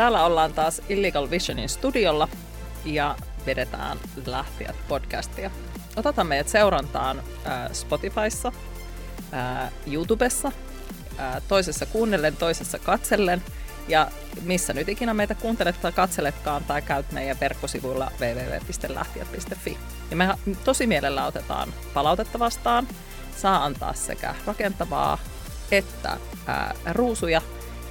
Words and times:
Täällä 0.00 0.24
ollaan 0.24 0.52
taas 0.52 0.82
Illegal 0.88 1.30
Visionin 1.30 1.68
studiolla 1.68 2.28
ja 2.84 3.16
vedetään 3.46 3.98
Lähtijät 4.26 4.76
podcastia. 4.88 5.50
Otetaan 5.96 6.26
meidät 6.26 6.48
seurantaan 6.48 7.18
äh, 7.18 7.72
Spotifyssa, 7.72 8.52
äh, 9.34 9.72
YouTubessa, 9.86 10.52
äh, 11.20 11.42
toisessa 11.48 11.86
kuunnellen, 11.86 12.36
toisessa 12.36 12.78
katsellen 12.78 13.42
ja 13.88 14.10
missä 14.42 14.72
nyt 14.72 14.88
ikinä 14.88 15.14
meitä 15.14 15.34
kuuntelet 15.34 15.80
tai 15.80 15.92
katseletkaan 15.92 16.64
tai 16.64 16.82
käyt 16.82 17.12
meidän 17.12 17.40
verkkosivuilla 17.40 18.10
www.lähtijät.fi. 18.20 19.78
Ja 20.10 20.16
me 20.16 20.28
tosi 20.64 20.86
mielellä 20.86 21.26
otetaan 21.26 21.74
palautetta 21.94 22.38
vastaan. 22.38 22.88
Saa 23.36 23.64
antaa 23.64 23.94
sekä 23.94 24.34
rakentavaa 24.46 25.18
että 25.70 26.16
ää, 26.46 26.74
ruusuja 26.92 27.42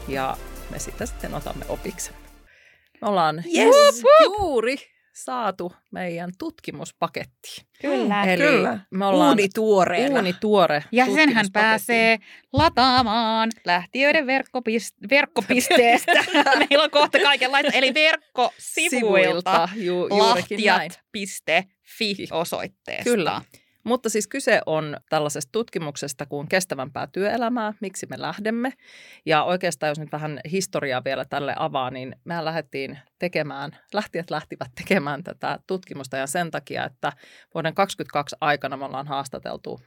ja 0.07 0.37
me 0.69 0.79
sitten, 0.79 1.07
sitten 1.07 1.33
otamme 1.33 1.65
opiksi. 1.69 2.11
Me 3.01 3.07
ollaan 3.07 3.43
Yes! 3.57 4.03
juuri 4.23 4.75
saatu 5.13 5.73
meidän 5.91 6.31
tutkimuspaketti. 6.37 7.65
Kyllä. 7.81 8.23
Eli 8.23 8.43
Kyllä. 8.43 8.79
me 8.91 9.05
ollaan 9.05 9.29
Uuni 9.29 9.49
tuoreena. 9.55 10.15
uuni 10.15 10.33
tuore 10.33 10.83
Ja 10.91 11.05
senhän 11.05 11.45
pääsee 11.53 12.17
lataamaan 12.53 13.49
lähtiöiden 13.65 14.25
verkkopist- 14.25 15.09
verkkopisteestä. 15.09 16.11
Meillä 16.69 16.83
on 16.83 16.91
kohta 16.91 17.19
kaikenlaista, 17.19 17.71
eli 17.73 17.93
verkkosivuilta 17.93 19.69
Ju, 19.75 20.07
juurikin 20.07 20.65
näin. 20.65 20.91
lahtiat.fi 20.91 22.27
osoitteesta. 22.31 23.03
Kyllä. 23.03 23.41
Mutta 23.89 24.09
siis 24.09 24.27
kyse 24.27 24.61
on 24.65 24.97
tällaisesta 25.09 25.51
tutkimuksesta 25.51 26.25
kuin 26.25 26.47
kestävämpää 26.47 27.07
työelämää, 27.07 27.73
miksi 27.79 28.07
me 28.09 28.21
lähdemme. 28.21 28.73
Ja 29.25 29.43
oikeastaan 29.43 29.89
jos 29.89 29.99
nyt 29.99 30.11
vähän 30.11 30.39
historiaa 30.51 31.03
vielä 31.03 31.25
tälle 31.25 31.53
avaa, 31.57 31.91
niin 31.91 32.15
mehän 32.25 32.45
lähdettiin 32.45 32.99
tekemään, 33.19 33.77
lähtijät 33.93 34.31
lähtivät 34.31 34.71
tekemään 34.75 35.23
tätä 35.23 35.59
tutkimusta 35.67 36.17
ja 36.17 36.27
sen 36.27 36.51
takia, 36.51 36.85
että 36.85 37.11
vuoden 37.53 37.73
2022 37.73 38.35
aikana 38.41 38.77
me 38.77 38.85
ollaan 38.85 39.07
haastateltu 39.07 39.79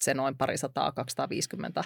se 0.00 0.14
noin 0.14 0.36
parisataa, 0.36 0.92
250 0.92 1.84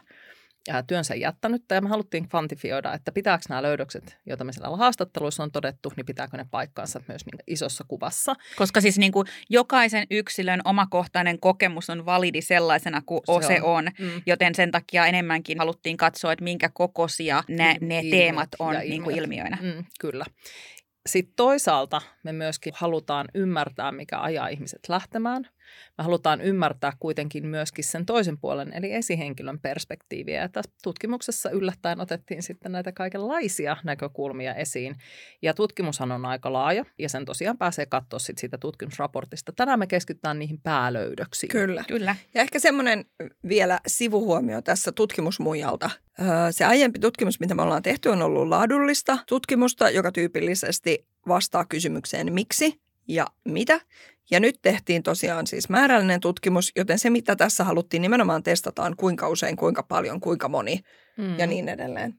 ää, 0.69 0.83
työnsä 0.83 1.15
jättänyttä 1.15 1.75
ja 1.75 1.81
me 1.81 1.89
haluttiin 1.89 2.29
kvantifioida, 2.29 2.93
että 2.95 3.13
pitääkö 3.13 3.45
nämä 3.49 3.63
löydökset, 3.63 4.19
joita 4.27 4.45
me 4.45 4.53
siellä 4.53 4.77
haastatteluissa 4.77 5.43
on 5.43 5.53
todettu, 5.53 5.93
niin 5.97 6.07
pitääkö 6.07 6.37
ne 6.37 6.47
paikkaansa 6.51 7.01
myös 7.09 7.27
niin 7.27 7.39
isossa 7.47 7.85
kuvassa. 7.89 8.35
Koska 8.57 8.81
siis 8.81 8.99
niin 8.99 9.13
kuin 9.13 9.27
jokaisen 9.51 10.07
yksilön 10.11 10.61
omakohtainen 10.65 11.41
kokemus 11.41 11.91
on 11.91 12.07
validi 12.07 12.43
sellaisena 12.43 13.03
kuin 13.07 13.21
Se 13.43 13.47
se, 13.47 13.63
on. 13.63 13.79
on. 13.79 13.85
Mm. 13.99 14.23
Joten 14.27 14.55
sen 14.55 14.71
takia 14.71 15.07
enemmänkin 15.07 15.59
haluttiin 15.59 15.97
katsoa, 15.97 16.33
että 16.33 16.45
minkä 16.45 16.69
kokoisia 16.69 17.43
ne, 17.49 17.77
ne 17.81 17.99
ilmiöt 17.99 18.11
teemat 18.11 18.49
on 18.59 18.75
ja 18.75 18.81
niin 18.81 19.03
kuin 19.03 19.17
ilmiöt. 19.19 19.47
ilmiöinä. 19.47 19.77
Mm, 19.79 19.85
kyllä. 20.01 20.25
Sitten 21.07 21.35
toisaalta 21.37 22.03
me 22.23 22.33
myöskin 22.33 22.73
halutaan 22.77 23.27
ymmärtää, 23.35 23.93
mikä 23.93 24.21
ajaa 24.21 24.49
ihmiset 24.49 24.89
lähtemään. 24.89 25.49
Me 25.99 26.05
halutaan 26.05 26.41
ymmärtää 26.41 26.93
kuitenkin 27.01 27.47
myöskin 27.47 27.85
sen 27.85 28.07
toisen 28.07 28.39
puolen, 28.39 28.73
eli 28.73 28.93
esihenkilön 28.93 29.59
perspektiiviä. 29.61 30.41
Ja 30.41 30.49
tässä 30.49 30.71
tutkimuksessa 30.83 31.51
yllättäen 31.51 32.01
otettiin 32.01 32.43
sitten 32.43 32.73
näitä 32.73 32.93
kaikenlaisia 32.93 33.77
näkökulmia 33.85 34.55
esiin. 34.55 34.97
Ja 35.43 35.55
tutkimushan 35.55 36.13
on 36.13 36.25
aika 36.25 36.53
laaja, 36.53 36.85
ja 36.99 37.09
sen 37.09 37.25
tosiaan 37.25 37.59
pääsee 37.59 37.87
katsoa 37.87 38.19
sit 38.19 38.39
siitä 38.39 38.59
tutkimusraportista. 38.59 39.53
Tänään 39.53 39.79
me 39.79 39.87
keskitytään 39.87 40.39
niihin 40.39 40.61
päälöydöksiin. 40.63 41.51
Kyllä. 41.51 41.85
Kyllä. 41.89 42.17
Ja 42.35 42.41
ehkä 42.41 42.59
semmoinen 42.59 43.05
vielä 43.49 43.81
sivuhuomio 43.87 44.63
tässä 44.63 44.93
tutkimusmuijalta. 44.93 45.91
Öö, 46.21 46.27
Se 46.51 46.65
aiempi 46.65 46.99
tutkimus, 46.99 47.41
mitä 47.41 47.55
me 47.55 47.63
ollaan 47.63 47.83
tehty, 47.83 48.09
on 48.09 48.23
ollut 48.23 48.49
laadullista 48.49 49.19
tutkimusta, 49.29 49.91
joka 49.91 50.13
tyypillisesti 50.13 51.07
vastaa 51.29 51.65
kysymykseen 51.65 52.33
miksi 52.33 52.81
ja 53.09 53.27
mitä. 53.45 53.81
Ja 54.31 54.41
nyt 54.41 54.59
tehtiin 54.63 55.03
tosiaan 55.03 55.47
siis 55.47 55.69
määrällinen 55.69 56.21
tutkimus, 56.21 56.73
joten 56.77 56.99
se 56.99 57.11
mitä 57.11 57.37
tässä 57.37 57.65
haluttiin 57.65 58.03
nimenomaan 58.03 58.43
testataan, 58.43 58.97
kuinka 58.97 59.29
usein, 59.29 59.57
kuinka 59.57 59.83
paljon, 59.83 60.21
kuinka 60.21 60.49
moni 60.49 60.81
Mm. 61.19 61.39
ja 61.39 61.47
niin 61.47 61.69
edelleen. 61.69 62.15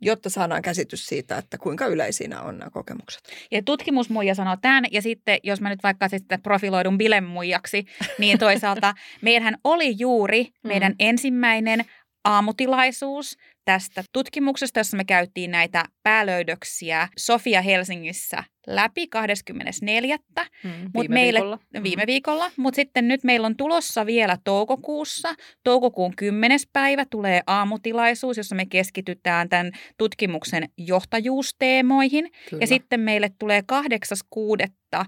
Jotta 0.00 0.30
saadaan 0.30 0.62
käsitys 0.62 1.06
siitä, 1.06 1.38
että 1.38 1.58
kuinka 1.58 1.86
yleisiä 1.86 2.28
nämä 2.28 2.42
on 2.42 2.58
nämä 2.58 2.70
kokemukset. 2.70 3.20
Ja 3.50 3.62
tutkimusmuija 3.62 4.34
sanoo 4.34 4.56
tämän, 4.56 4.84
ja 4.90 5.02
sitten 5.02 5.38
jos 5.42 5.60
mä 5.60 5.68
nyt 5.68 5.82
vaikka 5.82 6.08
sitten 6.08 6.42
profiloidun 6.42 6.98
bilemuijaksi, 6.98 7.86
niin 8.18 8.38
toisaalta 8.38 8.94
meillähän 9.22 9.58
oli 9.64 9.94
juuri 9.98 10.48
meidän 10.64 10.94
ensimmäinen 10.98 11.84
aamutilaisuus 12.24 13.36
tästä 13.68 14.04
tutkimuksesta, 14.12 14.80
jossa 14.80 14.96
me 14.96 15.04
käytiin 15.04 15.50
näitä 15.50 15.84
päälöydöksiä 16.02 17.08
Sofia 17.18 17.62
Helsingissä 17.62 18.44
läpi 18.66 19.06
24. 19.08 20.16
Mm. 20.64 20.70
Mut 20.94 21.02
Viime 21.02 21.14
meille, 21.14 21.38
viikolla. 21.38 21.58
Mm. 21.74 21.82
viime 21.82 22.02
viikolla, 22.06 22.50
mutta 22.56 22.76
sitten 22.76 23.08
nyt 23.08 23.24
meillä 23.24 23.46
on 23.46 23.56
tulossa 23.56 24.06
vielä 24.06 24.38
toukokuussa. 24.44 25.34
Toukokuun 25.64 26.16
10. 26.16 26.58
päivä 26.72 27.04
tulee 27.10 27.40
aamutilaisuus, 27.46 28.36
jossa 28.36 28.54
me 28.54 28.66
keskitytään 28.66 29.48
tämän 29.48 29.72
tutkimuksen 29.98 30.68
johtajuusteemoihin. 30.76 32.30
Kyllä. 32.50 32.60
Ja 32.60 32.66
sitten 32.66 33.00
meille 33.00 33.30
tulee 33.38 33.62
8.6. 34.94 35.04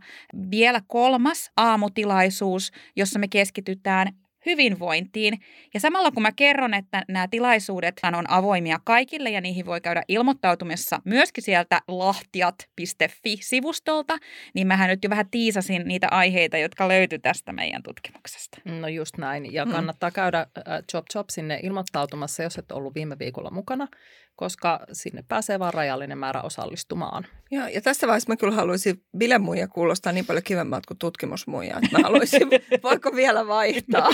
vielä 0.50 0.80
kolmas 0.86 1.50
aamutilaisuus, 1.56 2.70
jossa 2.96 3.18
me 3.18 3.28
keskitytään 3.28 4.12
hyvinvointiin. 4.46 5.38
Ja 5.74 5.80
samalla 5.80 6.10
kun 6.10 6.22
mä 6.22 6.32
kerron, 6.32 6.74
että 6.74 7.04
nämä 7.08 7.28
tilaisuudet 7.28 8.00
on 8.18 8.30
avoimia 8.30 8.80
kaikille 8.84 9.30
ja 9.30 9.40
niihin 9.40 9.66
voi 9.66 9.80
käydä 9.80 10.02
ilmoittautumassa 10.08 11.00
myöskin 11.04 11.44
sieltä 11.44 11.80
lahtiat.fi-sivustolta, 11.88 14.16
niin 14.54 14.66
mähän 14.66 14.90
nyt 14.90 15.04
jo 15.04 15.10
vähän 15.10 15.30
tiisasin 15.30 15.82
niitä 15.84 16.08
aiheita, 16.10 16.58
jotka 16.58 16.88
löytyy 16.88 17.18
tästä 17.18 17.52
meidän 17.52 17.82
tutkimuksesta. 17.82 18.58
No 18.64 18.88
just 18.88 19.18
näin. 19.18 19.52
Ja 19.52 19.64
Mm. 19.64 19.72
kannattaa 19.72 20.10
käydä 20.10 20.38
äh, 20.40 20.46
Chop 20.90 21.04
Chop 21.12 21.26
sinne 21.30 21.60
ilmoittautumassa, 21.62 22.42
jos 22.42 22.58
et 22.58 22.72
ollut 22.72 22.94
viime 22.94 23.18
viikolla 23.18 23.50
mukana, 23.50 23.88
koska 24.40 24.80
sinne 24.92 25.24
pääsee 25.28 25.58
vain 25.58 25.74
rajallinen 25.74 26.18
määrä 26.18 26.42
osallistumaan. 26.42 27.26
Joo, 27.50 27.66
ja 27.66 27.80
tässä 27.80 28.06
vaiheessa 28.06 28.32
mä 28.32 28.36
kyllä 28.36 28.54
haluaisin, 28.54 29.02
bilemuija 29.16 29.68
kuulostaa 29.68 30.12
niin 30.12 30.26
paljon 30.26 30.42
kivemmalta 30.42 30.86
kuin 30.88 30.98
tutkimusmuija, 30.98 31.78
että 31.82 31.98
mä 31.98 32.02
haluaisin, 32.02 32.48
voiko 32.82 33.16
vielä 33.16 33.46
vaihtaa? 33.46 34.08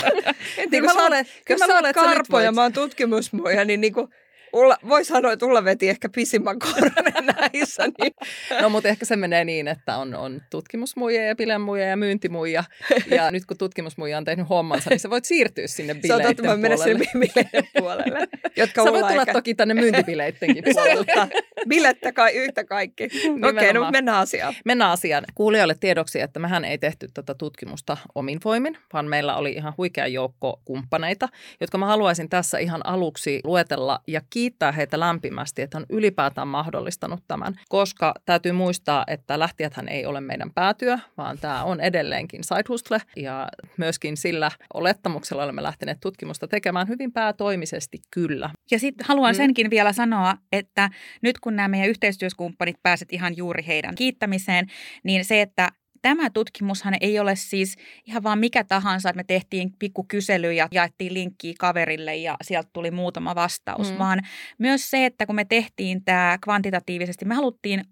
Et 0.57 0.71
niin 0.71 0.83
kyllä 0.83 0.85
jos 0.85 0.95
mä 0.95 1.03
luulen, 1.03 1.25
sä 1.59 1.81
nyt 1.81 1.95
Karpo 1.95 2.39
ja 2.39 2.51
mä 2.51 2.61
oon 2.61 2.73
tutkimusmuija, 2.73 3.65
niin, 3.65 3.81
niin 3.81 3.93
kuin 3.93 4.07
Ulla, 4.53 4.77
voi 4.87 5.05
sanoa, 5.05 5.31
että 5.31 5.45
Ulla 5.45 5.63
veti 5.63 5.89
ehkä 5.89 6.09
pisimmän 6.09 6.59
korren 6.59 7.25
näissä. 7.35 7.83
Niin. 7.87 8.13
No 8.61 8.69
mutta 8.69 8.89
ehkä 8.89 9.05
se 9.05 9.15
menee 9.15 9.45
niin, 9.45 9.67
että 9.67 9.97
on, 9.97 10.15
on 10.15 10.41
tutkimusmuija 10.49 11.25
ja 11.25 11.35
bilemuija 11.35 11.87
ja 11.87 11.97
myyntimuija. 11.97 12.63
Ja 13.11 13.31
nyt 13.31 13.45
kun 13.45 13.57
tutkimusmuija 13.57 14.17
on 14.17 14.25
tehnyt 14.25 14.49
hommansa, 14.49 14.89
niin 14.89 14.99
sä 14.99 15.09
voit 15.09 15.25
siirtyä 15.25 15.67
sinne 15.67 15.95
Se 16.07 16.13
on 16.13 16.21
totta, 16.21 16.43
bileiden 16.43 16.59
puolelle. 16.61 16.83
sinne 16.83 17.05
bileiden 17.13 17.69
puolelle. 17.79 18.27
Jotka 18.55 18.83
Sä 18.87 18.91
voit 18.91 19.07
tulla 19.07 19.21
ehkä, 19.21 19.33
toki 19.33 19.55
tänne 19.55 19.73
myyntibileittenkin 19.73 20.63
puolelle. 20.73 21.29
Bilettä 21.67 22.11
kai 22.11 22.35
yhtä 22.35 22.63
kaikki. 22.63 23.03
Okei, 23.03 23.49
okay, 23.49 23.73
no 23.73 23.91
mennään 23.91 24.17
asiaan. 24.17 24.53
Mennään 24.65 24.91
asiaan. 24.91 25.23
Kuulijoille 25.35 25.75
tiedoksi, 25.79 26.21
että 26.21 26.39
mehän 26.39 26.65
ei 26.65 26.77
tehty 26.77 27.07
tätä 27.13 27.33
tutkimusta 27.33 27.97
omin 28.15 28.39
voimin, 28.45 28.77
vaan 28.93 29.05
meillä 29.05 29.35
oli 29.35 29.51
ihan 29.51 29.73
huikea 29.77 30.07
joukko 30.07 30.61
kumppaneita, 30.65 31.29
jotka 31.61 31.77
mä 31.77 31.85
haluaisin 31.85 32.29
tässä 32.29 32.57
ihan 32.57 32.85
aluksi 32.85 33.41
luetella 33.43 33.99
ja 34.07 34.21
kiittää 34.37 34.71
heitä 34.71 34.99
lämpimästi, 34.99 35.61
että 35.61 35.77
on 35.77 35.85
ylipäätään 35.89 36.47
mahdollistanut 36.47 37.23
tämän, 37.27 37.59
koska 37.69 38.13
täytyy 38.25 38.51
muistaa, 38.51 39.03
että 39.07 39.39
lähtijäthän 39.39 39.87
ei 39.87 40.05
ole 40.05 40.21
meidän 40.21 40.51
päätyö, 40.53 40.97
vaan 41.17 41.37
tämä 41.37 41.63
on 41.63 41.79
edelleenkin 41.81 42.43
side 42.43 42.63
hustle 42.69 43.01
ja 43.15 43.47
myöskin 43.77 44.17
sillä 44.17 44.51
olettamuksella 44.73 45.43
olemme 45.43 45.63
lähteneet 45.63 45.97
tutkimusta 45.99 46.47
tekemään 46.47 46.87
hyvin 46.87 47.11
päätoimisesti 47.13 47.97
kyllä. 48.11 48.49
Ja 48.71 48.79
sitten 48.79 49.07
haluan 49.07 49.33
Mm. 49.33 49.37
senkin 49.37 49.69
vielä 49.69 49.93
sanoa, 49.93 50.37
että 50.51 50.89
nyt 51.21 51.39
kun 51.39 51.55
nämä 51.55 51.67
meidän 51.67 51.89
yhteistyöskumppanit 51.89 52.75
pääset 52.83 53.13
ihan 53.13 53.37
juuri 53.37 53.63
heidän 53.67 53.95
kiittämiseen, 53.95 54.67
niin 55.03 55.25
se, 55.25 55.41
että 55.41 55.69
Tämä 56.07 56.29
tutkimushan 56.29 56.93
ei 57.01 57.19
ole 57.19 57.35
siis 57.35 57.75
ihan 58.05 58.23
vaan 58.23 58.39
mikä 58.39 58.63
tahansa, 58.63 59.09
että 59.09 59.17
me 59.17 59.23
tehtiin 59.23 59.73
pikku 59.79 60.03
kysely 60.07 60.53
ja 60.53 60.67
jaettiin 60.71 61.13
linkkiä 61.13 61.53
kaverille 61.59 62.15
ja 62.15 62.37
sieltä 62.41 62.69
tuli 62.73 62.91
muutama 62.91 63.35
vastaus, 63.35 63.91
Mm. 63.91 63.97
vaan 63.97 64.19
myös 64.57 64.89
se, 64.89 65.05
että 65.05 65.25
kun 65.25 65.35
me 65.35 65.45
tehtiin 65.45 66.03
tämä 66.03 66.37
kvantitatiivisesti, 66.43 67.25
me 67.25 67.35
haluttiin 67.35 67.83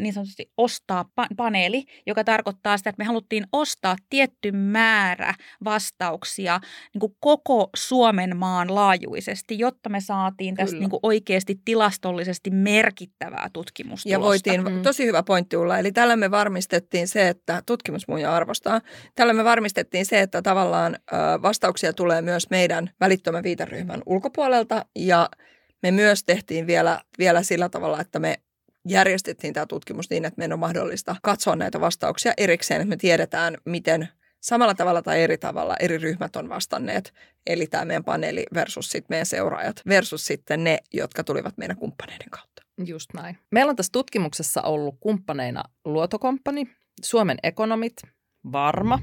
niin 0.00 0.12
sanotusti 0.14 0.50
ostaa 0.56 1.04
pa- 1.20 1.34
paneeli, 1.36 1.84
joka 2.06 2.24
tarkoittaa 2.24 2.76
sitä, 2.76 2.90
että 2.90 3.00
me 3.00 3.04
haluttiin 3.06 3.46
ostaa 3.52 3.96
tietty 4.10 4.52
määrä 4.52 5.34
vastauksia 5.64 6.60
niin 6.94 7.00
kuin 7.00 7.16
koko 7.20 7.70
Suomen 7.76 8.36
maan 8.36 8.74
laajuisesti, 8.74 9.58
jotta 9.58 9.88
me 9.88 10.00
saatiin 10.00 10.54
tästä 10.54 10.70
Kyllä. 10.70 10.80
niin 10.80 10.90
kuin 10.90 11.00
oikeasti 11.02 11.60
tilastollisesti 11.64 12.50
merkittävää 12.50 13.50
tutkimustulosta. 13.52 14.08
Ja 14.08 14.20
voitiin, 14.20 14.64
Mm. 14.64 14.82
tosi 14.82 15.06
hyvä 15.06 15.22
pointti 15.22 15.56
Ulla, 15.56 15.78
eli 15.78 15.92
tällä 15.92 16.16
me 16.16 16.30
varmistettiin 16.30 17.08
se, 17.08 17.28
että 17.28 17.62
tutkimusmuja 17.66 18.36
arvostaa. 18.36 18.80
Tällä 19.14 19.32
me 19.32 19.44
varmistettiin 19.44 20.06
se, 20.06 20.20
että 20.20 20.42
tavallaan 20.42 20.96
vastauksia 21.42 21.92
tulee 21.92 22.22
myös 22.22 22.50
meidän 22.50 22.90
välittömän 23.00 23.42
viiteryhmän 23.42 24.02
ulkopuolelta 24.06 24.84
ja 24.98 25.28
me 25.82 25.90
myös 25.90 26.24
tehtiin 26.24 26.66
vielä, 26.66 27.00
vielä 27.18 27.42
sillä 27.42 27.68
tavalla, 27.68 28.00
että 28.00 28.18
me 28.18 28.36
järjestettiin 28.88 29.54
tämä 29.54 29.66
tutkimus 29.66 30.10
niin, 30.10 30.24
että 30.24 30.38
meidän 30.38 30.52
on 30.52 30.58
mahdollista 30.58 31.16
katsoa 31.22 31.56
näitä 31.56 31.80
vastauksia 31.80 32.32
erikseen, 32.36 32.80
että 32.80 32.88
me 32.88 32.96
tiedetään, 32.96 33.56
miten 33.64 34.08
samalla 34.40 34.74
tavalla 34.74 35.02
tai 35.02 35.22
eri 35.22 35.38
tavalla 35.38 35.76
eri 35.80 35.98
ryhmät 35.98 36.36
on 36.36 36.48
vastanneet. 36.48 37.14
Eli 37.46 37.66
tämä 37.66 37.84
meidän 37.84 38.04
paneeli 38.04 38.46
versus 38.54 38.90
sitten 38.90 39.06
meidän 39.14 39.26
seuraajat 39.26 39.82
versus 39.88 40.26
sitten 40.26 40.64
ne, 40.64 40.78
jotka 40.92 41.24
tulivat 41.24 41.56
meidän 41.56 41.76
kumppaneiden 41.76 42.30
kautta. 42.30 42.62
Just 42.84 43.14
näin. 43.14 43.38
Meillä 43.50 43.70
on 43.70 43.76
tässä 43.76 43.92
tutkimuksessa 43.92 44.62
ollut 44.62 44.96
kumppaneina 45.00 45.62
Luotokomppani, 45.84 46.68
Suomen 47.02 47.38
ekonomit, 47.42 47.96
Varma, 48.52 48.98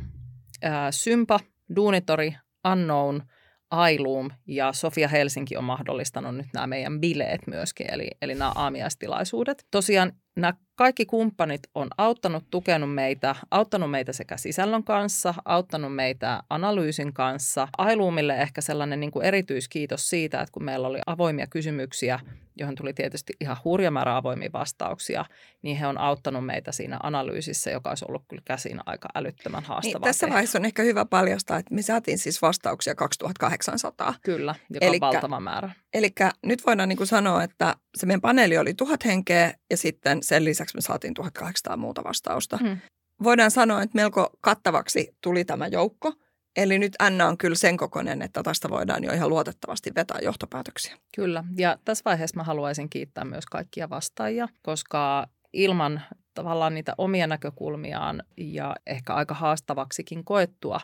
Sympa, 0.92 1.40
Duunitori, 1.76 2.36
Unknown, 2.72 3.22
Ailuum 3.72 4.30
ja 4.48 4.74
Sofia 4.74 5.08
Helsinki 5.08 5.58
on 5.58 5.64
mahdollistanut 5.64 6.36
nyt 6.36 6.46
nämä 6.54 6.68
meidän 6.68 7.02
bileet 7.02 7.42
myöskin, 7.48 7.94
eli, 7.94 8.08
eli 8.22 8.36
nämä 8.36 8.52
aamiaistilaisuudet. 8.56 9.66
Tosiaan 9.72 10.12
nämä 10.36 10.54
kaikki 10.76 11.06
kumppanit 11.06 11.62
on 11.76 11.88
auttanut, 11.98 12.44
tukenut 12.50 12.94
meitä, 12.94 13.36
auttanut 13.52 13.92
meitä 13.92 14.14
sekä 14.14 14.38
sisällön 14.38 14.84
kanssa, 14.84 15.34
auttanut 15.46 15.96
meitä 15.96 16.44
analyysin 16.50 17.14
kanssa. 17.14 17.68
Ailuumille 17.78 18.42
ehkä 18.42 18.62
sellainen 18.62 19.00
niin 19.00 19.12
kuin 19.12 19.26
erityiskiitos 19.26 20.10
siitä, 20.10 20.42
että 20.42 20.52
kun 20.52 20.64
meillä 20.64 20.88
oli 20.88 21.00
avoimia 21.06 21.48
kysymyksiä, 21.48 22.20
johon 22.56 22.76
tuli 22.76 22.94
tietysti 22.94 23.34
ihan 23.40 23.58
hurja 23.64 23.92
määrä 23.92 24.18
avoimia 24.18 24.50
vastauksia, 24.54 25.26
niin 25.62 25.78
he 25.78 25.88
on 25.88 25.98
auttanut 25.98 26.46
meitä 26.46 26.72
siinä 26.72 27.00
analyysissä, 27.04 27.72
joka 27.72 27.90
olisi 27.90 28.06
ollut 28.08 28.24
kyllä 28.28 28.42
käsin 28.46 28.80
aika 28.86 29.10
älyttömän 29.16 29.64
haastavaa. 29.64 30.00
Niin, 30.00 30.04
tässä 30.04 30.30
vaiheessa 30.30 30.60
on 30.60 30.66
ehkä 30.66 30.84
hyvä 30.84 31.06
paljastaa, 31.06 31.58
että 31.58 31.76
me 31.76 31.82
saatiin 31.82 32.18
siis 32.18 32.42
vastauksia 32.42 32.96
2800. 32.96 34.14
Kyllä, 34.24 34.56
joka 34.70 34.86
elikkä, 34.86 35.08
on 35.08 35.14
valtava 35.14 35.40
määrä. 35.40 35.72
Eli 35.94 36.10
nyt 36.46 36.66
voidaan 36.66 36.90
niin 36.90 36.98
kuin 36.98 37.08
sanoa, 37.08 37.44
että 37.44 37.76
se 37.98 38.06
meidän 38.06 38.22
paneeli 38.22 38.58
oli 38.58 38.74
tuhat 38.74 39.06
henkeä 39.06 39.54
ja 39.70 39.78
sitten 39.78 40.24
sen 40.24 40.46
lisäksi 40.46 40.78
me 40.78 40.82
saatiin 40.82 41.14
1800 41.14 41.78
muuta 41.78 42.04
vastausta. 42.04 42.58
Hmm. 42.58 42.78
Voidaan 43.24 43.52
sanoa, 43.52 43.82
että 43.82 43.96
melko 43.96 44.30
kattavaksi 44.42 45.16
tuli 45.22 45.46
tämä 45.46 45.68
joukko. 45.68 46.14
Eli 46.56 46.80
nyt 46.80 46.94
Anna 47.00 47.28
on 47.28 47.38
kyllä 47.38 47.56
sen 47.56 47.78
kokoinen, 47.78 48.22
että 48.22 48.44
tästä 48.44 48.70
voidaan 48.70 49.04
jo 49.04 49.14
ihan 49.14 49.30
luotettavasti 49.30 49.92
vetää 49.96 50.20
johtopäätöksiä. 50.22 50.98
Kyllä, 51.16 51.44
ja 51.58 51.78
tässä 51.86 52.02
vaiheessa 52.06 52.38
mä 52.38 52.44
haluaisin 52.44 52.90
kiittää 52.90 53.26
myös 53.26 53.46
kaikkia 53.46 53.90
vastaajia, 53.90 54.48
koska 54.62 55.28
ilman 55.54 56.02
tavallaan 56.34 56.74
niitä 56.74 56.94
omia 56.98 57.28
näkökulmiaan 57.28 58.24
ja 58.38 58.76
ehkä 58.88 59.14
aika 59.14 59.34
haastavaksikin 59.34 60.26
koettua 60.26 60.80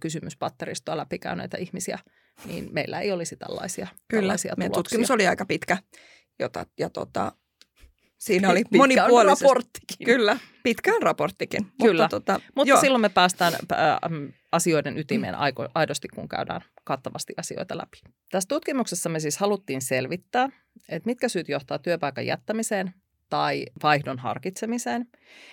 kysymyspatteristoa 0.00 0.96
läpikäyneitä 0.96 1.58
ihmisiä, 1.58 1.98
niin 2.44 2.68
meillä 2.72 3.00
ei 3.00 3.12
olisi 3.12 3.36
tällaisia, 3.36 3.86
Kyllä, 4.08 4.20
tällaisia 4.20 4.54
tuloksia. 4.56 4.74
tutkimus 4.74 5.10
oli 5.10 5.26
aika 5.26 5.46
pitkä, 5.46 5.78
jota, 6.38 6.66
ja 6.78 6.90
tota, 6.90 7.32
Siinä 8.18 8.50
oli 8.50 8.64
pitkä 8.64 8.78
monipuolisesti. 8.78 9.44
raporttikin. 9.44 10.04
Kyllä, 10.04 10.38
pitkään 10.62 11.02
raporttikin. 11.02 11.66
Kyllä, 11.82 12.02
mutta, 12.02 12.20
tota, 12.20 12.40
mutta 12.54 12.68
joo. 12.68 12.80
silloin 12.80 13.00
me 13.00 13.08
päästään 13.08 13.52
äh, 13.54 13.98
asioiden 14.52 14.98
ytimeen 14.98 15.34
aidosti, 15.74 16.08
kun 16.08 16.28
käydään 16.28 16.60
kattavasti 16.84 17.34
asioita 17.36 17.76
läpi. 17.76 18.00
Tässä 18.30 18.48
tutkimuksessa 18.48 19.08
me 19.08 19.20
siis 19.20 19.38
haluttiin 19.38 19.82
selvittää, 19.82 20.48
että 20.88 21.06
mitkä 21.06 21.28
syyt 21.28 21.48
johtaa 21.48 21.78
työpaikan 21.78 22.26
jättämiseen 22.26 22.94
tai 23.30 23.66
vaihdon 23.82 24.18
harkitsemiseen, 24.18 25.06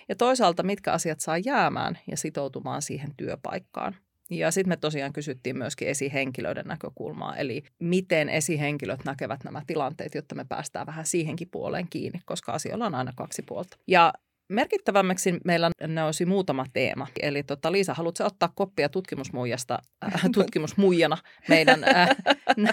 ja 0.09 0.15
toisaalta 0.15 0.63
mitkä 0.63 0.91
asiat 0.91 1.19
saa 1.19 1.37
jäämään 1.37 1.99
ja 2.11 2.17
sitoutumaan 2.17 2.81
siihen 2.81 3.15
työpaikkaan. 3.17 3.95
Ja 4.29 4.51
sitten 4.51 4.69
me 4.69 4.77
tosiaan 4.77 5.13
kysyttiin 5.13 5.57
myöskin 5.57 5.87
esihenkilöiden 5.87 6.65
näkökulmaa, 6.65 7.35
eli 7.35 7.63
miten 7.79 8.29
esihenkilöt 8.29 9.05
näkevät 9.05 9.43
nämä 9.43 9.61
tilanteet, 9.67 10.15
jotta 10.15 10.35
me 10.35 10.45
päästään 10.49 10.87
vähän 10.87 11.05
siihenkin 11.05 11.49
puoleen 11.51 11.87
kiinni, 11.89 12.19
koska 12.25 12.51
asioilla 12.51 12.85
on 12.85 12.95
aina 12.95 13.13
kaksi 13.15 13.41
puolta. 13.41 13.77
Ja 13.87 14.13
merkittävämmäksi 14.49 15.33
meillä 15.45 15.71
nousi 15.87 16.25
muutama 16.25 16.65
teema. 16.73 17.07
Eli 17.21 17.43
tota, 17.43 17.71
Liisa, 17.71 17.93
haluatko 17.93 18.23
ottaa 18.23 18.51
koppia 18.55 18.89
tutkimusmuijasta, 18.89 19.79
äh, 20.05 20.21
tutkimusmuijana 20.33 21.17
meidän 21.47 21.83
äh, 21.83 22.09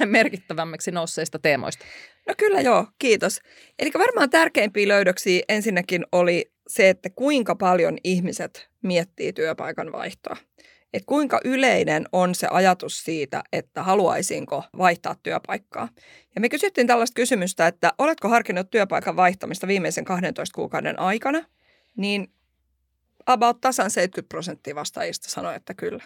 merkittävämmäksi 0.07 0.91
nousseista 0.91 1.39
teemoista? 1.39 1.85
No 2.29 2.35
kyllä 2.39 2.61
joo, 2.61 2.87
kiitos. 2.99 3.41
Eli 3.79 3.91
varmaan 3.99 4.31
tärkeimpiä 4.31 4.89
löydöksiä 4.89 5.43
ensinnäkin 5.49 6.07
oli 6.13 6.53
se, 6.69 6.89
että 6.89 7.11
kuinka 7.11 7.55
paljon 7.57 7.99
ihmiset 8.05 8.69
miettii 8.83 9.33
työpaikan 9.33 9.93
vaihtoa 9.93 10.37
että 10.93 11.07
kuinka 11.07 11.41
yleinen 11.45 12.05
on 12.13 12.35
se 12.35 12.47
ajatus 12.51 13.05
siitä, 13.05 13.43
että 13.53 13.83
haluaisinko 13.83 14.65
vaihtaa 14.79 15.17
työpaikkaa. 15.23 15.89
Ja 16.35 16.41
me 16.41 16.49
kysyttiin 16.49 16.87
tällaista 16.87 17.15
kysymystä, 17.15 17.67
että 17.67 17.93
oletko 17.99 18.29
harkinnut 18.29 18.71
työpaikan 18.71 19.17
vaihtamista 19.17 19.67
viimeisen 19.67 20.05
12 20.05 20.55
kuukauden 20.55 20.99
aikana, 20.99 21.45
niin 21.97 22.33
about 23.27 23.61
tasan 23.61 23.91
70 23.91 24.29
prosenttia 24.29 24.75
vastaajista 24.75 25.31
sanoi, 25.31 25.57
että 25.57 25.75
kyllä. 25.75 26.03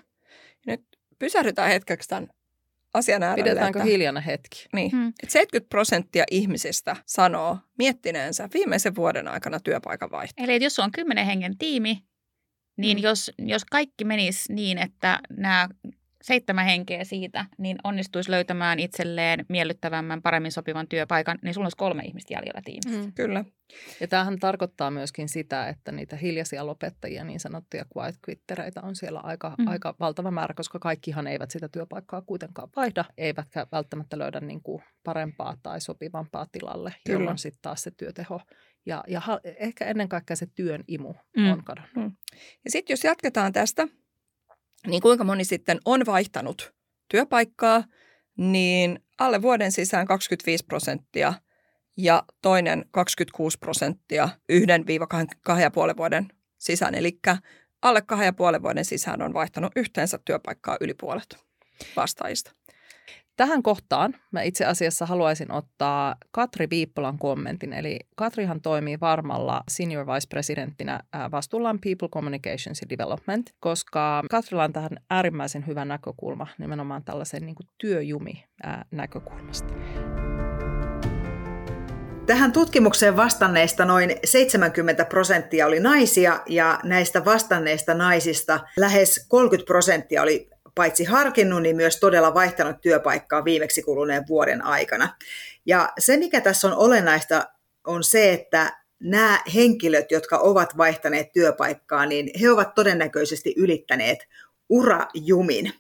Ja 0.67 0.73
nyt 0.73 0.85
pysähdytään 1.19 1.69
hetkeksi 1.69 2.09
tämän 2.09 2.29
asian 2.95 3.23
äärelle. 3.23 3.51
Pidetäänkö 3.51 3.79
että, 3.79 3.91
hiljainen 3.91 4.23
hetki? 4.23 4.67
Niin, 4.73 4.91
hmm. 4.91 5.09
että 5.09 5.33
70 5.33 5.69
prosenttia 5.69 6.25
ihmisistä 6.31 6.97
sanoo 7.07 7.59
miettineensä 7.79 8.49
viimeisen 8.55 8.95
vuoden 8.95 9.29
aikana 9.29 9.61
työpaikan 9.61 10.11
vaihtoa. 10.11 10.45
Eli 10.45 10.65
jos 10.65 10.79
on 10.79 10.93
kymmenen 10.93 11.27
hengen 11.27 11.59
tiimi, 11.59 12.03
niin 12.77 12.99
mm. 12.99 13.03
jos, 13.03 13.31
jos 13.39 13.65
kaikki 13.65 14.05
menisi 14.05 14.53
niin, 14.53 14.79
että 14.79 15.21
nämä 15.31 15.69
seitsemän 16.27 16.65
henkeä 16.65 17.05
siitä, 17.05 17.45
niin 17.59 17.77
onnistuisi 17.85 18.31
löytämään 18.31 18.79
itselleen 18.79 19.47
miellyttävämmän, 19.49 20.23
paremmin 20.23 20.53
sopivan 20.53 20.89
työpaikan, 20.89 21.39
niin 21.43 21.55
sulla 21.55 21.65
olisi 21.65 21.77
kolme 21.77 22.03
ihmistä 22.03 22.35
jäljellä 22.35 22.61
tiimistä. 22.65 23.07
Mm, 23.07 23.13
kyllä. 23.13 23.45
Ja 24.01 24.09
tämähän 24.09 24.39
tarkoittaa 24.39 24.91
myöskin 24.91 25.29
sitä, 25.29 25.69
että 25.69 25.93
niitä 25.93 26.17
hiljaisia 26.17 26.67
lopettajia, 26.67 27.25
niin 27.25 27.41
sanottuja 27.41 27.85
quiet 27.97 28.15
quittereitä 28.29 28.81
on 28.83 28.97
siellä 28.97 29.21
aika, 29.21 29.55
mm. 29.59 29.69
aika 29.69 29.95
valtava 30.01 30.31
määrä, 30.31 30.55
koska 30.55 30.79
kaikkihan 30.79 31.27
eivät 31.27 31.51
sitä 31.51 31.69
työpaikkaa 31.69 32.23
kuitenkaan 32.23 32.69
vaihda, 32.77 33.05
eivätkä 33.19 33.67
välttämättä 33.73 34.19
löydä 34.19 34.41
niin 34.41 34.63
kuin 34.63 34.83
parempaa 35.05 35.57
tai 35.63 35.81
sopivampaa 35.81 36.47
tilalle, 36.53 36.95
Kyllä. 37.07 37.19
jolloin 37.19 37.39
sitten 37.39 37.63
taas 37.63 37.83
se 37.83 37.91
työteho 37.91 38.41
ja, 38.87 39.05
ja 39.09 39.21
ha, 39.21 39.41
ehkä 39.45 39.85
ennen 39.85 40.09
kaikkea 40.09 40.37
se 40.37 40.47
työn 40.47 40.85
imu 40.89 41.15
mm. 41.37 41.53
on 41.53 41.65
kadonnut. 41.65 41.95
Mm. 41.95 42.17
Ja 42.65 42.71
sitten 42.71 42.95
jos 42.95 43.05
jatketaan 43.05 43.53
tästä, 43.53 43.89
niin 44.87 45.03
kuinka 45.03 45.25
moni 45.25 45.45
sitten 45.45 45.79
on 45.85 46.07
vaihtanut 46.07 46.75
työpaikkaa, 47.09 47.85
niin 48.37 49.01
alle 49.19 49.43
vuoden 49.43 49.73
sisään 49.73 50.07
25 50.07 50.65
prosenttia 50.65 51.35
ja 51.97 52.25
toinen 52.43 52.85
26 52.91 53.59
prosenttia 53.59 54.29
yhden 54.49 54.87
viiva 54.87 55.07
kahden 55.07 55.63
ja 55.63 55.71
puolen 55.71 55.97
vuoden 55.97 56.29
sisään. 56.59 56.95
Eli 56.95 57.19
alle 57.83 58.03
kahden 58.03 58.27
ja 58.27 58.33
puolen 58.33 58.63
vuoden 58.63 58.85
sisään 58.85 59.23
on 59.23 59.35
vaihtanut 59.35 59.73
yhteensä 59.77 60.19
työpaikkaa 60.25 60.77
yli 60.81 60.95
puolet 60.95 61.39
vastaajista. 61.97 62.53
Tähän 63.37 63.63
kohtaan 63.63 64.15
mä 64.33 64.43
itse 64.43 64.65
asiassa 64.65 65.07
haluaisin 65.07 65.53
ottaa 65.53 66.15
Katri 66.31 66.71
Viippolan 66.71 67.19
kommentin. 67.19 67.73
Eli 67.73 67.99
Katrihan 68.17 68.61
toimii 68.61 69.01
varmalla 69.01 69.63
senior 69.69 70.07
vice 70.07 70.29
presidenttinä 70.29 71.01
vastuullaan 71.33 71.79
People 71.81 72.09
Communications 72.09 72.83
and 72.83 72.91
Development, 72.91 73.51
koska 73.61 74.23
Katrilla 74.31 74.65
on 74.65 74.73
tähän 74.73 74.91
äärimmäisen 75.11 75.67
hyvä 75.67 75.85
näkökulma 75.85 76.47
nimenomaan 76.59 77.05
tällaisen 77.05 77.47
niin 77.47 77.55
kuin 77.55 77.67
työjumi 77.79 78.45
näkökulmasta. 78.91 79.75
Tähän 82.27 82.53
tutkimukseen 82.53 83.17
vastanneista 83.17 83.85
noin 83.85 84.17
70 84.25 85.05
prosenttia 85.05 85.67
oli 85.67 85.81
naisia 85.81 86.41
ja 86.47 86.81
näistä 86.85 87.25
vastanneista 87.25 87.95
naisista 87.95 88.61
lähes 88.77 89.27
30 89.29 89.67
prosenttia 89.67 90.23
oli 90.23 90.51
paitsi 90.77 91.05
harkinnut, 91.05 91.63
niin 91.63 91.77
myös 91.77 92.01
todella 92.01 92.35
vaihtanut 92.35 92.81
työpaikkaa 92.81 93.45
viimeksi 93.45 93.83
kuluneen 93.83 94.25
vuoden 94.29 94.65
aikana. 94.65 95.17
Ja 95.67 95.93
se, 95.99 96.17
mikä 96.17 96.41
tässä 96.41 96.69
on 96.69 96.75
olennaista, 96.77 97.47
on 97.87 98.05
se, 98.05 98.33
että 98.33 98.81
nämä 99.01 99.41
henkilöt, 99.55 100.11
jotka 100.11 100.39
ovat 100.39 100.77
vaihtaneet 100.77 101.33
työpaikkaa, 101.33 102.07
niin 102.07 102.31
he 102.41 102.51
ovat 102.51 102.75
todennäköisesti 102.75 103.55
ylittäneet 103.57 104.19
urajumin. 104.69 105.73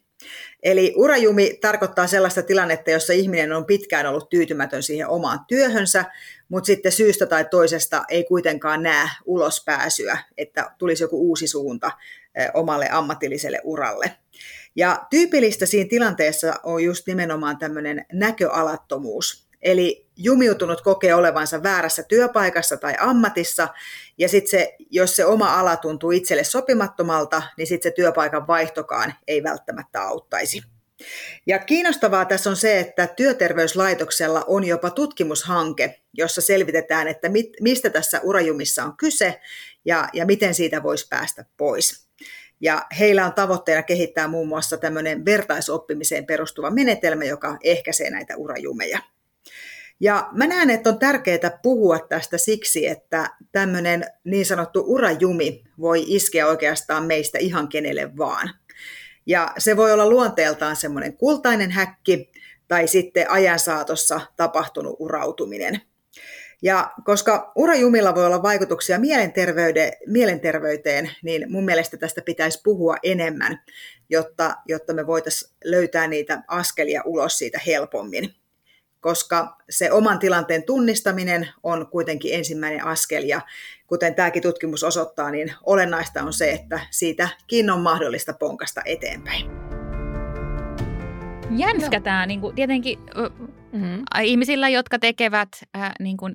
Eli 0.62 0.92
urajumi 0.96 1.58
tarkoittaa 1.60 2.06
sellaista 2.06 2.42
tilannetta, 2.42 2.90
jossa 2.90 3.12
ihminen 3.12 3.52
on 3.52 3.66
pitkään 3.66 4.06
ollut 4.06 4.28
tyytymätön 4.28 4.82
siihen 4.82 5.08
omaan 5.08 5.40
työhönsä, 5.48 6.04
mutta 6.48 6.66
sitten 6.66 6.92
syystä 6.92 7.26
tai 7.26 7.44
toisesta 7.50 8.04
ei 8.08 8.24
kuitenkaan 8.24 8.82
näe 8.82 9.08
ulospääsyä, 9.24 10.18
että 10.38 10.70
tulisi 10.78 11.04
joku 11.04 11.28
uusi 11.28 11.46
suunta 11.48 11.90
omalle 12.54 12.88
ammatilliselle 12.90 13.60
uralle. 13.64 14.12
Ja 14.76 15.06
tyypillistä 15.10 15.66
siinä 15.66 15.88
tilanteessa 15.88 16.54
on 16.62 16.84
just 16.84 17.06
nimenomaan 17.06 17.58
tämmöinen 17.58 18.06
näköalattomuus. 18.12 19.46
Eli 19.62 20.06
jumiutunut 20.16 20.80
kokee 20.80 21.14
olevansa 21.14 21.62
väärässä 21.62 22.02
työpaikassa 22.02 22.76
tai 22.76 22.94
ammatissa, 22.98 23.68
ja 24.18 24.28
sitten 24.28 24.50
se, 24.50 24.76
jos 24.90 25.16
se 25.16 25.24
oma 25.24 25.60
ala 25.60 25.76
tuntuu 25.76 26.10
itselle 26.10 26.44
sopimattomalta, 26.44 27.42
niin 27.56 27.66
sitten 27.66 27.90
se 27.90 27.94
työpaikan 27.94 28.46
vaihtokaan 28.46 29.14
ei 29.28 29.42
välttämättä 29.42 30.02
auttaisi. 30.02 30.62
Ja 31.46 31.58
kiinnostavaa 31.58 32.24
tässä 32.24 32.50
on 32.50 32.56
se, 32.56 32.78
että 32.80 33.06
työterveyslaitoksella 33.06 34.44
on 34.46 34.64
jopa 34.64 34.90
tutkimushanke, 34.90 36.00
jossa 36.12 36.40
selvitetään, 36.40 37.08
että 37.08 37.28
mit, 37.28 37.50
mistä 37.60 37.90
tässä 37.90 38.20
urajumissa 38.22 38.84
on 38.84 38.96
kyse 38.96 39.40
ja, 39.84 40.08
ja 40.12 40.26
miten 40.26 40.54
siitä 40.54 40.82
voisi 40.82 41.06
päästä 41.08 41.44
pois. 41.56 42.05
Ja 42.60 42.86
heillä 42.98 43.26
on 43.26 43.32
tavoitteena 43.32 43.82
kehittää 43.82 44.28
muun 44.28 44.48
muassa 44.48 44.76
tämmöinen 44.76 45.24
vertaisoppimiseen 45.24 46.26
perustuva 46.26 46.70
menetelmä, 46.70 47.24
joka 47.24 47.56
ehkäisee 47.62 48.10
näitä 48.10 48.36
urajumeja. 48.36 48.98
Ja 50.00 50.28
mä 50.32 50.46
näen, 50.46 50.70
että 50.70 50.90
on 50.90 50.98
tärkeää 50.98 51.58
puhua 51.62 51.98
tästä 51.98 52.38
siksi, 52.38 52.86
että 52.86 53.30
tämmöinen 53.52 54.04
niin 54.24 54.46
sanottu 54.46 54.84
urajumi 54.86 55.64
voi 55.80 56.04
iskeä 56.06 56.46
oikeastaan 56.46 57.04
meistä 57.04 57.38
ihan 57.38 57.68
kenelle 57.68 58.16
vaan. 58.16 58.50
Ja 59.26 59.52
se 59.58 59.76
voi 59.76 59.92
olla 59.92 60.08
luonteeltaan 60.08 60.76
semmoinen 60.76 61.16
kultainen 61.16 61.70
häkki 61.70 62.30
tai 62.68 62.88
sitten 62.88 63.30
ajan 63.30 63.58
saatossa 63.58 64.20
tapahtunut 64.36 64.96
urautuminen. 64.98 65.80
Ja 66.62 66.92
koska 67.04 67.52
urajumilla 67.56 68.14
voi 68.14 68.26
olla 68.26 68.42
vaikutuksia 68.42 68.98
mielenterveyteen, 70.06 71.10
niin 71.22 71.52
mun 71.52 71.64
mielestä 71.64 71.96
tästä 71.96 72.22
pitäisi 72.22 72.60
puhua 72.64 72.96
enemmän, 73.02 73.60
jotta, 74.10 74.56
jotta 74.66 74.94
me 74.94 75.06
voitaisiin 75.06 75.56
löytää 75.64 76.06
niitä 76.06 76.42
askelia 76.48 77.02
ulos 77.04 77.38
siitä 77.38 77.60
helpommin 77.66 78.34
koska 79.06 79.56
se 79.70 79.92
oman 79.92 80.18
tilanteen 80.18 80.62
tunnistaminen 80.62 81.48
on 81.62 81.86
kuitenkin 81.90 82.34
ensimmäinen 82.34 82.84
askel 82.84 83.22
ja 83.24 83.40
kuten 83.86 84.14
tämäkin 84.14 84.42
tutkimus 84.42 84.84
osoittaa, 84.84 85.30
niin 85.30 85.52
olennaista 85.66 86.22
on 86.22 86.32
se, 86.32 86.50
että 86.50 86.80
siitäkin 86.90 87.70
on 87.70 87.80
mahdollista 87.80 88.32
ponkasta 88.32 88.80
eteenpäin. 88.84 89.50
Jänskä 91.50 92.00
tämä 92.00 92.26
niin 92.26 92.40
kuin, 92.40 92.54
tietenkin 92.54 92.98
mm-hmm. 93.76 94.04
ihmisillä, 94.22 94.68
jotka 94.68 94.98
tekevät 94.98 95.48
äh, 95.76 95.92
niin 96.00 96.16
kuin 96.16 96.34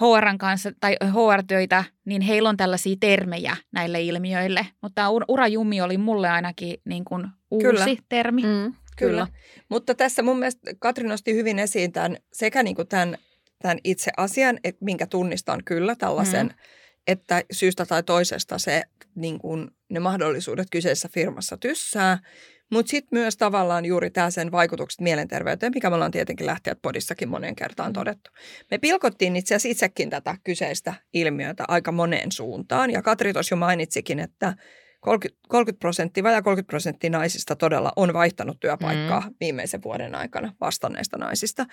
HRn 0.00 0.38
kanssa 0.38 0.72
tai 0.80 0.96
HR-töitä, 1.02 1.84
niin 2.04 2.22
heillä 2.22 2.48
on 2.48 2.56
tällaisia 2.56 2.96
termejä 3.00 3.56
näille 3.72 4.02
ilmiöille. 4.02 4.66
Mutta 4.82 4.94
tämä 4.94 5.08
urajumi 5.28 5.80
oli 5.80 5.98
mulle 5.98 6.28
ainakin 6.28 6.80
niin 6.84 7.04
kuin 7.04 7.26
uusi 7.50 7.66
Kyllä. 7.66 7.86
termi. 8.08 8.42
Mm. 8.42 8.74
Kyllä. 8.96 9.26
Mutta 9.68 9.94
tässä 9.94 10.22
mun 10.22 10.38
mielestä 10.38 10.70
Katri 10.78 11.08
nosti 11.08 11.34
hyvin 11.34 11.58
esiin 11.58 11.92
tämän, 11.92 12.16
sekä 12.32 12.62
niin 12.62 12.76
kuin 12.76 12.88
tämän, 12.88 13.18
tämän 13.62 13.78
itse 13.84 14.10
asian, 14.16 14.58
että 14.64 14.84
minkä 14.84 15.06
tunnistan 15.06 15.64
kyllä 15.64 15.96
tällaisen, 15.96 16.46
mm. 16.46 16.54
että 17.06 17.42
syystä 17.52 17.86
tai 17.86 18.02
toisesta 18.02 18.58
se, 18.58 18.82
niin 19.14 19.38
kuin, 19.38 19.70
ne 19.90 20.00
mahdollisuudet 20.00 20.68
kyseisessä 20.70 21.08
firmassa 21.12 21.56
tyssää. 21.56 22.18
Mutta 22.74 22.90
sitten 22.90 23.18
myös 23.18 23.36
tavallaan 23.36 23.84
juuri 23.84 24.10
tämä 24.10 24.30
sen 24.30 24.52
vaikutukset 24.52 25.00
mielenterveyteen, 25.00 25.72
mikä 25.74 25.90
me 25.90 25.94
ollaan 25.94 26.10
tietenkin 26.10 26.46
lähtijät 26.46 26.78
podissakin 26.82 27.28
moneen 27.28 27.56
kertaan 27.56 27.90
mm. 27.90 27.94
todettu. 27.94 28.30
Me 28.70 28.78
pilkottiin 28.78 29.36
itse 29.36 29.54
asiassa 29.54 29.68
itsekin 29.68 30.10
tätä 30.10 30.36
kyseistä 30.44 30.94
ilmiötä 31.12 31.64
aika 31.68 31.92
moneen 31.92 32.32
suuntaan. 32.32 32.90
Ja 32.90 33.02
Katri 33.02 33.32
tuossa 33.32 33.52
jo 33.52 33.56
mainitsikin, 33.56 34.18
että 34.20 34.54
30, 35.00 35.40
30 35.48 35.80
prosenttia, 35.80 36.24
vajaa 36.24 36.42
30 36.42 36.70
prosenttia 36.70 37.10
naisista 37.10 37.56
todella 37.56 37.92
on 37.96 38.12
vaihtanut 38.12 38.60
työpaikkaa 38.60 39.20
mm. 39.20 39.34
viimeisen 39.40 39.82
vuoden 39.82 40.14
aikana 40.14 40.54
vastanneista 40.60 41.18
naisista. 41.18 41.66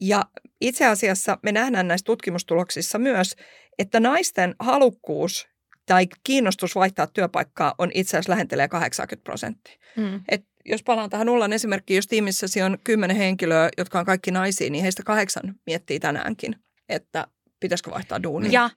Ja 0.00 0.24
itse 0.60 0.86
asiassa 0.86 1.38
me 1.42 1.52
nähdään 1.52 1.88
näissä 1.88 2.04
tutkimustuloksissa 2.04 2.98
myös, 2.98 3.36
että 3.78 4.00
naisten 4.00 4.54
halukkuus 4.58 5.48
tai 5.86 6.06
kiinnostus 6.24 6.74
vaihtaa 6.74 7.06
työpaikkaa 7.06 7.74
on 7.78 7.90
itse 7.94 8.10
asiassa 8.10 8.32
lähentelee 8.32 8.68
80 8.68 9.24
prosenttia. 9.24 9.74
Mm. 9.96 10.20
Et 10.28 10.44
jos 10.64 10.82
palaan 10.82 11.10
tähän 11.10 11.28
Ullan 11.28 11.52
esimerkkiin, 11.52 11.96
jos 11.96 12.06
tiimissäsi 12.06 12.62
on 12.62 12.78
kymmenen 12.84 13.16
henkilöä, 13.16 13.68
jotka 13.78 13.98
on 13.98 14.06
kaikki 14.06 14.30
naisia, 14.30 14.70
niin 14.70 14.82
heistä 14.82 15.02
kahdeksan 15.02 15.54
miettii 15.66 16.00
tänäänkin, 16.00 16.56
että 16.88 17.26
pitäisikö 17.60 17.90
vaihtaa 17.90 18.22
duunia. 18.22 18.50
Ja 18.50 18.70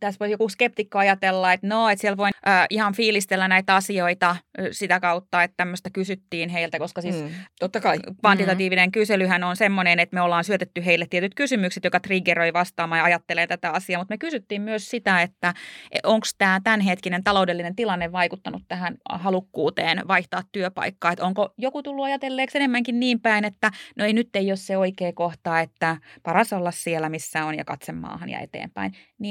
tässä 0.00 0.18
voi 0.18 0.30
joku 0.30 0.48
skeptikko 0.48 0.98
ajatella, 0.98 1.52
että 1.52 1.66
no, 1.66 1.88
että 1.88 2.00
siellä 2.00 2.16
voi 2.16 2.30
äh, 2.48 2.66
ihan 2.70 2.94
fiilistellä 2.94 3.48
näitä 3.48 3.74
asioita 3.74 4.36
sitä 4.70 5.00
kautta, 5.00 5.42
että 5.42 5.54
tämmöistä 5.56 5.90
kysyttiin 5.90 6.48
heiltä, 6.48 6.78
koska 6.78 7.00
siis 7.00 7.16
mm, 7.16 7.30
totta 7.60 7.80
kai. 7.80 7.98
kvantitatiivinen 8.20 8.88
mm. 8.88 8.92
kyselyhän 8.92 9.44
on 9.44 9.56
semmoinen, 9.56 9.98
että 9.98 10.14
me 10.14 10.20
ollaan 10.20 10.44
syötetty 10.44 10.84
heille 10.84 11.06
tietyt 11.10 11.34
kysymykset, 11.34 11.84
joka 11.84 12.00
triggeroi 12.00 12.52
vastaamaan 12.52 12.98
ja 12.98 13.04
ajattelee 13.04 13.46
tätä 13.46 13.70
asiaa, 13.70 14.00
mutta 14.00 14.12
me 14.12 14.18
kysyttiin 14.18 14.62
myös 14.62 14.90
sitä, 14.90 15.22
että 15.22 15.54
e, 15.92 15.98
onko 16.04 16.26
tämä 16.38 16.60
tämänhetkinen 16.64 17.24
taloudellinen 17.24 17.76
tilanne 17.76 18.12
vaikuttanut 18.12 18.62
tähän 18.68 18.96
halukkuuteen 19.10 20.08
vaihtaa 20.08 20.42
työpaikkaa, 20.52 21.12
että 21.12 21.24
onko 21.24 21.54
joku 21.58 21.82
tullut 21.82 22.04
ajatelleeksi 22.04 22.58
enemmänkin 22.58 23.00
niin 23.00 23.20
päin, 23.20 23.44
että 23.44 23.70
no 23.96 24.04
ei 24.04 24.12
nyt 24.12 24.36
ei 24.36 24.50
ole 24.50 24.56
se 24.56 24.76
oikea 24.76 25.12
kohta, 25.12 25.60
että 25.60 25.96
paras 26.22 26.52
olla 26.52 26.70
siellä, 26.70 27.08
missä 27.08 27.44
on 27.44 27.54
ja 27.58 27.64
katse 27.64 27.92
maahan 27.92 28.28
ja 28.28 28.40
eteenpäin, 28.40 28.92
niin 29.18 29.27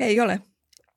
ei 0.00 0.20
ole. 0.20 0.40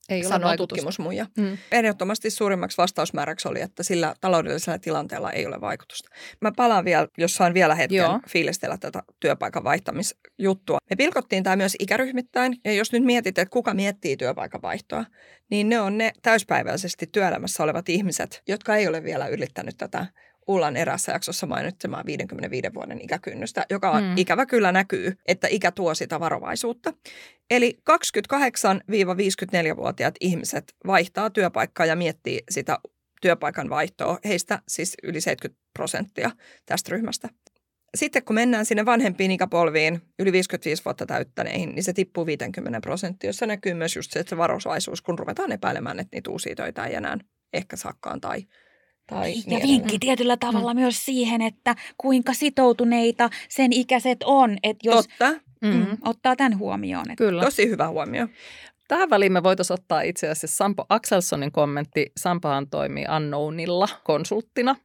Ei 0.09 0.23
sanoo 0.23 0.49
ole 0.49 0.57
tutkimusmuija. 0.57 1.25
Mm. 1.37 1.57
Ehdottomasti 1.71 2.29
suurimmaksi 2.29 2.77
vastausmääräksi 2.77 3.47
oli, 3.47 3.61
että 3.61 3.83
sillä 3.83 4.15
taloudellisella 4.21 4.79
tilanteella 4.79 5.31
ei 5.31 5.45
ole 5.45 5.61
vaikutusta. 5.61 6.09
Mä 6.41 6.51
palaan 6.57 6.85
vielä, 6.85 7.07
jos 7.17 7.35
saan 7.35 7.53
vielä 7.53 7.75
hetken 7.75 7.97
Joo. 7.97 8.19
fiilistellä 8.29 8.77
tätä 8.77 9.03
työpaikan 9.19 9.63
vaihtamisjuttua. 9.63 10.77
Me 10.89 10.95
pilkottiin 10.95 11.43
tämä 11.43 11.55
myös 11.55 11.75
ikäryhmittäin, 11.79 12.57
ja 12.65 12.73
jos 12.73 12.91
nyt 12.91 13.03
mietit, 13.03 13.37
että 13.37 13.51
kuka 13.51 13.73
miettii 13.73 14.17
työpaikan 14.17 14.61
vaihtoa, 14.61 15.05
niin 15.49 15.69
ne 15.69 15.79
on 15.79 15.97
ne 15.97 16.11
täyspäiväisesti 16.21 17.07
työelämässä 17.07 17.63
olevat 17.63 17.89
ihmiset, 17.89 18.41
jotka 18.47 18.75
ei 18.75 18.87
ole 18.87 19.03
vielä 19.03 19.27
ylittänyt 19.27 19.77
tätä 19.77 20.05
Ullan 20.47 20.77
erässä 20.77 21.11
jaksossa 21.11 21.47
mainitsemaan 21.47 22.05
55 22.05 22.73
vuoden 22.73 23.01
ikäkynnystä, 23.01 23.65
joka 23.69 23.91
on 23.91 24.03
mm. 24.03 24.17
ikävä 24.17 24.45
kyllä 24.45 24.71
näkyy, 24.71 25.13
että 25.27 25.47
ikä 25.47 25.71
tuo 25.71 25.95
sitä 25.95 26.19
varovaisuutta. 26.19 26.93
Eli 27.49 27.77
28-54-vuotiaat 27.91 30.15
ihmiset 30.19 30.75
vaihtaa 30.87 31.29
työpaikkaa 31.29 31.85
ja 31.85 31.95
miettii 31.95 32.43
sitä 32.49 32.77
työpaikan 33.21 33.69
vaihtoa. 33.69 34.19
Heistä 34.25 34.59
siis 34.67 34.95
yli 35.03 35.21
70 35.21 35.61
prosenttia 35.73 36.31
tästä 36.65 36.91
ryhmästä. 36.91 37.29
Sitten 37.95 38.23
kun 38.23 38.35
mennään 38.35 38.65
sinne 38.65 38.85
vanhempiin 38.85 39.31
ikäpolviin, 39.31 40.01
yli 40.19 40.31
55 40.31 40.85
vuotta 40.85 41.05
täyttäneihin, 41.05 41.75
niin 41.75 41.83
se 41.83 41.93
tippuu 41.93 42.25
50 42.25 42.81
prosenttia, 42.81 43.27
jossa 43.27 43.45
näkyy 43.45 43.73
myös 43.73 43.95
just 43.95 44.11
se, 44.11 44.19
että 44.19 44.29
se 44.29 44.37
varovaisuus, 44.37 45.01
kun 45.01 45.19
ruvetaan 45.19 45.51
epäilemään, 45.51 45.99
että 45.99 46.15
niitä 46.15 46.29
uusia 46.29 46.55
töitä 46.55 46.85
ei 46.85 46.95
enää 46.95 47.17
ehkä 47.53 47.75
saakkaan 47.75 48.21
tai 48.21 48.45
tai 49.07 49.33
ja 49.47 49.57
niin 49.57 49.61
vinkki 49.67 49.99
tietyllä 49.99 50.37
tavalla 50.37 50.73
mm. 50.73 50.79
myös 50.79 51.05
siihen, 51.05 51.41
että 51.41 51.75
kuinka 51.97 52.33
sitoutuneita 52.33 53.29
sen 53.49 53.73
ikäiset 53.73 54.23
on. 54.23 54.57
Että 54.63 54.89
jos, 54.89 55.07
Totta. 55.07 55.31
Mm, 55.61 55.69
mm. 55.69 55.97
Ottaa 56.05 56.35
tämän 56.35 56.57
huomioon. 56.57 57.11
Että... 57.11 57.23
Kyllä. 57.23 57.43
Tosi 57.43 57.69
hyvä 57.69 57.87
huomio. 57.87 58.27
Tähän 58.87 59.09
väliin 59.09 59.31
me 59.31 59.43
voitaisiin 59.43 59.79
ottaa 59.79 60.01
itse 60.01 60.29
asiassa 60.29 60.57
Sampo 60.57 60.85
Axelssonin 60.89 61.51
kommentti. 61.51 62.11
Sampahan 62.17 62.69
toimii 62.69 63.05
Unknownilla 63.17 63.87
konsulttina. 64.03 64.75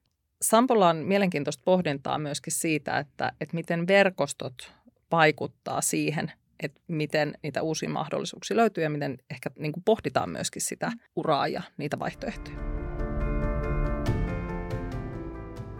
Sampolla 0.43 0.89
on 0.89 0.97
mielenkiintoista 0.97 1.63
pohdintaa 1.65 2.19
myöskin 2.19 2.53
siitä, 2.53 2.99
että, 2.99 3.33
että 3.41 3.55
miten 3.55 3.87
verkostot 3.87 4.73
vaikuttaa 5.11 5.81
siihen, 5.81 6.33
että 6.63 6.81
miten 6.89 7.35
niitä 7.43 7.63
uusia 7.63 7.89
mahdollisuuksia 7.89 8.57
löytyy 8.57 8.85
ja 8.85 8.91
miten 8.91 9.19
ehkä 9.31 9.51
niin 9.59 9.73
kuin 9.73 9.85
pohditaan 9.85 10.31
myöskin 10.31 10.63
sitä 10.63 10.93
uraa 11.17 11.49
ja 11.49 11.63
niitä 11.77 11.99
vaihtoehtoja. 11.99 12.76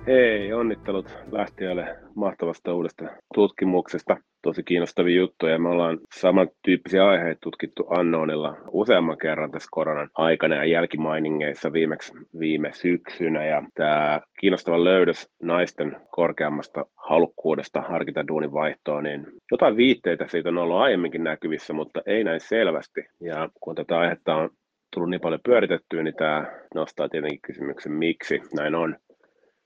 Hei, 0.07 0.53
onnittelut 0.53 1.19
lähtiöille 1.33 1.97
mahtavasta 2.15 2.75
uudesta 2.75 3.05
tutkimuksesta. 3.35 4.17
Tosi 4.43 4.63
kiinnostavia 4.63 5.17
juttuja. 5.17 5.59
Me 5.59 5.69
ollaan 5.69 5.99
samantyyppisiä 6.15 7.09
aiheita 7.09 7.39
tutkittu 7.43 7.87
Annoonilla 7.91 8.57
useamman 8.71 9.19
kerran 9.19 9.51
tässä 9.51 9.69
koronan 9.71 10.11
aikana 10.15 10.55
ja 10.57 10.65
jälkimainingeissa 10.65 11.73
viimeksi 11.73 12.13
viime 12.39 12.71
syksynä. 12.73 13.47
Ja 13.47 13.63
tämä 13.75 14.21
kiinnostava 14.41 14.85
löydös 14.85 15.29
naisten 15.43 15.97
korkeammasta 16.11 16.85
halukkuudesta 16.97 17.81
harkita 17.81 18.29
duunin 18.29 18.53
vaihtoa, 18.53 19.03
niin 19.03 19.27
jotain 19.51 19.77
viitteitä 19.77 20.29
siitä 20.29 20.49
on 20.49 20.59
ollut 20.59 20.77
aiemminkin 20.77 21.25
näkyvissä, 21.25 21.73
mutta 21.73 22.03
ei 22.07 22.25
näin 22.25 22.41
selvästi. 22.41 23.01
Ja 23.21 23.49
kun 23.61 23.75
tätä 23.75 23.99
aihetta 23.99 24.35
on 24.35 24.51
tullut 24.95 25.11
niin 25.11 25.21
paljon 25.21 25.41
pyöritettyä, 25.45 26.03
niin 26.03 26.17
tämä 26.17 26.47
nostaa 26.75 27.09
tietenkin 27.09 27.41
kysymyksen, 27.43 27.93
miksi 27.93 28.41
näin 28.57 28.75
on 28.75 28.97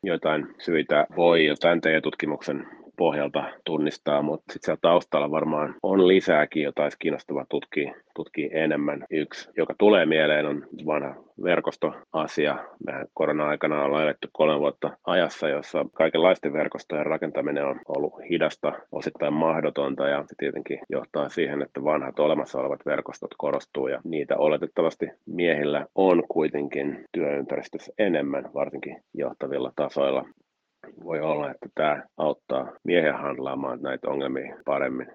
jotain 0.02 0.47
syitä 0.59 1.07
voi 1.16 1.47
jo 1.47 1.54
tämän 1.57 1.80
teidän 1.80 2.02
tutkimuksen 2.02 2.66
pohjalta 3.00 3.45
tunnistaa, 3.64 4.23
mutta 4.23 4.52
sitten 4.52 4.66
siellä 4.66 4.78
taustalla 4.83 5.30
varmaan 5.30 5.75
on 5.83 6.09
lisääkin, 6.09 6.62
jota 6.62 6.83
olisi 6.83 6.97
kiinnostavaa 6.99 7.47
tutkia, 7.49 7.95
tutkia 8.14 8.49
enemmän. 8.52 9.04
Yksi, 9.11 9.50
joka 9.57 9.75
tulee 9.78 10.07
mieleen, 10.07 10.47
on 10.47 10.66
vanha 10.87 11.14
verkostoasia. 11.42 12.59
Mehän 12.87 13.07
korona-aikana 13.14 13.85
ollaan 13.85 14.02
eletty 14.02 14.28
kolme 14.33 14.59
vuotta 14.61 14.90
ajassa, 15.04 15.49
jossa 15.49 15.87
kaikenlaisten 15.95 16.52
verkostojen 16.52 17.07
rakentaminen 17.07 17.66
on 17.66 17.80
ollut 17.88 18.12
hidasta, 18.30 18.73
osittain 18.92 19.33
mahdotonta 19.33 20.09
ja 20.09 20.25
se 20.26 20.35
tietenkin 20.38 20.78
johtaa 20.88 21.28
siihen, 21.28 21.62
että 21.62 21.85
vanhat 21.85 22.19
olemassa 22.19 22.59
olevat 22.59 22.87
verkostot 22.87 23.35
korostuu 23.38 23.88
ja 23.88 24.00
niitä 24.04 24.37
oletettavasti 24.37 25.07
miehillä 25.26 25.87
on 25.95 26.23
kuitenkin 26.28 27.04
työympäristössä 27.12 27.92
enemmän, 27.99 28.50
varsinkin 28.54 29.02
johtavilla 29.14 29.73
tasoilla 29.76 30.25
voi 31.04 31.20
olla, 31.20 31.50
että 31.50 31.68
tämä 31.75 32.02
auttaa 32.16 32.72
miehen 32.84 33.14
handlaamaan 33.14 33.82
näitä 33.82 34.08
ongelmia 34.08 34.56
paremmin. 34.64 35.06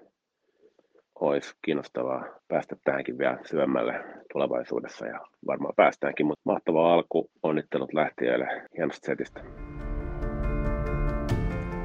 Olisi 1.20 1.54
kiinnostavaa 1.64 2.24
päästä 2.48 2.76
tähänkin 2.84 3.18
vielä 3.18 3.38
syvemmälle 3.44 4.04
tulevaisuudessa 4.32 5.06
ja 5.06 5.20
varmaan 5.46 5.74
päästäänkin, 5.76 6.26
mutta 6.26 6.42
mahtava 6.44 6.94
alku. 6.94 7.30
Onnittelut 7.42 7.92
lähtiöille 7.92 8.48
hienosta 8.76 9.06
setistä. 9.06 9.40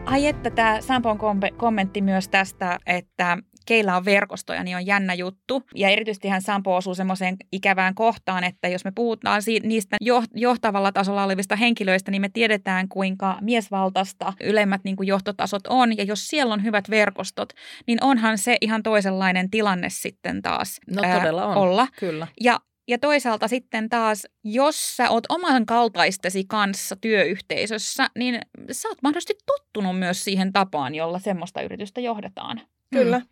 Ai 0.06 0.28
että 0.28 0.50
tämä 0.50 0.82
Sampon 0.82 1.18
kommentti 1.58 2.02
myös 2.02 2.30
tästä, 2.30 2.78
että 2.86 3.38
keillä 3.66 3.98
on 3.98 4.06
verkostoja, 4.06 4.64
niin 4.64 4.78
on 4.78 4.86
jännä 4.86 5.14
juttu. 5.14 5.64
Ja 5.76 5.90
erityisesti 5.90 6.28
hän 6.28 6.42
Sampo 6.42 6.76
osuu 6.76 6.96
semmoiseen 6.96 7.38
ikävään 7.52 7.96
kohtaan, 7.96 8.44
että 8.44 8.68
jos 8.68 8.86
me 8.86 8.92
puhutaan 8.96 9.42
niistä 9.64 9.98
johtavalla 10.36 10.92
tasolla 10.92 11.24
olevista 11.24 11.56
henkilöistä, 11.56 12.12
niin 12.12 12.22
me 12.22 12.30
tiedetään, 12.30 12.88
kuinka 12.88 13.38
miesvaltaista 13.42 14.34
ylemmät 14.44 14.82
niin 14.84 14.96
kuin 14.96 15.08
johtotasot 15.08 15.68
on. 15.68 15.98
Ja 15.98 16.04
jos 16.04 16.28
siellä 16.28 16.54
on 16.54 16.64
hyvät 16.64 16.90
verkostot, 16.90 17.50
niin 17.88 18.04
onhan 18.04 18.38
se 18.38 18.58
ihan 18.62 18.84
toisenlainen 18.84 19.50
tilanne 19.50 19.90
sitten 19.90 20.42
taas 20.42 20.80
no, 20.96 21.02
todella 21.02 21.46
on. 21.46 21.58
olla. 21.58 21.88
Kyllä. 22.00 22.28
Ja 22.42 22.60
ja 22.88 22.98
toisaalta 22.98 23.48
sitten 23.48 23.90
taas, 23.90 24.28
jos 24.44 24.98
sä 24.98 25.10
oot 25.10 25.24
oman 25.30 25.66
kaltaistesi 25.66 26.44
kanssa 26.48 26.96
työyhteisössä, 26.96 28.08
niin 28.18 28.40
sä 28.72 28.88
oot 28.90 29.02
mahdollisesti 29.04 29.34
tottunut 29.46 30.00
myös 30.00 30.24
siihen 30.24 30.54
tapaan, 30.54 30.96
jolla 30.96 31.20
semmoista 31.20 31.62
yritystä 31.62 32.02
johdetaan. 32.02 32.62
Kyllä. 32.92 33.20
Mm. 33.20 33.26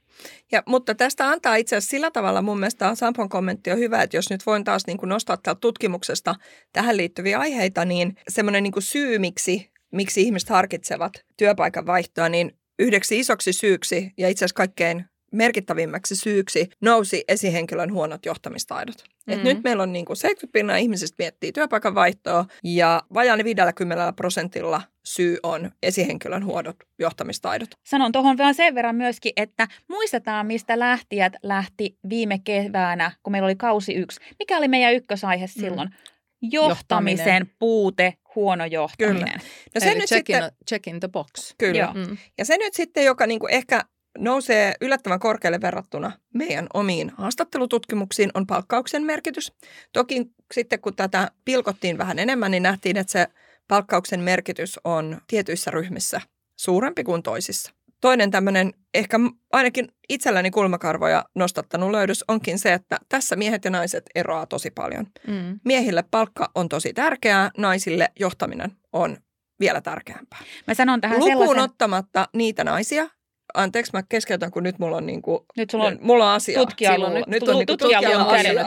Ja, 0.52 0.64
mutta 0.66 0.96
tästä 0.96 1.30
antaa 1.30 1.56
itse 1.56 1.76
asiassa 1.76 1.92
sillä 1.92 2.12
tavalla 2.12 2.42
mun 2.42 2.60
mielestä 2.60 2.96
Sampon 2.96 3.30
kommentti 3.30 3.72
on 3.72 3.78
hyvä, 3.78 4.02
että 4.04 4.18
jos 4.18 4.30
nyt 4.30 4.46
voin 4.46 4.64
taas 4.64 4.88
niin 4.88 4.98
kuin 4.98 5.10
nostaa 5.10 5.38
täältä 5.38 5.60
tutkimuksesta 5.60 6.36
tähän 6.74 6.98
liittyviä 6.98 7.40
aiheita, 7.40 7.86
niin 7.86 8.16
semmoinen 8.30 8.64
niin 8.64 8.74
syy, 8.80 9.20
miksi, 9.20 9.72
miksi 9.92 10.22
ihmiset 10.22 10.50
harkitsevat 10.50 11.14
työpaikan 11.38 11.86
vaihtoa, 11.86 12.30
niin 12.30 12.52
yhdeksi 12.80 13.20
isoksi 13.20 13.54
syyksi 13.54 14.12
ja 14.18 14.30
itse 14.30 14.46
asiassa 14.46 14.56
kaikkein 14.56 15.06
merkittävimmäksi 15.32 16.16
syyksi 16.16 16.70
nousi 16.82 17.24
esihenkilön 17.28 17.94
huonot 17.94 18.26
johtamistaidot. 18.26 18.96
Mm-hmm. 18.98 19.34
Et 19.34 19.44
nyt 19.44 19.64
meillä 19.64 19.84
on 19.84 19.94
niin 19.94 20.06
kuin 20.06 20.18
70 20.18 20.54
pinnaa 20.54 20.78
ihmisistä 20.78 21.16
miettii 21.20 21.52
työpaikan 21.52 21.96
vaihtoa 21.96 22.46
ja 22.64 23.04
vajaan 23.14 23.44
50 23.44 24.14
prosentilla 24.14 24.82
syy 25.06 25.38
on 25.44 25.72
esihenkilön 25.84 26.46
huonot 26.46 26.76
johtamistaidot. 27.00 27.70
Sanon 27.86 28.12
tuohon 28.12 28.38
vielä 28.38 28.54
sen 28.54 28.76
verran 28.76 28.96
myöskin, 28.96 29.32
että 29.38 29.68
muistetaan, 29.88 30.48
mistä 30.48 30.80
lähtijät 30.80 31.34
lähti 31.44 31.98
viime 32.10 32.40
keväänä, 32.44 33.12
kun 33.24 33.32
meillä 33.32 33.46
oli 33.46 33.56
kausi 33.56 33.94
yksi. 33.94 34.20
Mikä 34.40 34.58
oli 34.58 34.68
meidän 34.68 34.94
ykkösaihe 34.94 35.46
mm. 35.46 35.62
silloin? 35.62 35.90
Mm. 35.90 35.96
Johtamisen 36.42 37.26
Johtaminen. 37.26 37.56
puute, 37.60 38.14
huono 38.36 38.66
johtaminen. 38.66 39.24
Kyllä. 39.24 39.40
No 39.76 39.82
se 39.82 39.90
Eli 39.90 40.00
nyt 40.00 40.10
check, 40.10 40.28
sitten, 40.28 40.44
in, 40.44 40.52
check 40.70 40.88
in 40.88 41.00
the 41.00 41.08
box. 41.08 41.56
Kyllä. 41.58 41.94
Mm. 41.94 42.18
Ja 42.38 42.46
se 42.46 42.58
nyt 42.58 42.74
sitten, 42.74 43.06
joka 43.06 43.28
niinku 43.28 43.48
ehkä 43.48 43.82
nousee 44.18 44.74
yllättävän 44.82 45.20
korkealle 45.20 45.62
verrattuna 45.62 46.12
meidän 46.34 46.68
omiin 46.74 47.12
haastattelututkimuksiin, 47.18 48.32
on 48.34 48.48
palkkauksen 48.48 49.04
merkitys. 49.04 49.54
Toki 49.94 50.32
sitten 50.54 50.82
kun 50.82 50.96
tätä 50.96 51.32
pilkottiin 51.46 51.98
vähän 51.98 52.20
enemmän, 52.20 52.52
niin 52.52 52.64
nähtiin, 52.64 52.98
että 52.98 53.12
se 53.12 53.28
palkkauksen 53.68 54.20
merkitys 54.20 54.80
on 54.84 55.22
tietyissä 55.28 55.72
ryhmissä 55.72 56.22
suurempi 56.56 57.04
kuin 57.04 57.24
toisissa. 57.24 57.74
Toinen 58.02 58.32
tämmöinen 58.32 58.74
ehkä 58.94 59.20
ainakin 59.52 59.88
itselläni 60.10 60.52
kulmakarvoja 60.52 61.26
nostattanut 61.36 61.92
löydös 61.92 62.26
onkin 62.28 62.60
se, 62.60 62.74
että 62.74 62.98
tässä 63.10 63.36
miehet 63.36 63.66
ja 63.66 63.72
naiset 63.72 64.04
eroaa 64.16 64.46
tosi 64.46 64.72
paljon. 64.72 65.08
Mm. 65.28 65.60
Miehille 65.66 66.04
palkka 66.12 66.52
on 66.56 66.70
tosi 66.70 66.94
tärkeää, 66.94 67.52
naisille 67.58 68.10
johtaminen 68.20 68.72
on 68.94 69.18
vielä 69.60 69.82
tärkeämpää. 69.82 70.40
Mä 70.68 70.74
sanon 70.74 71.02
tähän 71.02 71.20
Lukuun 71.20 71.38
sellaisen... 71.38 71.64
ottamatta 71.64 72.28
niitä 72.34 72.64
naisia, 72.64 73.10
anteeksi 73.54 73.92
mä 73.94 74.04
keskeytän, 74.10 74.52
kun 74.52 74.64
nyt 74.64 74.80
mulla 74.80 74.98
on, 74.98 75.06
niin 75.06 75.22
kuin, 75.22 75.46
nyt 75.58 75.70
sulla 75.70 75.84
on 75.84 75.98
mulla 76.02 76.26
on 76.30 76.36
asia. 76.36 76.60
Tutkijalla, 76.60 77.10
nyt, 77.10 77.28
nyt 77.28 77.44
on 77.44 77.56
niin 77.56 77.68
tutkijalla 77.68 78.24
asia. 78.24 78.66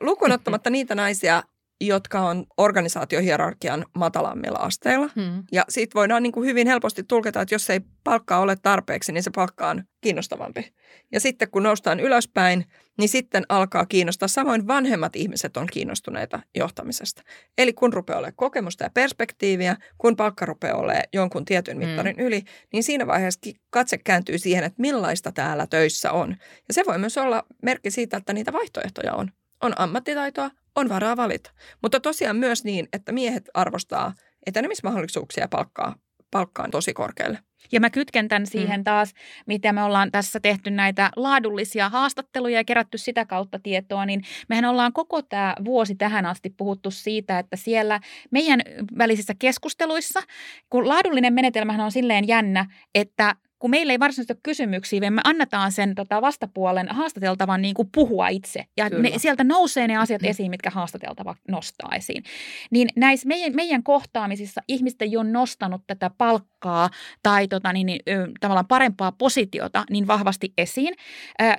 Lukuun 0.00 0.32
ottamatta 0.32 0.70
niitä 0.70 0.94
naisia, 0.94 1.42
jotka 1.80 2.20
on 2.20 2.46
organisaatiohierarkian 2.56 3.86
matalammilla 3.98 4.58
asteilla. 4.58 5.08
Hmm. 5.16 5.44
Ja 5.52 5.64
siitä 5.68 5.94
voidaan 5.94 6.22
niin 6.22 6.32
kuin 6.32 6.46
hyvin 6.46 6.66
helposti 6.66 7.02
tulkita, 7.02 7.40
että 7.40 7.54
jos 7.54 7.70
ei 7.70 7.80
palkkaa 8.04 8.40
ole 8.40 8.56
tarpeeksi, 8.62 9.12
niin 9.12 9.22
se 9.22 9.30
palkka 9.34 9.68
on 9.68 9.82
kiinnostavampi. 10.00 10.72
Ja 11.12 11.20
sitten 11.20 11.50
kun 11.50 11.62
noustaan 11.62 12.00
ylöspäin, 12.00 12.64
niin 12.98 13.08
sitten 13.08 13.44
alkaa 13.48 13.86
kiinnostaa. 13.86 14.28
Samoin 14.28 14.66
vanhemmat 14.66 15.16
ihmiset 15.16 15.56
on 15.56 15.66
kiinnostuneita 15.72 16.40
johtamisesta. 16.54 17.22
Eli 17.58 17.72
kun 17.72 17.92
rupeaa 17.92 18.18
olemaan 18.18 18.36
kokemusta 18.36 18.84
ja 18.84 18.90
perspektiiviä, 18.94 19.76
kun 19.98 20.16
palkka 20.16 20.46
rupeaa 20.46 20.76
olemaan 20.76 21.04
jonkun 21.12 21.44
tietyn 21.44 21.78
mittarin 21.78 22.16
hmm. 22.16 22.26
yli, 22.26 22.42
niin 22.72 22.82
siinä 22.82 23.06
vaiheessa 23.06 23.50
katse 23.70 23.98
kääntyy 23.98 24.38
siihen, 24.38 24.64
että 24.64 24.80
millaista 24.80 25.32
täällä 25.32 25.66
töissä 25.66 26.12
on. 26.12 26.36
Ja 26.68 26.74
se 26.74 26.82
voi 26.86 26.98
myös 26.98 27.18
olla 27.18 27.44
merkki 27.62 27.90
siitä, 27.90 28.16
että 28.16 28.32
niitä 28.32 28.52
vaihtoehtoja 28.52 29.14
on. 29.14 29.30
On 29.62 29.72
ammattitaitoa, 29.80 30.50
on 30.76 30.88
varaa 30.88 31.16
valita. 31.16 31.50
Mutta 31.82 32.00
tosiaan 32.00 32.36
myös 32.36 32.64
niin, 32.64 32.88
että 32.92 33.12
miehet 33.12 33.50
arvostaa 33.54 34.14
etenemismahdollisuuksia 34.46 35.44
ja 35.44 35.48
palkkaa, 35.48 35.94
palkkaan 36.30 36.70
tosi 36.70 36.94
korkealle. 36.94 37.38
Ja 37.72 37.80
mä 37.80 37.90
kytken 37.90 38.28
tämän 38.28 38.46
siihen 38.46 38.80
mm. 38.80 38.84
taas, 38.84 39.12
mitä 39.46 39.72
me 39.72 39.82
ollaan 39.82 40.12
tässä 40.12 40.40
tehty 40.40 40.70
näitä 40.70 41.10
laadullisia 41.16 41.88
haastatteluja 41.88 42.56
ja 42.56 42.64
kerätty 42.64 42.98
sitä 42.98 43.24
kautta 43.24 43.58
tietoa, 43.58 44.06
niin 44.06 44.22
mehän 44.48 44.64
ollaan 44.64 44.92
koko 44.92 45.22
tämä 45.22 45.54
vuosi 45.64 45.94
tähän 45.94 46.26
asti 46.26 46.50
puhuttu 46.56 46.90
siitä, 46.90 47.38
että 47.38 47.56
siellä 47.56 48.00
meidän 48.30 48.60
välisissä 48.98 49.34
keskusteluissa, 49.38 50.22
kun 50.70 50.88
laadullinen 50.88 51.32
menetelmähän 51.32 51.80
on 51.80 51.92
silleen 51.92 52.28
jännä, 52.28 52.66
että 52.94 53.36
kun 53.66 53.70
meillä 53.70 53.92
ei 53.92 54.00
varsinaisesti 54.00 54.32
ole 54.32 54.40
kysymyksiä, 54.42 55.00
vaan 55.00 55.12
me 55.12 55.20
annetaan 55.24 55.72
sen 55.72 55.94
tota, 55.94 56.22
vastapuolen 56.22 56.88
haastateltavan 56.88 57.62
niin 57.62 57.74
kuin 57.74 57.88
puhua 57.94 58.28
itse. 58.28 58.64
Ja 58.76 58.88
ne, 58.88 59.12
sieltä 59.16 59.44
nousee 59.44 59.88
ne 59.88 59.96
asiat 59.96 60.24
esiin, 60.24 60.50
mitkä 60.50 60.70
haastateltava 60.70 61.34
nostaa 61.48 61.90
esiin. 61.96 62.24
Niin 62.70 62.88
näissä 62.96 63.28
meidän, 63.28 63.54
meidän 63.54 63.82
kohtaamisissa 63.82 64.60
ihmiset 64.68 65.02
ei 65.02 65.16
ole 65.16 65.30
nostanut 65.30 65.82
tätä 65.86 66.10
palkkaa 66.18 66.90
tai 67.22 67.48
tota, 67.48 67.72
niin, 67.72 67.86
niin, 67.86 68.00
tavallaan 68.40 68.66
parempaa 68.66 69.12
positiota 69.12 69.84
niin 69.90 70.06
vahvasti 70.06 70.52
esiin. 70.58 70.94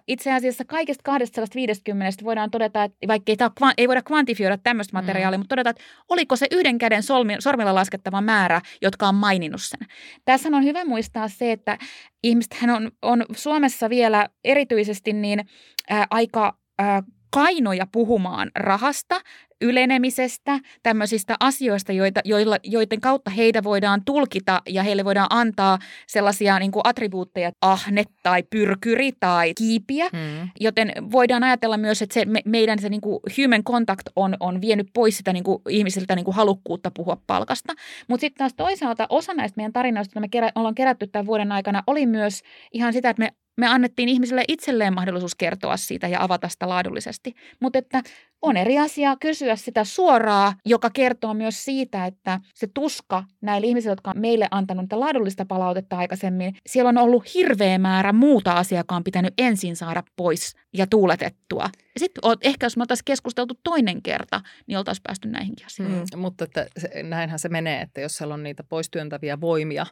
Itse 0.08 0.34
asiassa 0.34 0.66
kaikista 0.66 1.02
250 1.04 2.26
voidaan 2.26 2.52
todeta, 2.52 2.84
että 2.84 3.08
vaikka 3.08 3.32
ei, 3.32 3.38
tämä, 3.38 3.74
ei 3.78 3.88
voida 3.88 4.02
kvantifioida 4.02 4.58
tämmöistä 4.58 4.98
mm. 4.98 4.98
materiaalia, 5.06 5.38
mm. 5.38 5.40
mutta 5.40 5.54
todeta, 5.56 5.70
että 5.70 5.84
oliko 6.10 6.36
se 6.36 6.48
yhden 6.52 6.78
käden 6.78 7.04
solmi, 7.04 7.36
sormilla 7.40 7.76
laskettava 7.76 8.22
määrä, 8.22 8.62
jotka 8.82 9.08
on 9.08 9.16
maininnut 9.16 9.62
sen. 9.62 9.88
Tässä 10.26 10.50
on 10.54 10.64
hyvä 10.64 10.86
muistaa 10.86 11.28
se, 11.28 11.52
että 11.52 11.78
ihmistähän 12.24 12.70
on, 12.70 12.92
on 13.02 13.26
Suomessa 13.36 13.90
vielä 13.90 14.28
erityisesti 14.44 15.14
niin 15.14 15.46
ää, 15.90 16.08
aika 16.10 16.58
ää, 16.80 17.04
kainoja 17.30 17.88
puhumaan 17.92 18.52
rahasta, 18.56 19.22
ylenemisestä, 19.62 20.60
tämmöisistä 20.84 21.36
asioista, 21.40 21.92
joita, 21.92 22.22
joilla, 22.26 22.58
joiden 22.64 23.02
kautta 23.02 23.32
heitä 23.32 23.64
voidaan 23.64 24.02
tulkita 24.06 24.62
ja 24.70 24.84
heille 24.84 25.06
voidaan 25.06 25.28
antaa 25.30 25.80
sellaisia 26.08 26.60
niin 26.60 26.72
kuin 26.72 26.82
attribuutteja, 26.84 27.52
ahne 27.62 28.04
tai 28.24 28.44
pyrkyri 28.44 29.12
tai 29.20 29.54
kiipiä, 29.58 30.10
hmm. 30.12 30.50
joten 30.60 30.92
voidaan 31.12 31.44
ajatella 31.44 31.78
myös, 31.78 32.02
että 32.02 32.14
se, 32.14 32.26
me, 32.26 32.42
meidän 32.46 32.80
se 32.80 32.90
niin 32.90 33.02
kuin 33.02 33.20
human 33.38 33.64
contact 33.64 34.08
on, 34.16 34.38
on 34.40 34.62
vienyt 34.62 34.88
pois 34.94 35.18
sitä 35.18 35.34
niin 35.34 35.44
kuin 35.44 35.62
ihmisiltä 35.70 36.16
niin 36.16 36.26
kuin 36.26 36.36
halukkuutta 36.36 36.92
puhua 36.92 37.18
palkasta. 37.28 37.74
Mutta 38.08 38.22
sitten 38.22 38.38
taas 38.38 38.54
toisaalta 38.54 39.08
osa 39.10 39.34
näistä 39.34 39.58
meidän 39.58 39.74
tarinoista, 39.74 40.12
joita 40.12 40.20
me 40.20 40.28
kerä, 40.30 40.52
ollaan 40.56 40.76
kerätty 40.76 41.08
tämän 41.08 41.26
vuoden 41.26 41.52
aikana, 41.52 41.84
oli 41.88 42.06
myös 42.06 42.42
ihan 42.74 42.94
sitä, 42.94 43.10
että 43.10 43.24
me 43.24 43.32
me 43.58 43.68
annettiin 43.68 44.10
ihmisille 44.10 44.44
itselleen 44.48 44.94
mahdollisuus 44.94 45.36
kertoa 45.36 45.78
siitä 45.78 46.08
ja 46.08 46.24
avata 46.24 46.50
sitä 46.50 46.70
laadullisesti. 46.70 47.36
Mutta 47.60 47.80
että 47.80 48.04
on 48.42 48.58
eri 48.58 48.80
asia 48.80 49.16
kysyä 49.20 49.56
sitä 49.56 49.84
suoraa, 49.84 50.54
joka 50.66 50.90
kertoo 50.90 51.34
myös 51.34 51.66
siitä, 51.66 52.06
että 52.06 52.40
se 52.54 52.68
tuska 52.74 53.24
näille 53.42 53.68
ihmisille, 53.68 53.92
jotka 53.92 54.12
on 54.12 54.22
meille 54.22 54.48
antanut 54.52 54.94
laadullista 54.94 55.46
palautetta 55.46 55.98
aikaisemmin, 55.98 56.56
siellä 56.66 56.90
on 56.90 56.98
ollut 56.98 57.34
hirveä 57.34 57.78
määrä 57.78 58.14
muuta 58.14 58.52
asiaa, 58.52 58.80
joka 58.80 58.96
on 58.96 59.04
pitänyt 59.04 59.34
ensin 59.38 59.76
saada 59.76 60.04
pois 60.16 60.54
ja 60.74 60.88
tuuletettua 60.88 61.70
Ja 61.98 62.00
sitten 62.00 62.24
ehkä 62.42 62.66
jos 62.66 62.78
me 62.78 62.84
oltaisiin 62.84 63.06
keskusteltu 63.06 63.54
toinen 63.64 64.02
kerta, 64.02 64.42
niin 64.68 64.78
oltaisiin 64.78 65.04
päästy 65.04 65.28
näihinkin 65.28 65.66
asioihin. 65.66 66.04
Mm. 66.14 66.20
Mutta 66.20 66.44
että 66.44 66.68
se, 66.78 67.04
näinhän 67.04 67.40
se 67.40 67.50
menee, 67.50 67.82
että 67.82 68.02
jos 68.02 68.18
siellä 68.18 68.34
on 68.34 68.44
niitä 68.44 68.64
poistyöntäviä 68.64 69.42
voimia, 69.42 69.86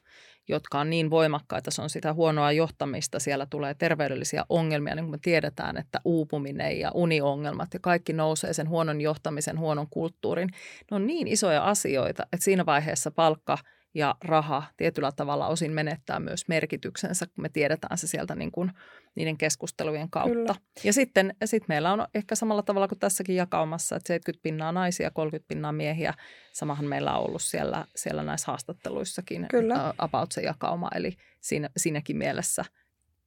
jotka 0.47 0.79
on 0.79 0.89
niin 0.89 1.09
voimakkaita, 1.09 1.71
se 1.71 1.81
on 1.81 1.89
sitä 1.89 2.13
huonoa 2.13 2.51
johtamista, 2.51 3.19
siellä 3.19 3.45
tulee 3.45 3.73
terveydellisiä 3.73 4.45
ongelmia, 4.49 4.95
niin 4.95 5.05
kuin 5.05 5.11
me 5.11 5.19
tiedetään, 5.21 5.77
että 5.77 6.01
uupuminen 6.05 6.79
ja 6.79 6.91
uniongelmat 6.93 7.73
ja 7.73 7.79
kaikki 7.79 8.13
nousee 8.13 8.53
sen 8.53 8.69
huonon 8.69 9.01
johtamisen, 9.01 9.59
huonon 9.59 9.87
kulttuurin. 9.89 10.49
Ne 10.91 10.95
on 10.95 11.07
niin 11.07 11.27
isoja 11.27 11.63
asioita, 11.63 12.23
että 12.23 12.43
siinä 12.43 12.65
vaiheessa 12.65 13.11
palkka– 13.11 13.57
ja 13.95 14.15
raha 14.21 14.63
tietyllä 14.77 15.11
tavalla 15.11 15.47
osin 15.47 15.71
menettää 15.71 16.19
myös 16.19 16.47
merkityksensä, 16.47 17.25
kun 17.25 17.41
me 17.41 17.49
tiedetään 17.49 17.97
se 17.97 18.07
sieltä 18.07 18.35
niin 18.35 18.51
kuin 18.51 18.71
niiden 19.15 19.37
keskustelujen 19.37 20.09
kautta. 20.09 20.33
Kyllä. 20.33 20.55
Ja 20.83 20.93
sitten 20.93 21.35
sit 21.45 21.63
meillä 21.67 21.93
on 21.93 22.07
ehkä 22.15 22.35
samalla 22.35 22.63
tavalla 22.63 22.87
kuin 22.87 22.99
tässäkin 22.99 23.35
jakaumassa, 23.35 23.95
että 23.95 24.07
70 24.07 24.43
pinnaa 24.43 24.71
naisia, 24.71 25.11
30 25.11 25.47
pinnaa 25.47 25.71
miehiä. 25.71 26.13
Samahan 26.53 26.85
meillä 26.85 27.17
on 27.17 27.27
ollut 27.27 27.41
siellä, 27.41 27.85
siellä 27.95 28.23
näissä 28.23 28.47
haastatteluissakin 28.47 29.45
Kyllä. 29.49 29.93
about 29.97 30.31
se 30.31 30.41
jakauma, 30.41 30.89
eli 30.95 31.11
siinä, 31.41 31.69
siinäkin 31.77 32.17
mielessä– 32.17 32.65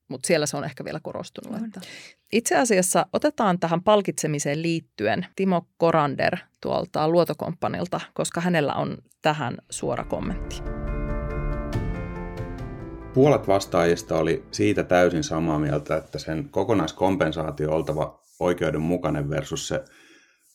mutta 0.08 0.26
siellä 0.26 0.46
se 0.46 0.56
on 0.56 0.64
ehkä 0.64 0.84
vielä 0.84 1.00
korostunut. 1.02 1.62
Että. 1.64 1.80
Itse 2.32 2.56
asiassa 2.56 3.06
otetaan 3.12 3.58
tähän 3.58 3.82
palkitsemiseen 3.82 4.62
liittyen 4.62 5.26
Timo 5.36 5.66
Korander 5.76 6.36
tuolta 6.60 7.08
Luotokomppanilta, 7.08 8.00
koska 8.14 8.40
hänellä 8.40 8.74
on 8.74 8.98
tähän 9.22 9.56
suora 9.70 10.04
kommentti. 10.04 10.62
Puolet 13.14 13.48
vastaajista 13.48 14.18
oli 14.18 14.44
siitä 14.50 14.84
täysin 14.84 15.24
samaa 15.24 15.58
mieltä, 15.58 15.96
että 15.96 16.18
sen 16.18 16.48
kokonaiskompensaatio 16.48 17.68
on 17.68 17.76
oltava 17.76 18.22
oikeudenmukainen 18.40 19.30
versus 19.30 19.68
se 19.68 19.84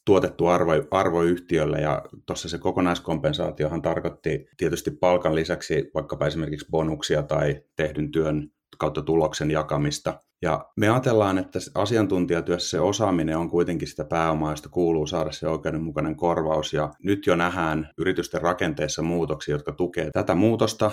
tuotettu 0.05 0.47
arvo, 0.47 0.71
arvo 0.91 1.21
yhtiölle 1.21 1.81
ja 1.81 2.01
tuossa 2.25 2.49
se 2.49 2.57
kokonaiskompensaatiohan 2.57 3.81
tarkoitti 3.81 4.45
tietysti 4.57 4.91
palkan 4.91 5.35
lisäksi 5.35 5.91
vaikkapa 5.93 6.27
esimerkiksi 6.27 6.67
bonuksia 6.71 7.23
tai 7.23 7.61
tehdyn 7.75 8.11
työn 8.11 8.51
kautta 8.77 9.01
tuloksen 9.01 9.51
jakamista. 9.51 10.19
Ja 10.41 10.65
me 10.77 10.89
ajatellaan, 10.89 11.37
että 11.37 11.59
asiantuntijatyössä 11.75 12.69
se 12.69 12.79
osaaminen 12.79 13.37
on 13.37 13.49
kuitenkin 13.49 13.87
sitä 13.87 14.03
pääomaa, 14.03 14.51
josta 14.51 14.69
kuuluu 14.69 15.07
saada 15.07 15.31
se 15.31 15.47
oikeudenmukainen 15.47 16.15
korvaus. 16.15 16.73
Ja 16.73 16.91
nyt 17.03 17.27
jo 17.27 17.35
nähdään 17.35 17.89
yritysten 17.97 18.41
rakenteessa 18.41 19.01
muutoksia, 19.01 19.55
jotka 19.55 19.71
tukevat 19.71 20.13
tätä 20.13 20.35
muutosta, 20.35 20.91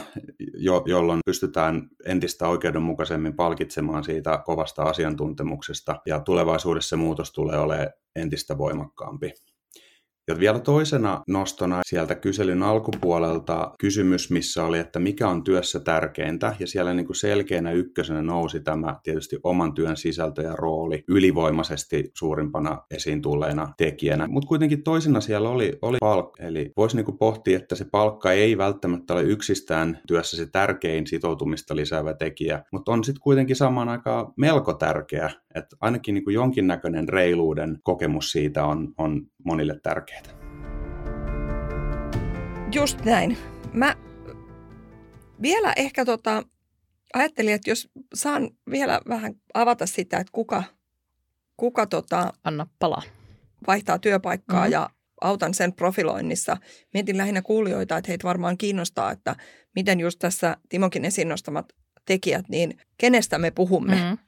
jo- 0.54 0.82
jolloin 0.86 1.20
pystytään 1.26 1.88
entistä 2.06 2.48
oikeudenmukaisemmin 2.48 3.36
palkitsemaan 3.36 4.04
siitä 4.04 4.42
kovasta 4.44 4.82
asiantuntemuksesta. 4.82 5.96
Ja 6.06 6.20
tulevaisuudessa 6.20 6.88
se 6.88 6.96
muutos 6.96 7.32
tulee 7.32 7.58
olemaan 7.58 7.88
entistä 8.16 8.58
voimakkaampi. 8.58 9.32
Ja 10.30 10.38
vielä 10.38 10.58
toisena 10.58 11.22
nostona 11.28 11.80
sieltä 11.86 12.14
kyselyn 12.14 12.62
alkupuolelta 12.62 13.72
kysymys, 13.78 14.30
missä 14.30 14.64
oli, 14.64 14.78
että 14.78 14.98
mikä 14.98 15.28
on 15.28 15.44
työssä 15.44 15.80
tärkeintä. 15.80 16.56
Ja 16.58 16.66
siellä 16.66 16.94
niin 16.94 17.06
kuin 17.06 17.16
selkeänä 17.16 17.72
ykkösenä 17.72 18.22
nousi 18.22 18.60
tämä 18.60 18.96
tietysti 19.02 19.36
oman 19.42 19.74
työn 19.74 19.96
sisältö 19.96 20.42
ja 20.42 20.56
rooli 20.56 21.04
ylivoimaisesti 21.08 22.10
suurimpana 22.14 22.82
esiin 22.90 23.22
tulleena 23.22 23.72
tekijänä. 23.76 24.26
Mutta 24.28 24.48
kuitenkin 24.48 24.82
toisena 24.82 25.20
siellä 25.20 25.48
oli, 25.48 25.78
oli 25.82 25.96
palkka. 26.00 26.42
Eli 26.42 26.72
voisi 26.76 26.96
niin 26.96 27.04
kuin 27.04 27.18
pohtia, 27.18 27.56
että 27.56 27.74
se 27.74 27.84
palkka 27.84 28.32
ei 28.32 28.58
välttämättä 28.58 29.14
ole 29.14 29.22
yksistään 29.22 29.98
työssä 30.06 30.36
se 30.36 30.46
tärkein 30.46 31.06
sitoutumista 31.06 31.76
lisäävä 31.76 32.14
tekijä, 32.14 32.64
mutta 32.72 32.92
on 32.92 33.04
sitten 33.04 33.22
kuitenkin 33.22 33.56
samaan 33.56 33.88
aikaan 33.88 34.32
melko 34.36 34.74
tärkeä. 34.74 35.30
Että 35.54 35.76
ainakin 35.80 36.14
niin 36.14 36.24
kuin 36.24 36.34
jonkinnäköinen 36.34 37.08
reiluuden 37.08 37.78
kokemus 37.82 38.32
siitä 38.32 38.64
on, 38.64 38.94
on 38.98 39.26
monille 39.44 39.80
tärkeää. 39.82 40.19
Just 42.72 43.04
näin. 43.04 43.38
Mä 43.72 43.96
vielä 45.42 45.72
ehkä 45.76 46.04
tota, 46.04 46.42
ajattelin, 47.14 47.54
että 47.54 47.70
jos 47.70 47.88
saan 48.14 48.50
vielä 48.70 49.00
vähän 49.08 49.34
avata 49.54 49.86
sitä, 49.86 50.18
että 50.18 50.30
kuka, 50.32 50.62
kuka 51.56 51.86
tota, 51.86 52.32
Anna 52.44 52.66
palaa. 52.78 53.02
vaihtaa 53.66 53.98
työpaikkaa 53.98 54.60
mm-hmm. 54.60 54.72
ja 54.72 54.90
autan 55.20 55.54
sen 55.54 55.72
profiloinnissa. 55.72 56.56
Mietin 56.94 57.16
lähinnä 57.16 57.42
kuulijoita, 57.42 57.96
että 57.96 58.10
heitä 58.10 58.28
varmaan 58.28 58.58
kiinnostaa, 58.58 59.12
että 59.12 59.36
miten 59.74 60.00
just 60.00 60.18
tässä 60.18 60.56
Timokin 60.68 61.04
esiin 61.04 61.28
nostamat 61.28 61.72
tekijät, 62.04 62.48
niin 62.48 62.78
kenestä 62.98 63.38
me 63.38 63.50
puhumme. 63.50 63.94
Mm-hmm. 63.94 64.18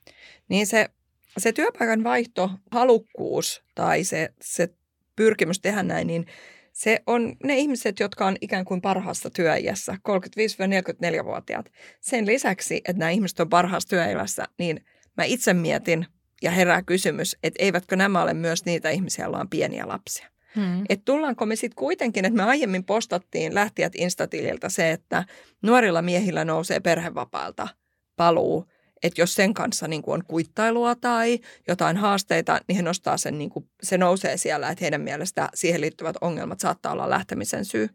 Niin 0.49 0.67
se, 0.67 0.91
se 1.39 1.53
työpaikan 1.53 2.05
vaihto, 2.05 2.51
halukkuus 2.71 3.63
tai 3.75 4.05
se, 4.05 4.35
se 4.41 4.69
pyrkimys 5.17 5.61
tehdä 5.61 5.83
näin, 5.83 6.07
niin 6.07 6.27
se 6.73 7.03
on 7.07 7.37
ne 7.45 7.59
ihmiset, 7.59 8.01
jotka 8.01 8.27
on 8.27 8.37
ikään 8.41 8.65
kuin 8.65 8.81
parhaassa 8.81 9.31
työiässä, 9.31 9.97
35-44-vuotiaat. 10.09 11.73
Sen 12.01 12.27
lisäksi, 12.27 12.77
että 12.77 12.99
nämä 12.99 13.11
ihmiset 13.11 13.41
on 13.41 13.49
parhaassa 13.49 13.89
työiässä, 13.89 14.45
niin 14.59 14.85
mä 15.17 15.25
itse 15.25 15.55
mietin 15.55 16.07
ja 16.43 16.51
herää 16.51 16.83
kysymys, 16.83 17.37
että 17.43 17.63
eivätkö 17.63 17.97
nämä 17.97 18.23
ole 18.23 18.35
myös 18.35 18.65
niitä 18.65 18.91
ihmisiä, 18.91 19.25
joilla 19.25 19.41
on 19.41 19.49
pieniä 19.49 19.89
lapsia. 19.89 20.29
Hmm. 20.57 20.85
Että 20.89 21.05
tullaanko 21.05 21.47
me 21.47 21.57
sitten 21.57 21.77
kuitenkin, 21.77 22.25
että 22.25 22.37
me 22.37 22.43
aiemmin 22.43 22.85
postattiin 22.85 23.55
lähtijät 23.55 23.93
Instatililtä 23.97 24.69
se, 24.69 24.91
että 24.91 25.25
nuorilla 25.63 26.03
miehillä 26.03 26.45
nousee 26.45 26.81
perhevapaalta 26.81 27.69
paluu 28.17 28.72
että 29.03 29.21
jos 29.21 29.35
sen 29.35 29.55
kanssa 29.55 29.89
niin 29.89 30.03
kuin 30.03 30.15
on 30.15 30.25
kuittailua 30.25 30.95
tai 30.95 31.39
jotain 31.69 31.97
haasteita, 31.97 32.61
niin 32.69 32.77
he 32.77 32.83
nostaa 32.83 33.17
sen, 33.17 33.39
niin 33.39 33.51
kuin, 33.51 33.69
se 33.83 33.99
nousee 33.99 34.37
siellä, 34.37 34.69
että 34.69 34.85
heidän 34.85 35.01
mielestä 35.01 35.49
siihen 35.55 35.81
liittyvät 35.81 36.17
ongelmat 36.21 36.61
saattaa 36.61 36.93
olla 36.93 37.11
lähtemisen 37.11 37.65
syy. 37.65 37.89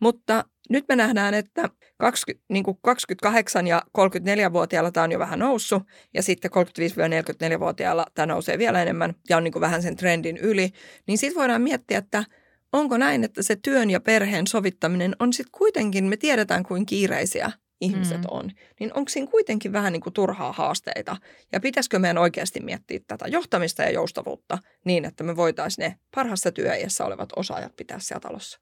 Mutta 0.00 0.44
nyt 0.70 0.84
me 0.88 0.96
nähdään, 0.96 1.34
että 1.34 1.68
20, 1.98 2.44
niin 2.48 2.64
kuin 2.64 2.78
28 2.82 3.66
ja 3.66 3.82
34-vuotiailla 3.98 4.92
tämä 4.92 5.04
on 5.04 5.12
jo 5.12 5.18
vähän 5.18 5.38
noussut 5.38 5.82
ja 6.14 6.22
sitten 6.22 6.50
35-44-vuotiailla 6.50 8.06
tämä 8.14 8.26
nousee 8.26 8.58
vielä 8.58 8.82
enemmän 8.82 9.14
ja 9.28 9.36
on 9.36 9.44
niin 9.44 9.52
kuin 9.52 9.60
vähän 9.60 9.82
sen 9.82 9.96
trendin 9.96 10.36
yli. 10.36 10.70
Niin 11.06 11.18
sitten 11.18 11.40
voidaan 11.40 11.62
miettiä, 11.62 11.98
että 11.98 12.24
onko 12.72 12.96
näin, 12.96 13.24
että 13.24 13.42
se 13.42 13.56
työn 13.56 13.90
ja 13.90 14.00
perheen 14.00 14.46
sovittaminen 14.46 15.16
on 15.18 15.32
sitten 15.32 15.58
kuitenkin, 15.58 16.04
me 16.04 16.16
tiedetään 16.16 16.62
kuin 16.62 16.86
kiireisiä 16.86 17.52
ihmiset 17.82 18.18
mm. 18.20 18.26
on, 18.30 18.50
niin 18.80 18.90
onko 18.94 19.08
siinä 19.08 19.30
kuitenkin 19.30 19.72
vähän 19.72 19.92
niin 19.92 20.00
kuin 20.00 20.14
turhaa 20.14 20.52
haasteita? 20.52 21.16
Ja 21.52 21.60
pitäisikö 21.60 21.98
meidän 21.98 22.18
oikeasti 22.18 22.60
miettiä 22.60 23.00
tätä 23.06 23.28
johtamista 23.28 23.82
ja 23.82 23.90
joustavuutta 23.90 24.58
niin, 24.84 25.04
että 25.04 25.24
me 25.24 25.36
voitaisiin 25.36 25.82
ne 25.82 25.98
parhaassa 26.14 26.52
työiässä 26.52 27.04
olevat 27.04 27.28
osaajat 27.36 27.76
pitää 27.76 27.98
siellä 27.98 28.20
talossa? 28.20 28.60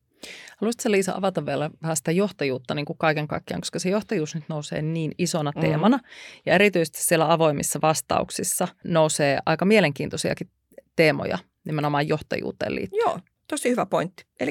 Haluaisitko 0.57 0.91
Liisa 0.91 1.13
avata 1.17 1.47
vielä 1.47 1.71
vähän 1.83 1.97
sitä 1.97 2.13
johtajuutta 2.13 2.75
niin 2.75 2.85
kuin 2.85 2.99
kaiken 2.99 3.29
kaikkiaan, 3.29 3.61
koska 3.61 3.79
se 3.79 3.91
johtajuus 3.91 4.35
nyt 4.35 4.45
nousee 4.49 4.83
niin 4.83 5.13
isona 5.19 5.53
mm. 5.57 5.61
teemana. 5.61 5.99
Ja 6.47 6.55
erityisesti 6.55 7.03
siellä 7.03 7.33
avoimissa 7.33 7.79
vastauksissa 7.83 8.69
nousee 8.85 9.39
aika 9.47 9.65
mielenkiintoisiakin 9.65 10.51
teemoja 10.97 11.39
nimenomaan 11.65 12.09
johtajuuteen 12.09 12.75
liittyen. 12.75 13.01
Joo, 13.01 13.19
tosi 13.49 13.71
hyvä 13.71 13.87
pointti. 13.87 14.25
Eli 14.41 14.51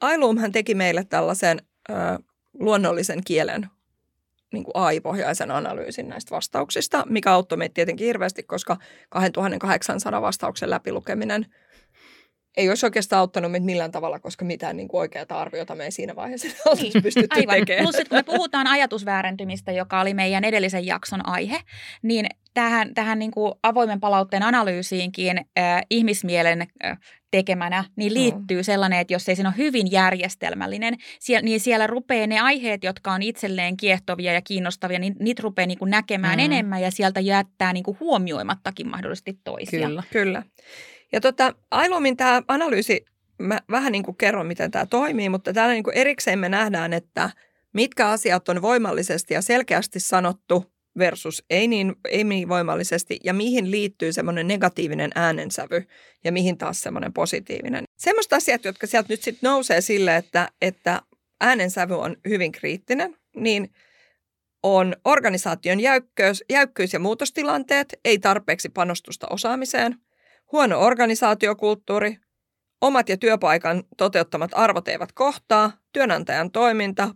Ailuumhan 0.00 0.52
teki 0.52 0.74
meille 0.74 1.04
tällaisen 1.04 1.62
ö, 1.90 1.92
luonnollisen 2.60 3.24
kielen 3.24 3.66
niin 4.52 4.64
kuin 4.64 4.76
AI-pohjaisen 4.76 5.50
analyysin 5.50 6.08
näistä 6.08 6.30
vastauksista, 6.30 7.04
mikä 7.08 7.32
auttoi 7.32 7.58
meitä 7.58 7.74
tietenkin 7.74 8.06
hirveästi, 8.06 8.42
koska 8.42 8.76
2800 9.10 10.22
vastauksen 10.22 10.70
läpilukeminen 10.70 11.46
ei 12.56 12.68
olisi 12.68 12.86
oikeastaan 12.86 13.20
auttanut 13.20 13.50
meitä 13.50 13.66
millään 13.66 13.90
tavalla, 13.90 14.18
koska 14.18 14.44
mitään 14.44 14.76
niin 14.76 14.88
kuin 14.88 14.98
oikeaa 14.98 15.26
arviota 15.28 15.74
me 15.74 15.84
ei 15.84 15.90
siinä 15.90 16.16
vaiheessa 16.16 16.48
olisi 16.70 16.82
niin, 16.82 17.02
pystytty 17.02 17.40
aivan. 17.40 17.54
tekemään. 17.54 17.84
Plus, 17.84 17.96
kun 18.08 18.18
me 18.18 18.22
puhutaan 18.22 18.66
ajatusväärentymistä, 18.66 19.72
joka 19.72 20.00
oli 20.00 20.14
meidän 20.14 20.44
edellisen 20.44 20.86
jakson 20.86 21.28
aihe, 21.28 21.60
niin 22.02 22.26
tähän, 22.54 22.94
tähän 22.94 23.18
niin 23.18 23.30
kuin 23.30 23.54
avoimen 23.62 24.00
palautteen 24.00 24.42
analyysiinkin 24.42 25.38
äh, 25.38 25.82
ihmismielen 25.90 26.66
äh, 26.84 26.98
tekemänä, 27.32 27.84
niin 27.96 28.14
liittyy 28.14 28.56
mm. 28.56 28.64
sellainen, 28.64 28.98
että 28.98 29.14
jos 29.14 29.28
ei 29.28 29.36
siinä 29.36 29.48
ole 29.48 29.56
hyvin 29.56 29.90
järjestelmällinen, 29.90 30.96
niin 31.42 31.60
siellä 31.60 31.86
rupeaa 31.86 32.26
ne 32.26 32.40
aiheet, 32.40 32.84
jotka 32.84 33.12
on 33.12 33.22
itselleen 33.22 33.76
kiehtovia 33.76 34.32
ja 34.32 34.42
kiinnostavia, 34.42 34.98
niin 34.98 35.16
niitä 35.20 35.42
rupeaa 35.42 35.66
niin 35.66 35.78
kuin 35.78 35.90
näkemään 35.90 36.38
mm. 36.38 36.44
enemmän 36.44 36.82
ja 36.82 36.90
sieltä 36.90 37.20
jättää 37.20 37.72
niin 37.72 37.84
kuin 37.84 37.96
huomioimattakin 38.00 38.88
mahdollisesti 38.88 39.38
toisia. 39.44 39.88
Kyllä, 39.88 40.02
kyllä. 40.12 40.42
Ja 41.12 41.20
tota, 41.20 41.54
Ailumin 41.70 42.16
tämä 42.16 42.42
analyysi, 42.48 43.04
mä 43.38 43.60
vähän 43.70 43.92
niin 43.92 44.04
kuin 44.04 44.16
kerron, 44.16 44.46
miten 44.46 44.70
tämä 44.70 44.86
toimii, 44.86 45.28
mutta 45.28 45.52
täällä 45.52 45.72
niin 45.72 45.84
kuin 45.84 45.96
erikseen 45.96 46.38
me 46.38 46.48
nähdään, 46.48 46.92
että 46.92 47.30
mitkä 47.72 48.08
asiat 48.08 48.48
on 48.48 48.62
voimallisesti 48.62 49.34
ja 49.34 49.42
selkeästi 49.42 50.00
sanottu 50.00 50.71
versus 50.98 51.44
ei 51.50 51.68
niin, 51.68 51.94
ei 52.08 52.24
niin 52.24 52.48
voimallisesti 52.48 53.20
ja 53.24 53.34
mihin 53.34 53.70
liittyy 53.70 54.12
semmoinen 54.12 54.48
negatiivinen 54.48 55.10
äänensävy 55.14 55.84
ja 56.24 56.32
mihin 56.32 56.58
taas 56.58 56.80
semmoinen 56.80 57.12
positiivinen. 57.12 57.84
Semmoista 57.98 58.36
asiat, 58.36 58.64
jotka 58.64 58.86
sieltä 58.86 59.06
nyt 59.08 59.22
sitten 59.22 59.50
nousee 59.50 59.80
sille, 59.80 60.16
että, 60.16 60.48
että 60.62 61.02
äänensävy 61.40 61.94
on 62.00 62.16
hyvin 62.28 62.52
kriittinen, 62.52 63.16
niin 63.36 63.72
on 64.62 64.96
organisaation 65.04 65.80
jäykkyys, 65.80 66.44
jäykkyys 66.50 66.92
ja 66.92 67.00
muutostilanteet, 67.00 67.94
ei 68.04 68.18
tarpeeksi 68.18 68.68
panostusta 68.68 69.26
osaamiseen– 69.30 69.96
huono 70.52 70.80
organisaatiokulttuuri, 70.80 72.16
omat 72.80 73.08
ja 73.08 73.16
työpaikan 73.16 73.84
toteuttamat 73.96 74.50
arvot 74.54 74.88
eivät 74.88 75.12
kohtaa, 75.12 75.72
työnantajan 75.92 76.50
toiminta, 76.50 77.14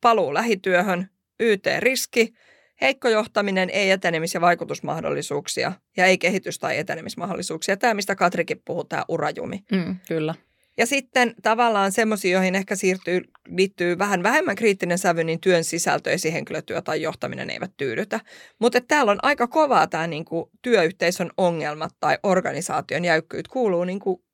paluu 0.00 0.34
lähityöhön, 0.34 1.10
YT-riski, 1.40 2.34
heikko 2.80 3.08
johtaminen, 3.08 3.70
ei 3.70 3.90
etenemis- 3.90 4.34
ja 4.34 4.40
vaikutusmahdollisuuksia 4.40 5.72
ja 5.96 6.06
ei 6.06 6.18
kehitys- 6.18 6.58
tai 6.58 6.78
etenemismahdollisuuksia. 6.78 7.76
Tämä, 7.76 7.94
mistä 7.94 8.14
Katrikin 8.14 8.62
puhuu, 8.64 8.84
tämä 8.84 9.04
urajumi. 9.08 9.64
Mm, 9.72 9.96
kyllä. 10.08 10.34
Ja 10.76 10.86
sitten 10.86 11.34
tavallaan 11.42 11.92
semmoisia, 11.92 12.32
joihin 12.32 12.54
ehkä 12.54 12.76
siirtyy, 12.76 13.20
liittyy 13.48 13.98
vähän 13.98 14.22
vähemmän 14.22 14.56
kriittinen 14.56 14.98
sävy, 14.98 15.24
niin 15.24 15.40
työn 15.40 15.64
sisältö, 15.64 16.10
esihenkilötyö 16.10 16.82
tai 16.82 17.02
johtaminen 17.02 17.50
eivät 17.50 17.70
tyydytä. 17.76 18.20
Mutta 18.60 18.80
täällä 18.80 19.12
on 19.12 19.18
aika 19.22 19.46
kovaa 19.46 19.86
tämä 19.86 20.06
niinku 20.06 20.50
työyhteisön 20.62 21.30
ongelmat 21.36 21.92
tai 22.00 22.18
organisaation 22.22 23.04
jäykkyyt 23.04 23.48
kuuluu 23.48 23.84
niinku 23.84 24.24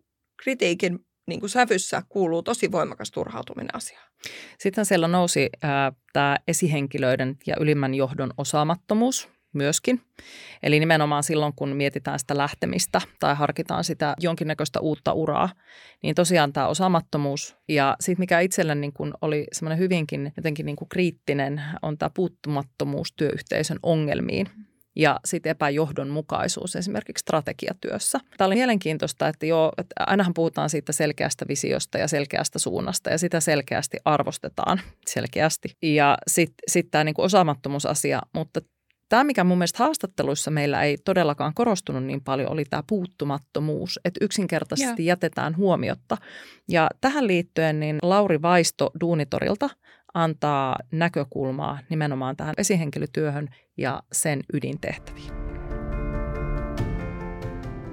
kritiikin 0.43 0.99
niinku 1.27 1.49
sävyssä 1.49 2.03
kuuluu 2.09 2.43
tosi 2.43 2.73
voimakas 2.73 3.11
turhautuminen 3.11 3.75
asiaan. 3.75 4.10
Sitten 4.59 4.85
siellä 4.87 5.09
nousi 5.09 5.51
tämä 6.13 6.37
esihenkilöiden 6.49 7.37
ja 7.47 7.57
ylimmän 7.61 7.95
johdon 7.95 8.31
osaamattomuus 8.37 9.29
myöskin. 9.53 10.01
Eli 10.63 10.81
nimenomaan 10.81 11.23
silloin, 11.23 11.53
kun 11.57 11.77
mietitään 11.77 12.19
sitä 12.19 12.37
lähtemistä 12.37 13.01
tai 13.21 13.35
harkitaan 13.35 13.85
sitä 13.85 14.15
jonkinnäköistä 14.21 14.81
uutta 14.81 15.13
uraa, 15.13 15.49
niin 16.03 16.15
tosiaan 16.15 16.53
tämä 16.53 16.69
osaamattomuus 16.69 17.57
ja 17.69 17.97
sitten 18.01 18.23
mikä 18.23 18.41
itselle 18.41 18.75
niin 18.75 18.93
kun 18.93 19.15
oli 19.23 19.47
semmoinen 19.53 19.79
hyvinkin 19.79 20.33
jotenkin 20.37 20.67
niin 20.67 20.77
kuin 20.77 20.89
kriittinen, 20.89 21.63
on 21.83 21.99
tämä 21.99 22.11
puuttumattomuus 22.15 23.13
työyhteisön 23.13 23.79
ongelmiin 23.83 24.47
ja 24.97 25.21
sitten 25.25 25.51
epäjohdonmukaisuus 25.51 26.77
esimerkiksi 26.77 27.23
strategiatyössä. 27.23 28.19
Tämä 28.37 28.47
oli 28.47 28.55
mielenkiintoista, 28.55 29.29
että 29.29 29.47
joo, 29.47 29.73
että 29.79 29.95
ainahan 30.07 30.35
puhutaan 30.35 30.71
siitä 30.71 30.93
selkeästä 30.93 31.45
visiosta 31.49 31.99
ja 31.99 32.09
selkeästä 32.09 32.59
suunnasta 32.59 33.11
ja 33.11 33.19
sitä 33.19 33.41
selkeästi 33.41 33.99
arvostetaan 34.05 34.81
selkeästi. 35.07 35.69
Ja 35.83 36.19
sitten 36.27 36.55
sit 36.69 36.91
tämä 36.91 37.05
niinku 37.05 37.23
osaamattomuusasia, 37.23 38.21
mutta 38.35 38.61
Tämä, 39.11 39.25
mikä 39.25 39.45
mun 39.45 39.59
mielestä 39.59 39.85
haastatteluissa 39.85 40.51
meillä 40.51 40.83
ei 40.83 40.99
todellakaan 41.05 41.55
korostunut 41.55 42.05
niin 42.05 42.21
paljon, 42.25 42.53
oli 42.53 42.65
tämä 42.65 42.83
puuttumattomuus, 42.89 44.01
että 44.05 44.25
yksinkertaisesti 44.25 45.05
Joo. 45.05 45.09
jätetään 45.09 45.57
huomiotta. 45.57 46.17
Ja 46.69 46.89
tähän 47.01 47.27
liittyen 47.27 47.81
niin 47.81 47.99
Lauri 48.03 48.43
Vaisto 48.43 48.91
Duunitorilta 49.01 49.71
antaa 50.15 50.77
näkökulmaa 50.93 51.79
nimenomaan 51.89 52.37
tähän 52.37 52.55
esihenkilötyöhön 52.59 53.49
ja 53.81 54.03
sen 54.13 54.43
ydintehtäviin. 54.53 55.40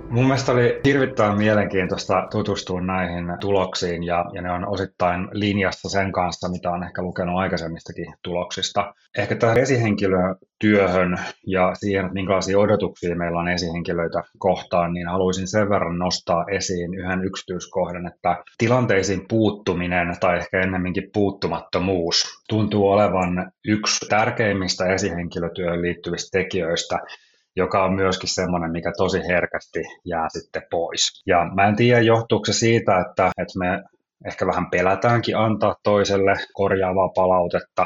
Mun 0.09 0.25
mielestä 0.25 0.51
oli 0.51 0.79
hirvittävän 0.85 1.37
mielenkiintoista 1.37 2.27
tutustua 2.31 2.81
näihin 2.81 3.25
tuloksiin 3.39 4.03
ja, 4.03 4.25
ja 4.33 4.41
ne 4.41 4.51
on 4.51 4.67
osittain 4.67 5.27
linjassa 5.31 5.89
sen 5.89 6.11
kanssa, 6.11 6.49
mitä 6.49 6.71
on 6.71 6.83
ehkä 6.83 7.01
lukenut 7.01 7.39
aikaisemmistakin 7.39 8.13
tuloksista. 8.23 8.93
Ehkä 9.17 9.35
tähän 9.35 9.57
esihenkilötyöhön 9.57 11.17
ja 11.47 11.75
siihen, 11.75 12.05
että 12.05 12.13
minkälaisia 12.13 12.59
odotuksia 12.59 13.15
meillä 13.15 13.39
on 13.39 13.47
esihenkilöitä 13.47 14.23
kohtaan, 14.37 14.93
niin 14.93 15.07
haluaisin 15.07 15.47
sen 15.47 15.69
verran 15.69 15.97
nostaa 15.97 16.45
esiin 16.51 16.93
yhden 16.93 17.23
yksityiskohdan, 17.23 18.07
että 18.07 18.43
tilanteisiin 18.57 19.25
puuttuminen 19.29 20.15
tai 20.19 20.37
ehkä 20.37 20.61
ennemminkin 20.61 21.09
puuttumattomuus 21.13 22.23
tuntuu 22.49 22.89
olevan 22.89 23.51
yksi 23.67 24.05
tärkeimmistä 24.09 24.85
esihenkilötyöhön 24.93 25.81
liittyvistä 25.81 26.37
tekijöistä, 26.39 26.99
joka 27.57 27.83
on 27.83 27.93
myöskin 27.93 28.29
semmoinen, 28.29 28.71
mikä 28.71 28.91
tosi 28.97 29.19
herkästi 29.27 29.79
jää 30.05 30.27
sitten 30.29 30.61
pois. 30.71 31.23
Ja 31.25 31.37
mä 31.55 31.67
en 31.67 31.75
tiedä, 31.75 32.01
johtuuko 32.01 32.45
se 32.45 32.53
siitä, 32.53 32.99
että, 32.99 33.31
että 33.37 33.59
me 33.59 33.83
ehkä 34.25 34.47
vähän 34.47 34.69
pelätäänkin 34.69 35.37
antaa 35.37 35.75
toiselle 35.83 36.33
korjaavaa 36.53 37.09
palautetta, 37.15 37.85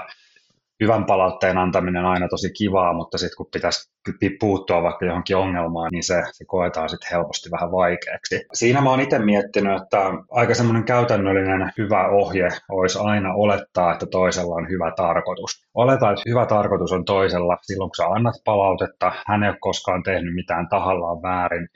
hyvän 0.82 1.06
palautteen 1.06 1.58
antaminen 1.58 2.06
on 2.06 2.12
aina 2.12 2.28
tosi 2.28 2.54
kivaa, 2.58 2.94
mutta 2.94 3.18
sitten 3.18 3.38
kun 3.38 3.48
pitäisi 3.54 3.92
puuttua 4.40 4.84
vaikka 4.84 5.06
johonkin 5.06 5.38
ongelmaan, 5.38 5.90
niin 5.92 6.04
se, 6.04 6.24
se 6.32 6.46
koetaan 6.46 6.90
sitten 6.90 7.10
helposti 7.12 7.52
vähän 7.52 7.72
vaikeaksi. 7.72 8.46
Siinä 8.54 8.82
mä 8.82 8.90
oon 8.90 9.00
itse 9.00 9.20
miettinyt, 9.20 9.82
että 9.82 10.00
aika 10.32 10.54
semmoinen 10.54 10.84
käytännöllinen 10.84 11.72
hyvä 11.78 12.08
ohje 12.08 12.50
olisi 12.70 13.00
aina 13.02 13.34
olettaa, 13.34 13.94
että 13.94 14.06
toisella 14.06 14.56
on 14.56 14.70
hyvä 14.70 14.92
tarkoitus. 14.96 15.66
Oleta, 15.74 16.12
että 16.12 16.24
hyvä 16.30 16.46
tarkoitus 16.46 16.92
on 16.92 17.06
toisella 17.06 17.58
silloin, 17.62 17.90
kun 17.90 17.96
sä 17.96 18.06
annat 18.06 18.36
palautetta, 18.46 19.12
hän 19.28 19.44
ei 19.44 19.50
ole 19.50 19.58
koskaan 19.60 20.04
tehnyt 20.04 20.36
mitään 20.36 20.70
tahallaan 20.70 21.22
väärin, 21.22 21.68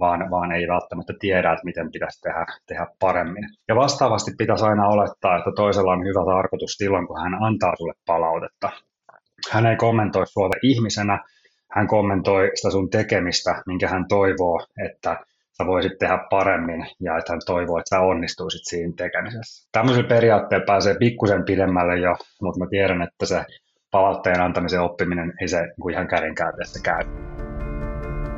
vaan, 0.00 0.30
vaan 0.30 0.52
ei 0.52 0.68
välttämättä 0.68 1.12
tiedä, 1.20 1.52
että 1.52 1.64
miten 1.64 1.92
pitäisi 1.92 2.20
tehdä, 2.20 2.46
tehdä 2.66 2.86
paremmin. 3.00 3.44
Ja 3.68 3.76
vastaavasti 3.76 4.30
pitäisi 4.38 4.64
aina 4.64 4.88
olettaa, 4.88 5.36
että 5.38 5.50
toisella 5.56 5.92
on 5.92 6.04
hyvä 6.04 6.34
tarkoitus 6.34 6.72
silloin, 6.72 7.06
kun 7.06 7.20
hän 7.20 7.42
antaa 7.42 7.76
sulle 7.76 7.94
palautetta. 8.06 8.70
Hän 9.50 9.66
ei 9.66 9.76
kommentoi 9.76 10.26
sinua 10.26 10.50
ihmisenä, 10.62 11.18
hän 11.70 11.86
kommentoi 11.86 12.50
sitä 12.54 12.70
sun 12.70 12.90
tekemistä, 12.90 13.62
minkä 13.66 13.88
hän 13.88 14.04
toivoo, 14.08 14.66
että 14.86 15.16
sä 15.58 15.66
voisit 15.66 15.98
tehdä 15.98 16.18
paremmin 16.30 16.86
ja 17.00 17.18
että 17.18 17.32
hän 17.32 17.40
toivoo, 17.46 17.78
että 17.78 17.96
sä 17.96 18.00
onnistuisit 18.00 18.64
siinä 18.64 18.92
tekemisessä. 18.96 19.68
Tämmöisellä 19.72 20.08
periaatteella 20.08 20.66
pääsee 20.66 20.96
pikkusen 20.98 21.44
pidemmälle 21.44 21.96
jo, 21.96 22.16
mutta 22.42 22.60
mä 22.60 22.66
tiedän, 22.70 23.02
että 23.02 23.26
se 23.26 23.44
palautteen 23.90 24.40
antamisen 24.40 24.80
oppiminen 24.80 25.32
ei 25.40 25.48
se 25.48 25.60
niin 25.60 25.90
ihan 25.90 26.08
kädenkäänteessä 26.08 26.80
käy. 26.82 27.43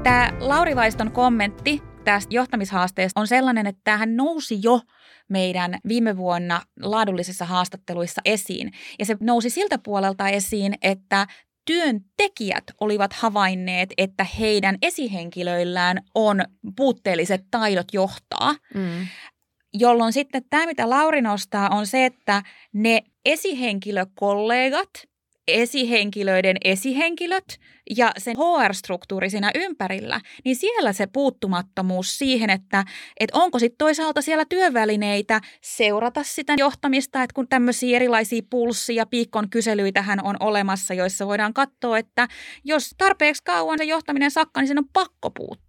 Tämä 0.07 0.33
Lauri 0.41 0.77
Vaiston 0.77 1.13
kommentti 1.13 1.83
tästä 2.05 2.35
johtamishaasteesta 2.35 3.21
on 3.21 3.27
sellainen, 3.27 3.67
että 3.67 3.81
tämähän 3.85 4.17
nousi 4.17 4.59
jo 4.63 4.81
meidän 5.29 5.79
viime 5.89 6.17
vuonna 6.17 6.63
laadullisissa 6.83 7.45
haastatteluissa 7.45 8.21
esiin. 8.25 8.73
Ja 8.99 9.07
se 9.07 9.17
nousi 9.21 9.51
siltä 9.51 9.79
puolelta 9.79 10.29
esiin, 10.29 10.75
että 10.83 11.27
työntekijät 11.65 12.65
olivat 12.81 13.13
havainneet, 13.13 13.93
että 13.99 14.25
heidän 14.25 14.79
esihenkilöillään 14.83 16.03
on 16.15 16.45
puutteelliset 16.77 17.45
taidot 17.51 17.87
johtaa. 17.93 18.55
Mm. 18.75 19.07
Jolloin 19.75 20.13
sitten 20.13 20.43
tämä, 20.51 20.67
mitä 20.67 20.91
Lauri 20.91 21.23
nostaa, 21.23 21.69
on 21.69 21.87
se, 21.87 22.05
että 22.05 22.43
ne 22.73 23.03
esihenkilökollegat– 23.25 24.91
esihenkilöiden 25.49 26.57
esihenkilöt 26.65 27.59
ja 27.97 28.13
sen 28.19 28.37
HR-struktuuri 28.37 29.31
siinä 29.31 29.51
ympärillä, 29.55 30.21
niin 30.45 30.57
siellä 30.57 30.93
se 30.93 31.07
puuttumattomuus 31.07 32.19
siihen, 32.19 32.51
että, 32.51 32.85
että 33.21 33.39
onko 33.39 33.59
sitten 33.59 33.79
toisaalta 33.79 34.23
siellä 34.23 34.45
työvälineitä 34.49 35.41
seurata 35.61 36.23
sitä 36.23 36.55
johtamista, 36.59 37.23
että 37.23 37.35
kun 37.35 37.49
tämmöisiä 37.49 37.97
erilaisia 37.97 38.43
pulssi- 38.51 38.95
ja 38.95 39.07
piikkon 39.07 39.51
kyselyitähän 39.51 40.25
on 40.25 40.37
olemassa, 40.41 40.95
joissa 40.95 41.27
voidaan 41.27 41.55
katsoa, 41.55 41.99
että 41.99 42.29
jos 42.65 42.91
tarpeeksi 42.99 43.43
kauan 43.45 43.79
se 43.79 43.85
johtaminen 43.85 44.31
sakkaa, 44.31 44.61
niin 44.61 44.69
sen 44.69 44.79
on 44.79 44.89
pakko 44.93 45.31
puuttua. 45.31 45.67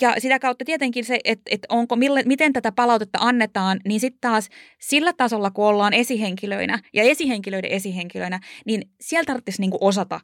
Ja 0.00 0.14
sitä 0.18 0.38
kautta 0.38 0.64
tietenkin 0.64 1.04
se, 1.04 1.18
että, 1.24 1.50
että 1.50 1.66
onko, 1.70 1.96
mille, 1.96 2.22
miten 2.26 2.52
tätä 2.52 2.72
palautetta 2.72 3.18
annetaan, 3.22 3.80
niin 3.84 4.00
sitten 4.00 4.20
taas 4.20 4.48
sillä 4.80 5.12
tasolla, 5.12 5.50
kun 5.50 5.64
ollaan 5.64 5.92
esihenkilöinä 5.92 6.78
ja 6.92 7.02
esihenkilöiden 7.02 7.70
esihenkilöinä, 7.70 8.40
niin 8.66 8.82
sieltä 9.00 9.26
tarvitsisi 9.26 9.60
niinku 9.60 9.78
osata 9.80 10.20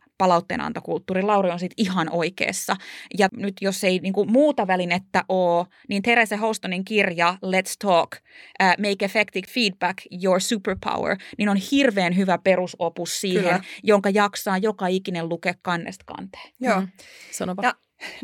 palautteenantokulttuuri. 1.09 1.23
Lauri 1.23 1.51
on 1.51 1.59
sitten 1.59 1.85
ihan 1.85 2.09
oikeassa. 2.11 2.77
Ja 3.19 3.29
nyt 3.37 3.57
jos 3.61 3.85
ei 3.85 3.99
niinku 3.99 4.25
muuta 4.25 4.67
välinettä 4.67 5.25
ole, 5.29 5.67
niin 5.89 6.03
Therese 6.03 6.37
Hostonin 6.37 6.85
kirja 6.85 7.39
Let's 7.45 7.75
Talk, 7.79 8.11
uh, 8.15 8.67
Make 8.67 9.05
Effective 9.05 9.47
Feedback 9.47 9.99
Your 10.23 10.41
Superpower, 10.41 11.17
niin 11.39 11.49
on 11.49 11.57
hirveän 11.57 12.17
hyvä 12.17 12.39
perusopus 12.39 13.21
siihen, 13.21 13.43
Kyllä. 13.43 13.61
jonka 13.83 14.11
jaksaa 14.11 14.59
joka 14.59 14.87
ikinen 14.87 15.29
lukea 15.29 15.55
kannesta 15.63 16.05
kanteen. 16.07 16.53
Joo. 16.61 16.81
Mm. 16.81 16.89
Sano 17.33 17.55
ja 17.63 17.75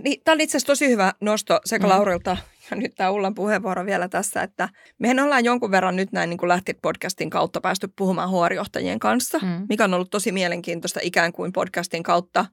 niin, 0.03 0.21
tämä 0.25 0.33
on 0.33 0.41
itse 0.41 0.57
asiassa 0.57 0.67
tosi 0.67 0.89
hyvä 0.89 1.13
nosto 1.21 1.61
sekä 1.65 1.87
mm. 1.87 1.91
Laurilta 1.91 2.37
ja 2.71 2.77
nyt 2.77 2.95
tämä 2.95 3.11
Ullan 3.11 3.35
puheenvuoro 3.35 3.87
vielä 3.87 4.09
tässä, 4.09 4.43
että 4.43 4.69
mehän 4.99 5.21
ollaan 5.21 5.45
jonkun 5.45 5.71
verran 5.71 5.97
nyt 5.97 6.13
näin 6.13 6.31
niin 6.31 6.39
kuin 6.39 6.49
lähtit 6.49 6.79
podcastin 6.83 7.31
kautta 7.31 7.61
päästy 7.61 7.89
puhumaan 7.97 8.31
huorijohtajien 8.31 8.99
kanssa, 8.99 9.39
mm. 9.39 9.67
mikä 9.69 9.85
on 9.85 9.95
ollut 9.95 10.11
tosi 10.11 10.33
mielenkiintoista 10.33 11.01
ikään 11.03 11.33
kuin 11.33 11.53
podcastin 11.53 12.03
kautta 12.03 12.47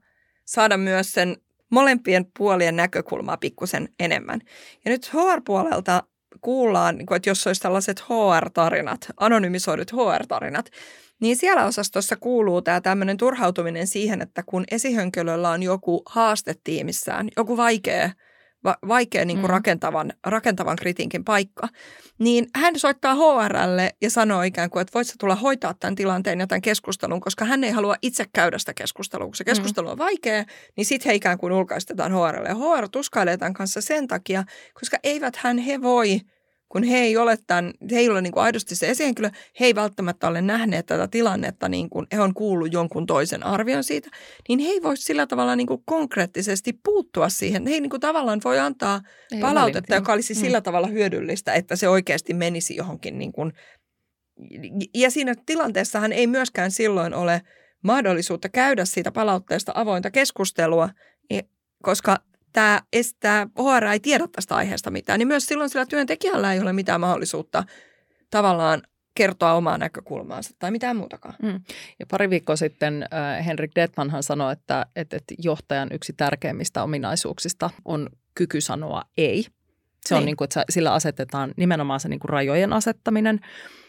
saada 0.44 0.76
myös 0.76 1.12
sen 1.12 1.36
molempien 1.70 2.26
puolien 2.38 2.76
näkökulmaa 2.76 3.36
pikkusen 3.36 3.88
enemmän. 4.00 4.40
Ja 4.84 4.90
nyt 4.90 5.10
HR-puolelta 5.14 6.02
kuullaan, 6.40 6.96
niin 6.96 7.14
että 7.16 7.30
jos 7.30 7.46
olisi 7.46 7.60
tällaiset 7.60 8.00
HR-tarinat, 8.00 9.00
anonymisoidut 9.16 9.92
HR-tarinat, 9.92 10.66
niin 11.20 11.36
siellä 11.36 11.66
osastossa 11.66 12.16
kuuluu 12.16 12.62
tämä 12.62 12.80
tämmöinen 12.80 13.16
turhautuminen 13.16 13.86
siihen, 13.86 14.22
että 14.22 14.42
kun 14.46 14.64
esihenkilöllä 14.70 15.50
on 15.50 15.62
joku 15.62 16.02
haaste 16.06 16.54
tiimissään, 16.64 17.28
joku 17.36 17.56
vaikea 17.56 18.10
va- 18.64 18.76
vaikea 18.88 19.24
niin 19.24 19.36
kuin 19.38 19.50
Mm. 19.50 19.52
rakentavan, 19.54 20.12
rakentavan 20.26 20.76
kritiikin 20.76 21.24
paikka. 21.24 21.68
Niin 22.18 22.46
hän 22.56 22.78
soittaa 22.78 23.14
HRlle 23.14 23.90
ja 24.02 24.10
sanoo 24.10 24.42
ikään 24.42 24.70
kuin, 24.70 24.80
että 24.80 24.92
voit 24.94 25.06
sä 25.06 25.14
tulla 25.20 25.34
hoitaa 25.34 25.74
tämän 25.74 25.94
tilanteen 25.94 26.40
ja 26.40 26.46
tämän 26.46 26.62
keskustelun, 26.62 27.20
koska 27.20 27.44
hän 27.44 27.64
ei 27.64 27.70
halua 27.70 27.96
itse 28.02 28.24
käydä 28.32 28.58
sitä 28.58 28.74
keskustelua. 28.74 29.26
Kun 29.26 29.34
se 29.34 29.44
keskustelu 29.44 29.88
on 29.88 29.98
vaikea, 29.98 30.44
niin 30.76 30.84
sitten 30.84 31.10
he 31.10 31.14
ikään 31.14 31.38
kuin 31.38 31.52
ulkaistetaan 31.52 32.12
HRlle. 32.12 32.48
Ja 32.48 32.54
HR 32.54 32.88
tuskailee 32.88 33.36
tämän 33.36 33.54
kanssa 33.54 33.80
sen 33.80 34.08
takia, 34.08 34.44
koska 34.80 34.96
eivät 35.02 35.36
hän 35.36 35.58
he 35.58 35.82
voi 35.82 36.20
kun 36.72 36.82
he 36.82 36.98
ei 36.98 37.16
ole, 37.16 37.38
tämän, 37.46 37.72
he 37.90 37.98
ei 37.98 38.08
ole 38.08 38.22
niin 38.22 38.32
kuin 38.32 38.44
aidosti 38.44 38.76
se 38.76 38.90
esihenkilö, 38.90 39.30
he 39.60 39.66
ei 39.66 39.74
välttämättä 39.74 40.28
ole 40.28 40.40
nähneet 40.40 40.86
tätä 40.86 41.08
tilannetta, 41.08 41.68
niin 41.68 41.90
kuin 41.90 42.06
he 42.12 42.20
on 42.20 42.34
kuullut 42.34 42.72
jonkun 42.72 43.06
toisen 43.06 43.42
arvion 43.46 43.84
siitä, 43.84 44.10
niin 44.48 44.58
he 44.58 44.68
ei 44.68 44.82
voi 44.82 44.96
sillä 44.96 45.26
tavalla 45.26 45.56
niin 45.56 45.66
kuin 45.66 45.82
konkreettisesti 45.84 46.72
puuttua 46.84 47.28
siihen. 47.28 47.66
He 47.66 47.74
ei 47.74 47.80
niin 47.80 47.90
kuin 47.90 48.00
tavallaan 48.00 48.40
voi 48.44 48.58
antaa 48.58 49.00
Ei 49.32 49.40
palautetta, 49.40 49.94
ole, 49.94 50.00
joka 50.00 50.12
olisi 50.12 50.34
Mm. 50.34 50.40
sillä 50.40 50.60
tavalla 50.60 50.86
hyödyllistä, 50.86 51.54
että 51.54 51.76
se 51.76 51.88
oikeasti 51.88 52.34
menisi 52.34 52.76
johonkin. 52.76 53.18
Niin 53.18 53.32
kuin, 53.32 53.52
ja 54.94 55.10
siinä 55.10 55.34
tilanteessahan 55.46 56.12
ei 56.12 56.26
myöskään 56.26 56.70
silloin 56.70 57.14
ole 57.14 57.42
mahdollisuutta 57.82 58.48
käydä 58.48 58.84
siitä 58.84 59.12
palautteesta 59.12 59.72
avointa 59.74 60.10
keskustelua, 60.10 60.88
koska 61.82 62.16
tämä 62.52 62.80
estää, 62.92 63.46
HR 63.58 63.84
ei 63.84 64.00
tiedä 64.00 64.28
tästä 64.32 64.56
aiheesta 64.56 64.90
mitään, 64.90 65.18
niin 65.18 65.28
myös 65.28 65.46
silloin 65.46 65.70
sillä 65.70 65.86
työntekijällä 65.86 66.52
ei 66.52 66.60
ole 66.60 66.72
mitään 66.72 67.00
mahdollisuutta 67.00 67.64
tavallaan 68.30 68.82
kertoa 69.14 69.52
omaa 69.52 69.78
näkökulmaansa 69.78 70.50
tai 70.58 70.70
mitään 70.70 70.96
muutakaan. 70.96 71.34
Ja 72.00 72.06
pari 72.10 72.30
viikkoa 72.30 72.56
sitten 72.56 73.02
äh, 73.02 73.46
Henrik 73.46 73.70
Detmanhan 73.74 74.22
sanoi, 74.22 74.52
että, 74.52 74.86
että, 74.96 75.16
että 75.16 75.34
johtajan 75.38 75.88
yksi 75.92 76.12
tärkeimmistä 76.12 76.82
ominaisuuksista 76.82 77.70
on 77.84 78.08
kyky 78.34 78.60
sanoa 78.60 79.02
ei. 79.16 79.46
Se 80.06 80.14
on 80.14 80.18
Niin. 80.20 80.26
niin 80.26 80.36
kuin, 80.36 80.46
että 80.46 80.54
sä- 80.54 80.64
sillä 80.70 80.92
asetetaan 80.92 81.54
nimenomaan 81.56 82.00
se 82.00 82.08
niin 82.08 82.20
kuin 82.20 82.28
rajojen 82.28 82.72
asettaminen. 82.72 83.40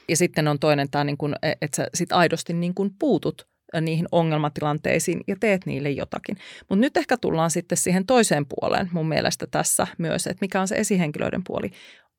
Ja 0.10 0.17
sitten 0.17 0.47
on 0.47 0.60
toinen 0.60 0.89
tämä, 0.89 1.04
niin 1.04 1.17
kuin, 1.17 1.36
että 1.62 1.76
sä 1.76 1.88
sit 1.93 2.12
aidosti 2.12 2.54
niin 2.54 2.73
kuin 2.73 2.89
puutut 2.99 3.47
niihin 3.82 4.08
ongelmatilanteisiin 4.12 5.22
ja 5.28 5.36
teet 5.40 5.66
niille 5.66 5.92
jotakin. 5.92 6.38
Mutta 6.70 6.82
nyt 6.82 6.98
ehkä 6.98 7.18
tullaan 7.18 7.52
sitten 7.52 7.78
siihen 7.78 8.06
toiseen 8.06 8.46
puoleen 8.46 8.90
mun 8.92 9.08
mielestä 9.08 9.48
tässä 9.48 9.88
myös, 9.98 10.28
että 10.28 10.42
mikä 10.42 10.62
on 10.62 10.68
se 10.68 10.76
esihenkilöiden 10.76 11.42
puoli. 11.48 11.70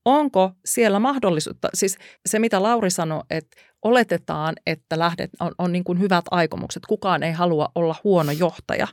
Onko 0.05 0.53
siellä 0.65 0.99
mahdollisuutta, 0.99 1.69
siis 1.75 1.99
se 2.27 2.39
mitä 2.39 2.63
Lauri 2.63 2.91
sanoi, 2.91 3.23
että 3.31 3.57
oletetaan, 3.83 4.55
että 4.67 4.99
lähdet, 4.99 5.31
on, 5.41 5.53
on 5.59 5.73
niin 5.73 5.85
kuin 5.85 6.01
hyvät 6.01 6.25
aikomukset, 6.31 6.87
kukaan 6.87 7.23
ei 7.23 7.33
halua 7.33 7.69
olla 7.75 7.97
huono 8.05 8.33
johtaja. 8.33 8.89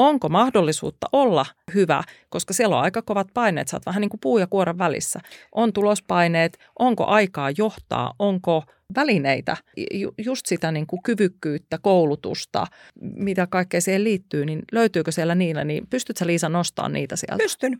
Onko 0.00 0.28
mahdollisuutta 0.28 1.06
olla 1.12 1.46
hyvä, 1.74 2.02
koska 2.28 2.54
siellä 2.54 2.76
on 2.76 2.82
aika 2.82 3.02
kovat 3.02 3.28
paineet, 3.34 3.68
sä 3.68 3.76
oot 3.76 3.86
vähän 3.86 4.00
niin 4.00 4.08
kuin 4.08 4.20
puu 4.20 4.38
ja 4.38 4.46
kuoren 4.46 4.78
välissä. 4.78 5.20
On 5.52 5.72
tulospaineet, 5.72 6.58
onko 6.78 7.06
aikaa 7.06 7.50
johtaa, 7.56 8.14
onko 8.18 8.64
välineitä, 8.96 9.56
ju- 9.92 10.14
just 10.24 10.46
sitä 10.46 10.72
niin 10.72 10.86
kuin 10.86 11.02
kyvykkyyttä, 11.02 11.78
koulutusta, 11.78 12.66
mitä 13.00 13.46
kaikkea 13.46 13.80
siihen 13.80 14.04
liittyy, 14.04 14.46
niin 14.46 14.62
löytyykö 14.72 15.12
siellä 15.12 15.34
niillä, 15.34 15.64
niin 15.64 15.86
pystytkö 15.90 16.18
sä 16.18 16.26
Liisa 16.26 16.48
nostamaan 16.48 16.92
niitä 16.92 17.16
sieltä? 17.16 17.42
Pystyn. 17.42 17.78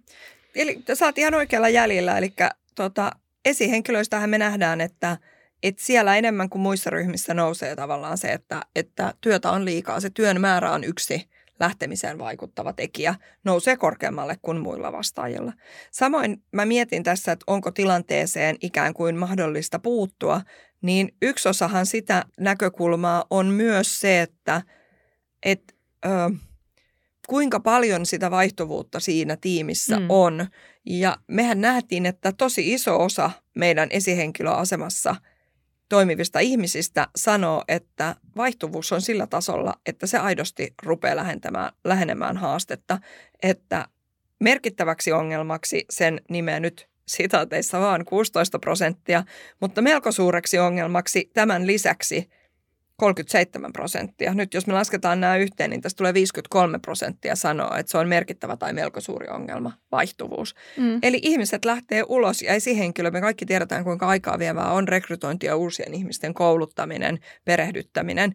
Eli 0.55 0.83
sä 0.95 1.07
oot 1.07 1.19
ihan 1.19 1.35
oikealla 1.35 1.69
jäljellä, 1.69 2.19
eli 2.19 2.33
tota, 2.75 3.13
esihenkilöistähän 3.45 4.31
me 4.31 4.39
nähdään, 4.39 4.81
että, 4.81 5.17
että 5.63 5.85
siellä 5.85 6.17
enemmän 6.17 6.49
kuin 6.49 6.63
muissa 6.63 6.91
ryhmissä 6.91 7.35
nousee 7.35 7.77
tavallaan 7.77 8.19
se, 8.19 8.33
että, 8.33 8.63
että 8.77 9.15
työtä 9.21 9.51
on 9.51 9.65
liikaa. 9.65 10.01
Se 10.01 10.11
työn 10.11 10.41
määrä 10.41 10.73
on 10.73 10.85
yksi 10.85 11.31
lähtemiseen 11.61 12.19
vaikuttava 12.19 12.73
tekijä, 12.73 13.15
nousee 13.45 13.77
korkeammalle 13.77 14.37
kuin 14.43 14.61
muilla 14.61 14.93
vastaajilla. 14.93 15.53
Samoin 15.91 16.43
mä 16.53 16.65
mietin 16.65 17.03
tässä, 17.03 17.33
että 17.33 17.45
onko 17.47 17.71
tilanteeseen 17.71 18.57
ikään 18.61 18.95
kuin 18.95 19.17
mahdollista 19.17 19.79
puuttua, 19.79 20.41
niin 20.83 21.15
yksi 21.23 21.49
osahan 21.49 21.87
sitä 21.87 22.25
näkökulmaa 22.41 23.25
on 23.31 23.47
myös 23.47 24.01
se, 24.01 24.21
että 24.21 24.63
et, 25.43 25.77
ö, 26.07 26.09
kuinka 27.29 27.61
paljon 27.61 28.07
sitä 28.07 28.31
vaihtuvuutta 28.31 29.01
siinä 29.01 29.37
tiimissä 29.41 29.97
Mm. 30.01 30.07
on. 30.09 30.47
Ja 30.87 31.17
mehän 31.27 31.61
nähtiin, 31.61 32.07
että 32.07 32.33
tosi 32.33 32.73
iso 32.73 33.03
osa 33.05 33.31
meidän 33.57 33.89
esihenkilöasemassa 33.93 35.17
toimivista 35.91 36.41
ihmisistä 36.41 37.09
sanoo, 37.17 37.65
että 37.69 38.17
vaihtuvuus 38.37 38.93
on 38.93 39.03
sillä 39.03 39.27
tasolla, 39.27 39.75
että 39.87 40.07
se 40.07 40.19
aidosti 40.19 40.75
rupeaa 40.83 41.17
lähentämään, 41.17 41.73
lähenemään 41.85 42.37
haastetta, 42.37 42.99
että 43.43 43.89
merkittäväksi 44.41 45.13
ongelmaksi 45.13 45.85
sen 45.91 46.21
nimeä 46.31 46.61
nyt 46.61 46.89
sitaateissa 47.09 47.81
vaan 47.81 48.05
16 48.05 48.59
prosenttia, 48.59 49.25
mutta 49.61 49.83
melko 49.83 50.13
suureksi 50.13 50.59
ongelmaksi 50.59 51.31
tämän 51.35 51.67
lisäksi 51.67 52.31
37 53.01 53.73
prosenttia. 53.73 54.35
Nyt 54.35 54.55
jos 54.55 54.67
me 54.67 54.73
lasketaan 54.73 55.21
nämä 55.21 55.37
yhteen, 55.37 55.71
niin 55.71 55.81
tästä 55.81 55.99
tulee 55.99 56.15
53 56.15 56.79
prosenttia 56.79 57.37
sanoa, 57.37 57.79
että 57.79 57.93
se 57.93 57.99
on 57.99 58.09
merkittävä 58.09 58.57
tai 58.57 58.73
melko 58.73 59.01
suuri 59.01 59.29
ongelma, 59.29 59.73
vaihtuvuus. 59.93 60.55
Mm. 60.77 60.99
Eli 61.03 61.19
ihmiset 61.23 61.65
lähtee 61.65 62.05
ulos 62.09 62.43
ja 62.43 62.55
esihenkilö, 62.55 63.11
me 63.11 63.21
kaikki 63.21 63.47
tiedetään 63.47 63.85
kuinka 63.85 64.07
aikaa 64.07 64.39
vievää 64.39 64.73
on 64.73 64.89
rekrytointi 64.89 65.47
ja 65.47 65.57
uusien 65.57 65.95
ihmisten 65.95 66.35
kouluttaminen, 66.35 67.19
perehdyttäminen, 67.45 68.35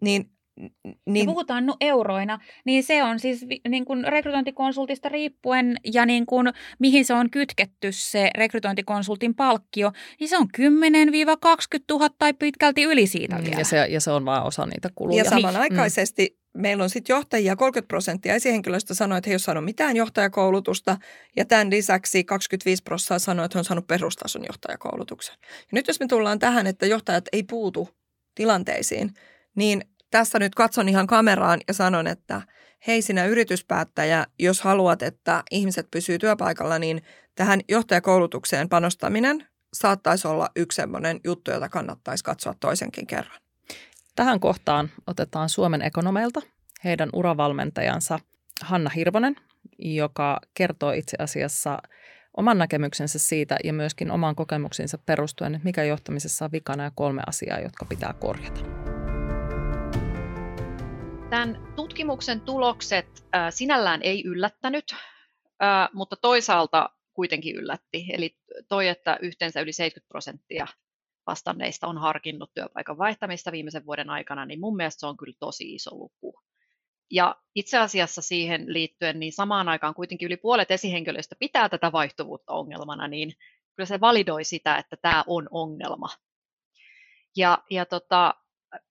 niin, 0.00 0.30
Niin, 0.56 0.72
niin 1.06 1.26
puhutaan 1.26 1.66
no 1.66 1.76
euroina, 1.80 2.38
niin 2.64 2.82
se 2.84 3.02
on 3.02 3.20
siis 3.20 3.46
niin 3.68 3.84
kuin 3.84 4.04
rekrytointikonsultista 4.04 5.08
riippuen 5.08 5.76
ja 5.92 6.06
niin 6.06 6.26
kuin, 6.26 6.52
mihin 6.78 7.04
se 7.04 7.14
on 7.14 7.30
kytketty 7.30 7.92
se 7.92 8.30
rekrytointikonsultin 8.36 9.34
palkkio, 9.34 9.92
niin 10.20 10.28
se 10.28 10.38
on 10.38 10.46
10-20 10.58 10.60
000 11.90 12.08
tai 12.18 12.34
pitkälti 12.34 12.82
yli 12.82 13.06
siitä 13.06 13.36
Mm, 13.38 13.44
vielä. 13.44 13.58
Ja 13.58 13.64
se, 13.64 13.86
ja 13.86 14.00
se 14.00 14.10
on 14.10 14.24
vaan 14.24 14.44
osa 14.44 14.66
niitä 14.66 14.88
kuluja. 14.94 15.24
Ja 15.24 15.30
samanaikaisesti 15.30 16.38
mm. 16.54 16.60
meillä 16.60 16.84
on 16.84 16.90
sitten 16.90 17.14
johtajia, 17.14 17.56
30 17.56 17.88
prosenttia 17.88 18.34
esihenkilöistä 18.34 18.94
sanoi, 18.94 19.18
että 19.18 19.30
he 19.30 19.32
ei 19.32 19.34
ole 19.34 19.38
saanut 19.38 19.64
mitään 19.64 19.96
johtajakoulutusta, 19.96 20.96
ja 21.36 21.44
tämän 21.44 21.70
lisäksi 21.70 22.24
25 22.24 22.82
prosenttia 22.82 23.18
sanoi, 23.18 23.44
että 23.44 23.56
he 23.56 23.60
on 23.60 23.64
saanut 23.64 23.86
perustason 23.86 24.44
johtajakoulutuksen. 24.46 25.36
Ja 25.40 25.68
nyt 25.72 25.88
jos 25.88 26.00
me 26.00 26.06
tullaan 26.06 26.38
tähän, 26.38 26.66
että 26.66 26.86
johtajat 26.86 27.24
ei 27.32 27.42
puutu 27.42 27.88
tilanteisiin, 28.34 29.10
niin 29.56 29.82
tässä 30.14 30.38
nyt 30.38 30.54
katson 30.54 30.88
ihan 30.88 31.06
kameraan 31.06 31.60
ja 31.68 31.74
sanon, 31.74 32.06
että 32.06 32.42
hei 32.86 33.02
sinä 33.02 33.24
yrityspäättäjä, 33.24 34.26
jos 34.38 34.60
haluat, 34.60 35.02
että 35.02 35.42
ihmiset 35.50 35.90
pysyy 35.90 36.18
työpaikalla, 36.18 36.78
niin 36.78 37.02
tähän 37.34 37.60
johtajakoulutukseen 37.68 38.68
panostaminen 38.68 39.46
saattaisi 39.72 40.28
olla 40.28 40.48
yksi 40.56 40.76
sellainen 40.76 41.20
juttu, 41.24 41.50
jota 41.50 41.68
kannattaisi 41.68 42.24
katsoa 42.24 42.54
toisenkin 42.60 43.06
kerran. 43.06 43.40
Tähän 44.16 44.40
kohtaan 44.40 44.90
otetaan 45.06 45.48
Suomen 45.48 45.82
ekonomeilta 45.82 46.42
heidän 46.84 47.08
uravalmentajansa 47.12 48.18
Hanna 48.62 48.90
Hirvonen, 48.90 49.36
joka 49.78 50.40
kertoo 50.54 50.92
itse 50.92 51.16
asiassa 51.20 51.78
oman 52.36 52.58
näkemyksensä 52.58 53.18
siitä 53.18 53.56
ja 53.64 53.72
myöskin 53.72 54.10
oman 54.10 54.34
kokemuksensa 54.34 54.98
perustuen, 54.98 55.60
mikä 55.64 55.84
johtamisessa 55.84 56.44
on 56.44 56.52
vikana 56.52 56.84
ja 56.84 56.92
kolme 56.94 57.22
asiaa, 57.26 57.60
jotka 57.60 57.84
pitää 57.84 58.12
korjata. 58.12 58.83
Tämän 61.34 61.72
tutkimuksen 61.76 62.40
tulokset 62.40 63.06
äh, 63.34 63.46
sinällään 63.50 64.02
ei 64.02 64.22
yllättänyt, 64.26 64.84
äh, 64.92 65.88
mutta 65.92 66.16
toisaalta 66.16 66.90
kuitenkin 67.12 67.56
yllätti. 67.56 68.06
Eli 68.12 68.36
toi, 68.68 68.88
että 68.88 69.18
yhteensä 69.22 69.60
yli 69.60 69.72
70 69.72 70.08
prosenttia 70.08 70.66
vastanneista 71.26 71.86
on 71.86 71.98
harkinnut 71.98 72.54
työpaikan 72.54 72.98
vaihtamista 72.98 73.52
viimeisen 73.52 73.86
vuoden 73.86 74.10
aikana, 74.10 74.46
niin 74.46 74.60
mun 74.60 74.76
mielestä 74.76 75.00
se 75.00 75.06
on 75.06 75.16
kyllä 75.16 75.36
tosi 75.40 75.74
iso 75.74 75.94
luku. 75.94 76.40
Ja 77.10 77.36
itse 77.54 77.78
asiassa 77.78 78.22
siihen 78.22 78.72
liittyen, 78.72 79.20
niin 79.20 79.32
samaan 79.32 79.68
aikaan 79.68 79.94
kuitenkin 79.94 80.26
yli 80.26 80.36
puolet 80.36 80.70
esihenkilöistä 80.70 81.36
pitää 81.38 81.68
tätä 81.68 81.92
vaihtuvuutta 81.92 82.52
ongelmana, 82.52 83.08
niin 83.08 83.32
kyllä 83.76 83.86
se 83.86 84.00
validoi 84.00 84.44
sitä, 84.44 84.76
että 84.76 84.96
tämä 85.02 85.24
on 85.26 85.48
ongelma. 85.50 86.08
Ja, 87.36 87.58
ja 87.70 87.86
tota, 87.86 88.34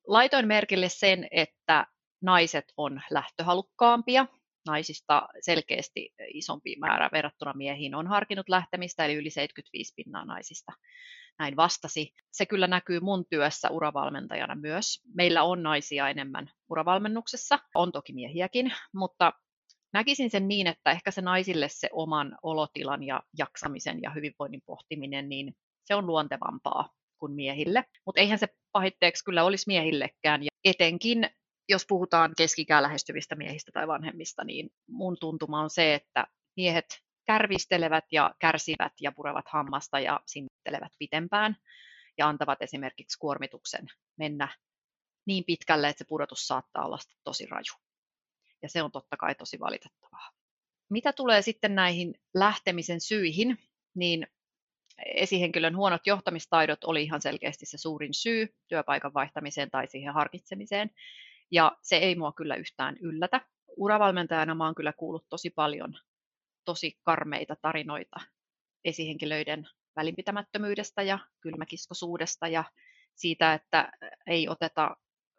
laitoin 0.08 0.48
merkille 0.48 0.90
sen, 0.90 1.28
että 1.32 1.88
naiset 2.24 2.66
on 2.78 3.02
lähtöhalukkaampia. 3.12 4.26
Naisista 4.68 5.28
selkeästi 5.42 6.14
isompi 6.34 6.76
määrä 6.80 7.10
verrattuna 7.14 7.54
miehiin 7.54 7.96
on 7.96 8.08
harkinnut 8.08 8.50
lähtemistä, 8.50 9.06
eli 9.06 9.14
yli 9.14 9.30
75 9.30 9.94
pinnaa 9.96 10.26
naisista 10.26 10.74
näin 11.40 11.56
vastasi. 11.56 12.14
Se 12.32 12.46
kyllä 12.46 12.68
näkyy 12.68 13.00
mun 13.00 13.26
työssä 13.30 13.70
uravalmentajana 13.70 14.56
myös. 14.56 15.02
Meillä 15.16 15.44
on 15.44 15.64
naisia 15.64 16.10
enemmän 16.10 16.52
uravalmennuksessa, 16.70 17.60
on 17.76 17.92
toki 17.92 18.14
miehiäkin, 18.14 18.74
mutta 18.94 19.34
näkisin 19.94 20.30
sen 20.30 20.48
niin, 20.48 20.68
että 20.68 20.92
ehkä 20.92 21.12
se 21.12 21.22
naisille 21.22 21.70
se 21.70 21.90
oman 21.92 22.38
olotilan 22.44 23.04
ja 23.04 23.24
jaksamisen 23.38 24.02
ja 24.02 24.10
hyvinvoinnin 24.10 24.62
pohtiminen, 24.66 25.30
niin 25.30 25.56
se 25.84 25.96
on 25.96 26.08
luontevampaa 26.08 26.90
kuin 27.18 27.32
miehille. 27.32 27.84
Mutta 28.06 28.22
eihän 28.22 28.40
se 28.40 28.48
pahitteeksi 28.72 29.26
kyllä 29.26 29.44
olisi 29.44 29.64
miehillekään. 29.68 30.44
Ja 30.44 30.50
etenkin 30.64 31.30
jos 31.70 31.86
puhutaan 31.86 32.34
keskikää 32.38 32.82
lähestyvistä 32.82 33.36
miehistä 33.36 33.72
tai 33.72 33.88
vanhemmista, 33.88 34.44
niin 34.44 34.70
mun 34.88 35.18
tuntuma 35.20 35.62
on 35.62 35.70
se, 35.70 35.94
että 35.94 36.28
miehet 36.58 36.86
kärvistelevät 37.26 38.06
ja 38.12 38.36
kärsivät 38.40 38.94
ja 39.02 39.12
purevat 39.12 39.46
hammasta 39.48 40.00
ja 40.00 40.20
sinnittelevät 40.26 40.92
pitempään 41.00 41.56
ja 42.18 42.28
antavat 42.28 42.62
esimerkiksi 42.62 43.20
kuormituksen 43.20 43.88
mennä 44.18 44.48
niin 45.26 45.44
pitkälle, 45.44 45.90
että 45.90 45.98
se 45.98 46.06
pudotus 46.08 46.48
saattaa 46.48 46.86
olla 46.86 46.98
tosi 47.24 47.46
raju. 47.46 47.74
Ja 48.62 48.70
se 48.70 48.84
on 48.84 48.92
totta 48.92 49.18
kai 49.18 49.36
tosi 49.36 49.60
valitettavaa. 49.60 50.32
Mitä 50.90 51.14
tulee 51.14 51.42
sitten 51.42 51.76
näihin 51.76 52.14
lähtemisen 52.34 53.02
syihin, 53.02 53.58
niin 53.96 54.28
esihenkilön 55.06 55.78
huonot 55.78 56.08
johtamistaidot 56.08 56.84
oli 56.84 57.04
ihan 57.04 57.22
selkeästi 57.22 57.66
se 57.66 57.78
suurin 57.78 58.14
syy 58.14 58.56
työpaikan 58.68 59.14
vaihtamiseen 59.14 59.72
tai 59.72 59.88
siihen 59.88 60.14
harkitsemiseen. 60.14 60.90
Ja 61.54 61.78
se 61.82 61.96
ei 61.96 62.16
mua 62.16 62.32
kyllä 62.32 62.56
yhtään 62.56 62.98
yllätä. 63.02 63.42
Uravalmentajana 63.78 64.56
mä 64.56 64.66
oon 64.66 64.76
kyllä 64.76 64.94
kuullut 64.94 65.26
tosi 65.30 65.50
paljon 65.50 65.94
tosi 66.66 67.00
karmeita 67.04 67.56
tarinoita 67.62 68.20
esihenkilöiden 68.86 69.68
välinpitämättömyydestä 69.96 71.02
ja 71.02 71.20
kylmäkiskosuudesta 71.42 72.48
ja 72.48 72.64
siitä, 73.16 73.54
että 73.54 73.92
ei 74.28 74.50
oteta 74.50 74.98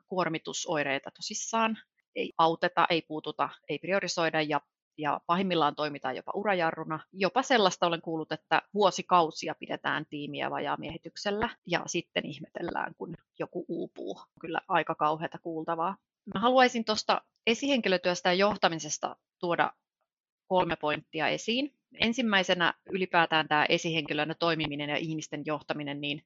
kuormitusoireita 0.09 1.11
tosissaan, 1.11 1.79
ei 2.15 2.33
auteta, 2.39 2.87
ei 2.91 3.03
puututa, 3.03 3.49
ei 3.69 3.79
priorisoida 3.79 4.43
ja, 4.43 4.61
ja 4.99 5.21
pahimmillaan 5.27 5.75
toimitaan 5.75 6.17
jopa 6.17 6.33
urajarruna. 6.35 7.01
Jopa 7.13 7.43
sellaista 7.43 7.87
olen 7.87 8.03
kuullut, 8.03 8.33
että 8.33 8.63
vuosikausia 8.75 9.55
pidetään 9.55 10.07
tiimiä 10.11 10.51
vajaamiehityksellä 10.51 11.49
ja 11.67 11.83
sitten 11.87 12.27
ihmetellään, 12.27 12.95
kun 12.99 13.15
joku 13.39 13.65
uupuu. 13.69 14.21
Kyllä 14.41 14.61
aika 14.69 14.95
kauheata 14.95 15.39
kuultavaa. 15.39 15.97
Mä 16.35 16.41
haluaisin 16.41 16.85
tuosta 16.85 17.23
esihenkilötyöstä 17.47 18.29
ja 18.29 18.35
johtamisesta 18.35 19.17
tuoda 19.39 19.73
kolme 20.47 20.77
pointtia 20.77 21.29
esiin. 21.29 21.75
Ensimmäisenä 22.01 22.75
ylipäätään 22.91 23.49
tämä 23.49 23.67
esihenkilönä 23.69 24.35
toimiminen 24.35 24.91
ja 24.91 24.97
ihmisten 24.97 25.43
johtaminen, 25.47 26.01
niin 26.01 26.23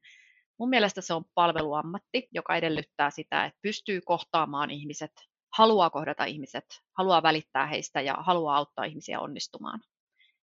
mun 0.59 0.69
mielestä 0.69 1.01
se 1.01 1.15
on 1.15 1.25
palveluammatti, 1.35 2.29
joka 2.35 2.57
edellyttää 2.57 3.11
sitä, 3.11 3.45
että 3.45 3.59
pystyy 3.63 4.01
kohtaamaan 4.01 4.71
ihmiset, 4.71 5.13
haluaa 5.59 5.91
kohdata 5.91 6.25
ihmiset, 6.25 6.65
haluaa 6.93 7.23
välittää 7.23 7.67
heistä 7.67 8.01
ja 8.01 8.15
haluaa 8.15 8.57
auttaa 8.57 8.85
ihmisiä 8.85 9.21
onnistumaan. 9.21 9.81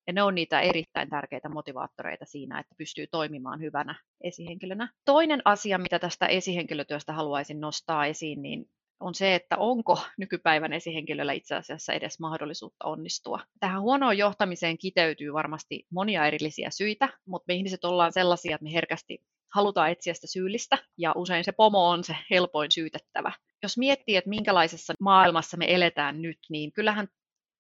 Ja 0.08 0.14
ne 0.14 0.24
on 0.24 0.36
niitä 0.36 0.62
erittäin 0.62 1.10
tärkeitä 1.10 1.50
motivaattoreita 1.50 2.26
siinä, 2.26 2.60
että 2.60 2.76
pystyy 2.78 3.08
toimimaan 3.08 3.62
hyvänä 3.62 3.96
esihenkilönä. 4.22 4.94
Toinen 5.06 5.42
asia, 5.46 5.78
mitä 5.78 6.00
tästä 6.00 6.28
esihenkilötyöstä 6.28 7.14
haluaisin 7.14 7.62
nostaa 7.62 8.06
esiin, 8.06 8.42
niin 8.42 8.66
on 9.00 9.16
se, 9.16 9.36
että 9.36 9.58
onko 9.58 10.00
nykypäivän 10.18 10.74
esihenkilöllä 10.74 11.34
itse 11.34 11.56
asiassa 11.56 11.94
edes 11.94 12.20
mahdollisuutta 12.20 12.86
onnistua. 12.86 13.40
Tähän 13.60 13.82
huonoon 13.82 14.18
johtamiseen 14.18 14.78
kiteytyy 14.78 15.34
varmasti 15.34 15.86
monia 15.90 16.26
erillisiä 16.26 16.70
syitä, 16.70 17.10
mutta 17.26 17.46
me 17.48 17.54
ihmiset 17.54 17.86
ollaan 17.86 18.14
sellaisia, 18.14 18.56
että 18.56 18.64
me 18.64 18.74
herkästi 18.74 19.22
halutaan 19.56 19.92
etsiä 19.92 20.14
sitä 20.14 20.28
syyllistä, 20.28 20.78
ja 20.98 21.14
usein 21.16 21.44
se 21.44 21.52
pomo 21.52 21.90
on 21.90 22.04
se 22.04 22.16
helpoin 22.30 22.72
syytettävä. 22.72 23.32
Jos 23.64 23.78
miettii, 23.78 24.16
että 24.16 24.30
minkälaisessa 24.30 24.94
maailmassa 25.00 25.58
me 25.58 25.66
eletään 25.76 26.22
nyt, 26.22 26.40
niin 26.50 26.74
kyllähän 26.74 27.08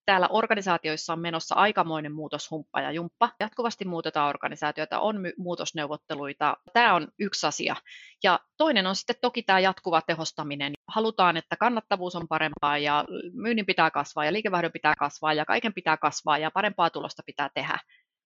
täällä 0.06 0.28
organisaatioissa 0.28 1.14
on 1.14 1.20
menossa 1.20 1.56
aikamoinen 1.56 2.12
muutoshumppa 2.12 2.82
ja 2.82 2.92
jumppa. 2.92 3.30
Jatkuvasti 3.40 3.86
muutetaan 3.86 4.30
organisaatioita, 4.30 5.00
on 5.00 5.20
muutosneuvotteluita. 5.38 6.58
Tämä 6.74 6.94
on 6.94 7.08
yksi 7.20 7.48
asia. 7.48 7.76
Ja 8.24 8.40
toinen 8.58 8.88
on 8.88 8.96
sitten 8.96 9.16
toki 9.22 9.44
tämä 9.44 9.60
jatkuva 9.60 10.02
tehostaminen. 10.02 10.74
Halutaan, 10.88 11.38
että 11.38 11.56
kannattavuus 11.56 12.16
on 12.16 12.28
parempaa 12.28 12.78
ja 12.78 13.06
myynnin 13.34 13.66
pitää 13.66 13.92
kasvaa 13.92 14.26
ja 14.26 14.34
liikevaihdon 14.34 14.72
pitää 14.72 14.94
kasvaa 15.00 15.34
ja 15.34 15.46
kaiken 15.46 15.74
pitää 15.74 15.98
kasvaa 15.98 16.38
ja 16.38 16.52
parempaa 16.52 16.90
tulosta 16.90 17.24
pitää 17.26 17.50
tehdä. 17.54 17.80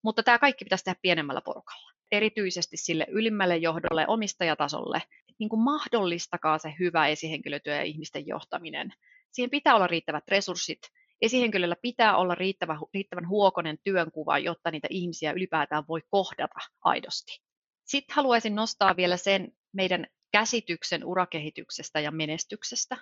Mutta 0.04 0.24
tämä 0.24 0.40
kaikki 0.40 0.66
pitäisi 0.66 0.84
tehdä 0.84 1.00
pienemmällä 1.02 1.42
porukalla. 1.42 1.95
Erityisesti 2.18 2.78
sille 2.78 3.06
ylimmälle 3.10 3.58
johdolle, 3.58 4.08
omistajatasolle. 4.08 5.02
Niin 5.40 5.50
kuin 5.50 5.62
mahdollistakaa 5.62 6.58
se 6.58 6.74
hyvä 6.80 7.08
esihenkilötyö 7.08 7.76
ja 7.76 7.84
ihmisten 7.84 8.28
johtaminen. 8.28 8.94
Siihen 9.32 9.50
pitää 9.50 9.76
olla 9.76 9.88
riittävät 9.88 10.24
resurssit, 10.28 10.80
esihenkilöllä 11.22 11.76
pitää 11.82 12.18
olla 12.18 12.36
riittävän, 12.36 12.78
riittävän 12.94 13.28
huokonen 13.28 13.78
työnkuva, 13.84 14.40
jotta 14.40 14.72
niitä 14.72 14.88
ihmisiä 14.92 15.32
ylipäätään 15.32 15.84
voi 15.88 16.02
kohdata 16.10 16.60
aidosti. 16.82 17.42
Sitten 17.86 18.16
haluaisin 18.16 18.56
nostaa 18.56 18.96
vielä 18.96 19.18
sen 19.18 19.52
meidän 19.74 20.08
käsityksen 20.32 21.06
urakehityksestä 21.06 22.00
ja 22.00 22.12
menestyksestä 22.12 22.98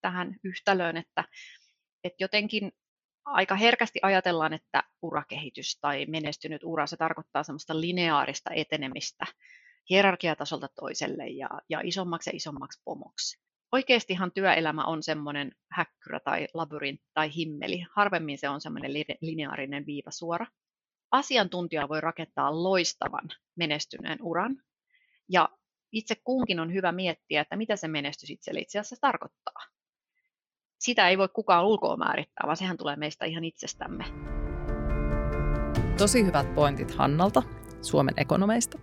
tähän 0.00 0.36
yhtälöön, 0.44 0.96
että, 0.96 1.24
että 2.04 2.16
jotenkin 2.24 2.72
aika 3.32 3.54
herkästi 3.54 3.98
ajatellaan, 4.02 4.52
että 4.52 4.82
urakehitys 5.02 5.78
tai 5.80 6.06
menestynyt 6.06 6.64
ura, 6.64 6.86
se 6.86 6.96
tarkoittaa 6.96 7.42
semmoista 7.42 7.80
lineaarista 7.80 8.50
etenemistä 8.54 9.26
hierarkiatasolta 9.90 10.68
toiselle 10.80 11.26
ja, 11.26 11.48
ja 11.68 11.80
isommaksi 11.84 12.30
ja 12.30 12.36
isommaksi 12.36 12.82
pomoksi 12.84 13.48
oikeastihan 13.72 14.32
työelämä 14.32 14.84
on 14.84 15.02
semmoinen 15.02 15.52
häkkyrä 15.72 16.20
tai 16.20 16.48
labyrintti 16.54 17.06
tai 17.14 17.34
himmeli. 17.36 17.84
Harvemmin 17.96 18.38
se 18.38 18.48
on 18.48 18.60
semmoinen 18.60 18.92
lineaarinen 19.20 19.86
viivasuora. 19.86 20.46
Asiantuntija 21.10 21.88
voi 21.88 22.00
rakentaa 22.00 22.62
loistavan 22.62 23.28
menestyneen 23.56 24.18
uran. 24.22 24.56
Ja 25.28 25.48
itse 25.92 26.14
kunkin 26.24 26.60
on 26.60 26.72
hyvä 26.72 26.92
miettiä, 26.92 27.40
että 27.40 27.56
mitä 27.56 27.76
se 27.76 27.88
menestys 27.88 28.30
itse 28.30 28.50
asiassa 28.50 28.96
tarkoittaa. 29.00 29.62
Sitä 30.78 31.08
ei 31.08 31.18
voi 31.18 31.28
kukaan 31.28 31.66
ulkoa 31.66 31.96
määrittää, 31.96 32.46
vaan 32.46 32.56
sehän 32.56 32.76
tulee 32.76 32.96
meistä 32.96 33.24
ihan 33.24 33.44
itsestämme. 33.44 34.04
Tosi 35.98 36.26
hyvät 36.26 36.54
pointit 36.54 36.90
Hannalta 36.90 37.42
Suomen 37.82 38.14
ekonomeista. 38.16 38.78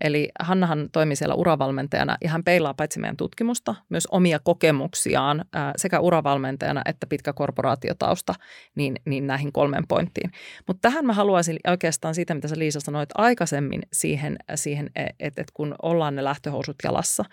Eli 0.00 0.28
Hannahan 0.40 0.88
toimii 0.92 1.16
siellä 1.16 1.34
uravalmentajana 1.34 2.16
ja 2.24 2.30
hän 2.30 2.44
peilaa 2.44 2.74
paitsi 2.74 3.00
meidän 3.00 3.16
tutkimusta, 3.16 3.74
myös 3.88 4.06
omia 4.06 4.38
kokemuksiaan 4.38 5.44
sekä 5.76 6.00
uravalmentajana 6.00 6.82
että 6.86 7.06
pitkä 7.06 7.32
korporaatiotausta 7.32 8.34
niin, 8.74 8.96
niin 9.04 9.26
näihin 9.26 9.52
kolmeen 9.52 9.86
pointtiin. 9.88 10.30
Mutta 10.66 10.80
tähän 10.80 11.06
mä 11.06 11.12
haluaisin 11.12 11.56
oikeastaan 11.66 12.14
siitä, 12.14 12.34
mitä 12.34 12.48
sä 12.48 12.58
Liisa 12.58 12.80
sanoit 12.80 13.10
aikaisemmin 13.14 13.82
siihen, 13.92 14.36
siihen 14.54 14.90
että, 14.96 15.14
että 15.40 15.52
kun 15.54 15.74
ollaan 15.82 16.16
ne 16.16 16.24
lähtöhousut 16.24 16.76
jalassa, 16.84 17.24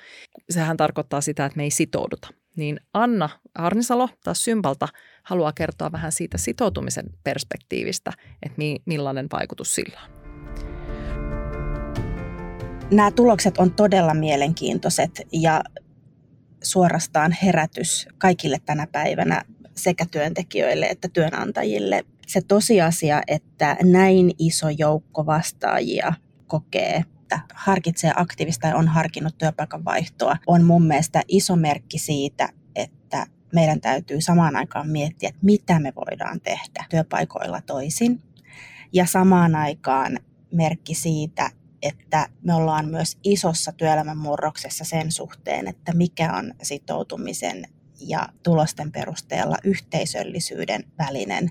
sehän 0.50 0.78
tarkoittaa 0.78 1.22
sitä, 1.22 1.46
että 1.46 1.58
me 1.58 1.64
ei 1.64 1.72
sitouduta. 1.72 2.28
Niin 2.56 2.80
Anna 2.94 3.30
Arnisalo 3.56 4.10
taas 4.24 4.44
Sympalta 4.44 4.88
haluaa 5.24 5.54
kertoa 5.54 5.92
vähän 5.92 6.12
siitä 6.12 6.38
sitoutumisen 6.38 7.06
perspektiivistä, 7.24 8.12
että 8.44 8.62
millainen 8.86 9.28
vaikutus 9.32 9.76
sillä 9.76 10.00
on 10.06 10.22
nämä 12.92 13.12
tulokset 13.12 13.58
on 13.58 13.72
todella 13.74 14.14
mielenkiintoiset 14.14 15.22
ja 15.32 15.64
suorastaan 16.64 17.36
herätys 17.44 18.08
kaikille 18.18 18.58
tänä 18.66 18.88
päivänä 18.92 19.42
sekä 19.76 20.06
työntekijöille 20.12 20.86
että 20.86 21.08
työnantajille. 21.14 22.04
Se 22.28 22.42
tosiasia, 22.42 23.22
että 23.28 23.78
näin 23.84 24.32
iso 24.40 24.70
joukko 24.70 25.26
vastaajia 25.26 26.14
kokee 26.48 27.04
että 27.36 27.54
harkitsee 27.54 28.14
aktiivista 28.16 28.68
ja 28.68 28.76
on 28.76 28.88
harkinnut 28.88 29.38
työpaikan 29.38 29.86
vaihtoa, 29.86 30.38
on 30.48 30.64
mun 30.64 30.84
mielestä 30.84 31.22
iso 31.28 31.56
merkki 31.56 31.98
siitä, 31.98 32.50
että 32.76 33.28
meidän 33.54 33.82
täytyy 33.82 34.22
samaan 34.22 34.56
aikaan 34.56 34.90
miettiä, 34.90 35.30
että 35.30 35.46
mitä 35.46 35.80
me 35.80 35.94
voidaan 35.96 36.42
tehdä 36.42 36.86
työpaikoilla 36.90 37.62
toisin. 37.62 38.22
Ja 38.94 39.06
samaan 39.06 39.56
aikaan 39.56 40.20
merkki 40.52 40.94
siitä, 40.94 41.50
että 41.82 42.28
me 42.44 42.54
ollaan 42.54 42.90
myös 42.90 43.18
isossa 43.24 43.72
työelämän 43.72 44.18
murroksessa 44.18 44.86
sen 44.86 45.12
suhteen, 45.12 45.68
että 45.68 45.94
mikä 45.94 46.34
on 46.34 46.54
sitoutumisen 46.62 47.68
ja 48.00 48.30
tulosten 48.44 48.92
perusteella 48.92 49.58
yhteisöllisyyden 49.64 50.84
välinen 50.98 51.50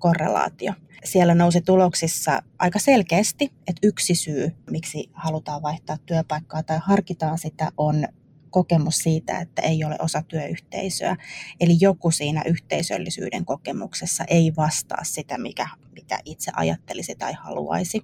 korrelaatio. 0.00 0.72
Siellä 1.04 1.34
nousi 1.34 1.60
tuloksissa 1.60 2.42
aika 2.58 2.78
selkeästi, 2.78 3.44
että 3.44 3.80
yksi 3.82 4.14
syy, 4.14 4.50
miksi 4.70 5.10
halutaan 5.12 5.62
vaihtaa 5.62 5.96
työpaikkaa 6.06 6.62
tai 6.62 6.78
harkitaan 6.82 7.38
sitä, 7.38 7.72
on 7.76 8.04
kokemus 8.50 8.98
siitä, 8.98 9.40
että 9.40 9.62
ei 9.62 9.84
ole 9.84 9.96
osa 9.98 10.22
työyhteisöä. 10.22 11.16
Eli 11.60 11.76
joku 11.80 12.10
siinä 12.10 12.42
yhteisöllisyyden 12.46 13.44
kokemuksessa 13.44 14.24
ei 14.28 14.52
vastaa 14.56 15.04
sitä, 15.04 15.38
mikä, 15.38 15.68
mitä 15.92 16.18
itse 16.24 16.52
ajattelisi 16.54 17.14
tai 17.14 17.32
haluaisi 17.32 18.02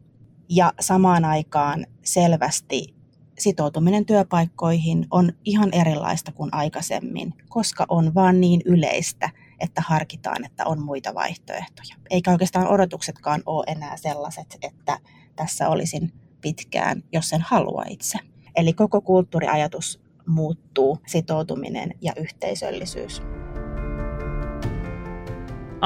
ja 0.49 0.73
samaan 0.81 1.25
aikaan 1.25 1.87
selvästi 2.03 2.95
sitoutuminen 3.39 4.07
työpaikkoihin 4.07 5.07
on 5.11 5.33
ihan 5.45 5.69
erilaista 5.73 6.33
kuin 6.33 6.55
aikaisemmin, 6.55 7.35
koska 7.49 7.87
on 7.89 8.15
vaan 8.15 8.41
niin 8.41 8.61
yleistä, 8.65 9.31
että 9.61 9.83
harkitaan, 9.87 10.45
että 10.45 10.67
on 10.67 10.83
muita 10.83 11.15
vaihtoehtoja. 11.15 11.97
Eikä 12.11 12.31
oikeastaan 12.31 12.69
odotuksetkaan 12.69 13.43
ole 13.47 13.65
enää 13.67 13.97
sellaiset, 13.97 14.59
että 14.63 14.99
tässä 15.37 15.69
olisin 15.69 16.13
pitkään, 16.41 17.03
jos 17.13 17.29
sen 17.29 17.41
halua 17.41 17.85
itse. 17.89 18.19
Eli 18.57 18.73
koko 18.73 19.01
kulttuuriajatus 19.01 20.01
muuttuu, 20.27 20.99
sitoutuminen 21.07 21.95
ja 22.01 22.13
yhteisöllisyys. 22.17 23.23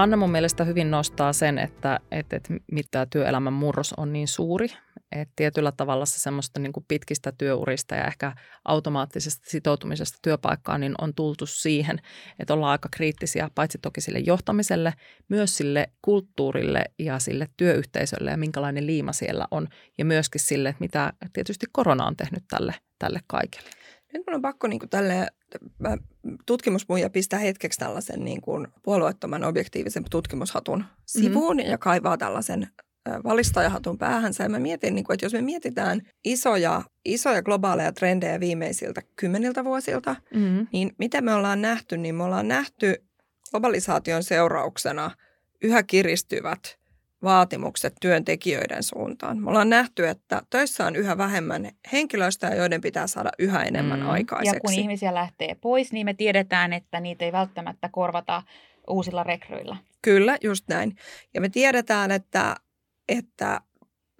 Anna 0.00 0.16
mun 0.16 0.30
mielestä 0.30 0.64
hyvin 0.64 0.90
nostaa 0.90 1.32
sen, 1.32 1.58
että, 1.58 2.00
että, 2.10 2.36
että 2.36 2.54
mitä 2.72 3.06
työelämän 3.06 3.52
murros 3.52 3.94
on 3.96 4.12
niin 4.12 4.28
suuri. 4.28 4.68
Että 5.12 5.32
tietyllä 5.36 5.72
tavalla 5.72 6.06
se 6.06 6.18
semmoista 6.18 6.60
niin 6.60 6.72
kuin 6.72 6.84
pitkistä 6.88 7.32
työurista 7.32 7.94
ja 7.94 8.04
ehkä 8.04 8.32
automaattisesta 8.64 9.50
sitoutumisesta 9.50 10.18
työpaikkaan 10.22 10.80
niin 10.80 10.94
on 11.00 11.14
tultu 11.14 11.46
siihen, 11.46 12.00
että 12.38 12.54
ollaan 12.54 12.72
aika 12.72 12.88
kriittisiä 12.92 13.50
paitsi 13.54 13.78
toki 13.78 14.00
sille 14.00 14.18
johtamiselle, 14.18 14.94
myös 15.28 15.56
sille 15.56 15.90
kulttuurille 16.02 16.84
ja 16.98 17.18
sille 17.18 17.48
työyhteisölle 17.56 18.30
ja 18.30 18.36
minkälainen 18.36 18.86
liima 18.86 19.12
siellä 19.12 19.46
on. 19.50 19.68
Ja 19.98 20.04
myöskin 20.04 20.40
sille, 20.40 20.68
että 20.68 20.80
mitä 20.80 21.12
tietysti 21.32 21.66
korona 21.72 22.06
on 22.06 22.16
tehnyt 22.16 22.44
tälle, 22.48 22.74
tälle 22.98 23.20
kaikille. 23.26 23.79
Nyt 24.12 24.22
mun 24.26 24.34
on 24.34 24.42
pakko 24.42 24.66
niin 24.66 24.78
kuin 24.78 24.90
tälle 24.90 25.26
tutkimusmuija 26.46 27.10
pistää 27.10 27.38
hetkeksi 27.38 27.78
tällaisen 27.78 28.24
niin 28.24 28.40
kuin 28.40 28.68
puolueettoman 28.82 29.44
objektiivisen 29.44 30.04
tutkimushatun 30.10 30.84
sivuun 31.06 31.56
mm-hmm. 31.56 31.70
ja 31.70 31.78
kaivaa 31.78 32.18
tällaisen 32.18 32.68
valistajahatun 33.24 33.98
päähänsä. 33.98 34.42
Ja 34.42 34.48
mä 34.48 34.58
mietin, 34.58 34.94
niin 34.94 35.04
kuin, 35.04 35.14
että 35.14 35.26
jos 35.26 35.32
me 35.32 35.42
mietitään 35.42 36.00
isoja, 36.24 36.82
isoja 37.04 37.42
globaaleja 37.42 37.92
trendejä 37.92 38.40
viimeisiltä 38.40 39.02
kymmeniltä 39.16 39.64
vuosilta, 39.64 40.16
mm-hmm. 40.34 40.66
niin 40.72 40.92
mitä 40.98 41.20
me 41.20 41.34
ollaan 41.34 41.62
nähty, 41.62 41.96
niin 41.96 42.14
me 42.14 42.24
ollaan 42.24 42.48
nähty 42.48 43.04
globalisaation 43.50 44.22
seurauksena 44.22 45.10
yhä 45.62 45.82
kiristyvät 45.82 46.79
vaatimukset 47.22 47.94
työntekijöiden 48.00 48.82
suuntaan. 48.82 49.38
Me 49.38 49.50
ollaan 49.50 49.70
nähty, 49.70 50.08
että 50.08 50.42
töissä 50.50 50.86
on 50.86 50.96
yhä 50.96 51.18
vähemmän 51.18 51.70
henkilöstöä, 51.92 52.54
joiden 52.54 52.80
pitää 52.80 53.06
saada 53.06 53.30
yhä 53.38 53.62
enemmän 53.62 54.00
mm. 54.00 54.08
aikaiseksi. 54.08 54.56
Ja 54.56 54.60
kun 54.60 54.72
ihmisiä 54.72 55.14
lähtee 55.14 55.56
pois, 55.60 55.92
niin 55.92 56.04
me 56.04 56.14
tiedetään, 56.14 56.72
että 56.72 57.00
niitä 57.00 57.24
ei 57.24 57.32
välttämättä 57.32 57.88
korvata 57.92 58.42
uusilla 58.88 59.22
rekryillä. 59.22 59.76
Kyllä, 60.02 60.38
just 60.42 60.68
näin. 60.68 60.96
Ja 61.34 61.40
me 61.40 61.48
tiedetään, 61.48 62.10
että, 62.10 62.56
että 63.08 63.60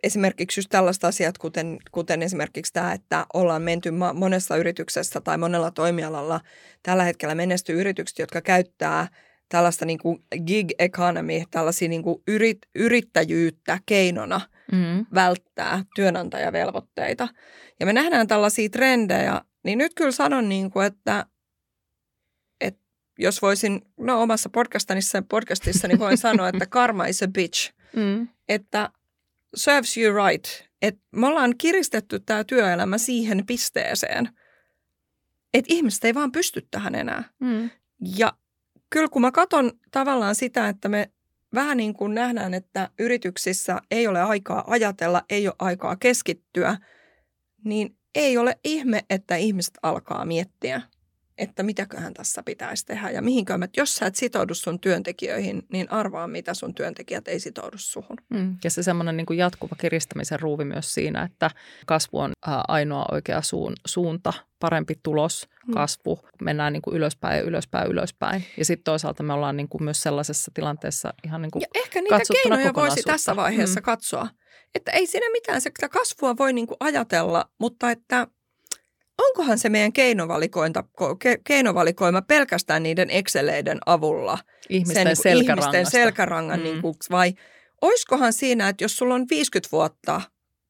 esimerkiksi 0.03 0.61
just 0.61 0.71
tällaiset 0.71 1.05
asiat, 1.05 1.39
kuten, 1.39 1.79
kuten 1.91 2.23
esimerkiksi 2.23 2.73
tämä, 2.73 2.93
että 2.93 3.27
ollaan 3.35 3.63
menty 3.63 3.91
monessa 4.15 4.57
yrityksessä 4.57 5.21
tai 5.21 5.39
monella 5.39 5.71
toimialalla 5.71 6.41
tällä 6.83 7.05
hetkellä 7.05 7.35
menestyy 7.35 7.81
yritykset, 7.81 8.19
jotka 8.19 8.41
käyttää– 8.41 9.09
tällaista 9.51 9.85
niin 9.85 9.99
kuin 9.99 10.25
gig 10.47 10.71
economy, 10.79 11.43
tällaisia 11.51 11.89
niin 11.89 12.03
kuin 12.03 12.23
yrit, 12.29 12.59
yrittäjyyttä 12.75 13.79
keinona 13.87 14.41
mm. 14.73 15.07
välttää 15.15 15.85
työnantajavelvoitteita. 15.95 17.29
Ja 17.81 17.87
me 17.87 17.93
nähdään 17.93 18.27
tällaisia 18.27 18.69
trendejä, 18.69 19.41
niin 19.65 19.79
nyt 19.79 19.95
kyllä 19.95 20.11
sanon, 20.11 20.49
niin 20.49 20.71
kuin, 20.71 20.87
että, 20.87 21.27
että 22.61 22.81
jos 23.19 23.43
voisin, 23.43 23.83
no 23.97 24.23
omassa 24.23 24.49
podcastissa, 24.49 25.23
podcastissa 25.29 25.89
niin 25.89 25.99
voin 25.99 26.19
sanoa, 26.27 26.49
että 26.49 26.67
karma 26.67 27.07
is 27.07 27.23
a 27.23 27.29
bitch. 27.29 27.73
Mm. 27.97 28.29
Että 28.49 28.91
serves 29.55 29.97
you 29.97 30.27
right. 30.27 30.47
Että 30.83 31.01
me 31.11 31.27
ollaan 31.27 31.55
kiristetty 31.59 32.21
tämä 32.21 32.45
työelämä 32.45 32.99
siihen 32.99 33.47
pisteeseen, 33.47 34.29
että 35.55 35.75
ihmiset 35.75 36.05
ei 36.05 36.15
vaan 36.15 36.33
pysty 36.33 36.69
tähän 36.71 36.95
enää. 36.95 37.25
Mm. 37.41 37.71
Ja 38.17 38.33
kyllä 38.91 39.09
kun 39.09 39.23
mä 39.23 39.33
katson 39.33 39.73
tavallaan 39.91 40.35
sitä, 40.35 40.69
että 40.69 40.89
me 40.89 41.11
vähän 41.55 41.77
niin 41.77 41.95
kuin 41.95 42.15
nähdään, 42.15 42.55
että 42.55 42.91
yrityksissä 42.99 43.81
ei 43.91 44.07
ole 44.07 44.21
aikaa 44.21 44.65
ajatella, 44.67 45.23
ei 45.31 45.49
ole 45.49 45.57
aikaa 45.59 45.97
keskittyä, 45.97 46.77
niin 47.65 47.97
ei 48.15 48.39
ole 48.39 48.59
ihme, 48.65 49.05
että 49.11 49.37
ihmiset 49.37 49.75
alkaa 49.83 50.25
miettiä– 50.25 50.83
että 51.41 51.63
mitäköhän 51.63 52.15
tässä 52.15 52.43
pitäisi 52.43 52.87
tehdä 52.87 53.11
ja 53.11 53.23
mihinkö. 53.23 53.59
Että 53.65 53.81
jos 53.81 53.95
sä 53.95 54.07
et 54.07 54.17
sitoudu 54.17 54.55
sun 54.55 54.81
työntekijöihin, 54.81 55.63
niin 55.73 55.93
arvaa, 55.93 56.27
mitä 56.27 56.55
sun 56.55 56.75
työntekijät 56.75 57.29
ei 57.29 57.41
sitoudu 57.41 57.79
suhun. 57.79 58.17
Mm. 58.29 58.57
Ja 58.65 58.71
se 58.71 58.83
semmoinen 58.83 59.17
niin 59.17 59.39
jatkuva 59.39 59.77
kiristämisen 59.81 60.41
ruuvi 60.41 60.65
myös 60.65 60.95
siinä, 60.95 61.23
että 61.23 61.51
kasvu 61.87 62.19
on 62.19 62.33
ainoa 62.69 63.07
oikea 63.13 63.43
suun, 63.43 63.73
suunta, 63.87 64.33
parempi 64.59 64.95
tulos, 65.03 65.49
mm. 65.67 65.75
kasvu, 65.75 66.21
mennään 66.43 66.73
niin 66.73 66.83
kuin 66.83 66.97
ylöspäin, 66.97 67.45
ylöspäin, 67.45 67.91
ylöspäin. 67.91 68.45
Ja 68.57 68.65
sitten 68.65 68.85
toisaalta 68.85 69.23
me 69.23 69.33
ollaan 69.33 69.57
niin 69.57 69.69
kuin 69.69 69.85
myös 69.85 70.03
sellaisessa 70.03 70.51
tilanteessa 70.55 71.15
ihan 71.25 71.43
niin 71.43 71.51
kuin 71.51 71.61
Ja 71.61 71.69
ehkä 71.75 72.01
niitä 72.01 72.21
keinoja 72.33 72.75
voisi 72.75 73.03
tässä 73.03 73.37
vaiheessa 73.37 73.81
mm. 73.81 73.85
katsoa. 73.85 74.29
Että 74.75 74.93
ei 74.93 75.07
siinä 75.07 75.31
mitään, 75.33 75.61
se 75.61 75.71
kasvua 75.91 76.37
voi 76.37 76.53
niin 76.53 76.67
kuin 76.67 76.77
ajatella, 76.81 77.51
mutta 77.59 77.91
että– 77.91 78.27
onkohan 79.21 79.59
se 79.59 79.69
meidän 79.69 79.93
keinovalikointa, 79.93 80.85
keinovalikoima 81.45 82.23
pelkästään 82.23 82.83
niiden 82.83 83.11
Exceleiden 83.11 83.79
avulla? 83.87 84.39
Ihmisten 84.69 85.07
sen, 85.07 85.17
selkärangasta. 85.17 85.77
Ihmisten 85.77 86.01
selkärangan, 86.01 86.61
mm. 86.61 86.65
niin 86.65 86.83
kuin, 86.83 86.95
vai 87.11 87.35
oiskohan 87.83 88.33
siinä, 88.33 88.69
että 88.69 88.85
jos 88.85 88.97
sulla 88.97 89.15
on 89.15 89.27
50 89.31 89.69
vuotta 89.73 90.21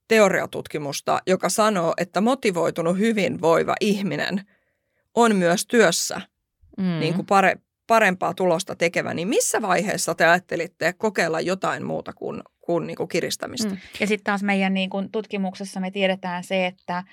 teoriatutkimusta, 0.09 1.21
joka 1.27 1.49
sanoo, 1.49 1.95
että 1.97 2.21
motivoitunut 2.21 2.99
hyvinvoiva 2.99 3.75
ihminen 3.81 4.41
on 5.15 5.37
myös 5.37 5.67
työssä 5.67 6.21
mm. 6.79 7.01
niin 7.01 7.15
kuin 7.15 7.27
pare, 7.27 7.57
parempaa 7.87 8.35
tulosta 8.35 8.77
tekevä, 8.77 9.15
niin 9.15 9.29
missä 9.29 9.63
vaiheessa 9.63 10.15
te 10.15 10.27
ajattelitte 10.27 10.93
kokeilla 10.93 11.41
jotain 11.41 11.85
muuta 11.85 12.13
kuin, 12.13 12.43
kuin, 12.61 12.87
niin 12.87 12.97
kuin 12.97 13.09
kiristämistä? 13.09 13.69
Mm. 13.69 13.79
Ja 14.01 14.07
sitten 14.07 14.25
taas 14.25 14.43
meidän 14.43 14.75
niin 14.75 14.91
kuin 14.91 15.11
tutkimuksessa 15.13 15.81
me 15.81 15.91
tiedetään 15.91 16.45
se, 16.45 16.67
että 16.67 17.05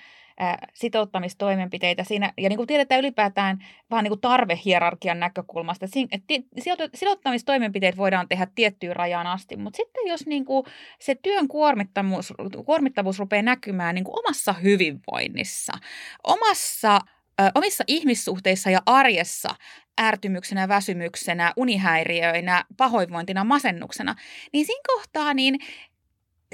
sitouttamistoimenpiteitä 0.73 2.03
siinä, 2.03 2.33
ja 2.37 2.49
niin 2.49 2.57
kuin 2.57 2.67
tiedetään 2.67 2.99
ylipäätään 2.99 3.65
vaan 3.91 4.03
niin 4.03 4.11
kuin 4.11 4.21
tarvehierarkian 4.21 5.19
näkökulmasta, 5.19 5.85
että 6.11 6.33
sitouttamistoimenpiteet 6.95 7.97
voidaan 7.97 8.27
tehdä 8.27 8.47
tiettyyn 8.55 8.95
rajaan 8.95 9.27
asti, 9.27 9.57
mutta 9.57 9.77
sitten 9.77 10.07
jos 10.07 10.25
niin 10.25 10.45
kuin 10.45 10.65
se 10.99 11.15
työn 11.15 11.47
kuormittavuus, 11.47 12.33
kuormittavuus 12.65 13.19
rupeaa 13.19 13.41
näkymään 13.41 13.95
niin 13.95 14.05
kuin 14.05 14.19
omassa 14.19 14.53
hyvinvoinnissa, 14.53 15.73
omassa 16.23 16.99
omissa 17.55 17.83
ihmissuhteissa 17.87 18.69
ja 18.69 18.81
arjessa 18.85 19.49
ärtymyksenä, 20.01 20.67
väsymyksenä, 20.67 21.53
unihäiriöinä, 21.55 22.65
pahoinvointina, 22.77 23.43
masennuksena, 23.43 24.15
niin 24.53 24.65
siinä 24.65 24.81
kohtaa 24.87 25.33
niin 25.33 25.59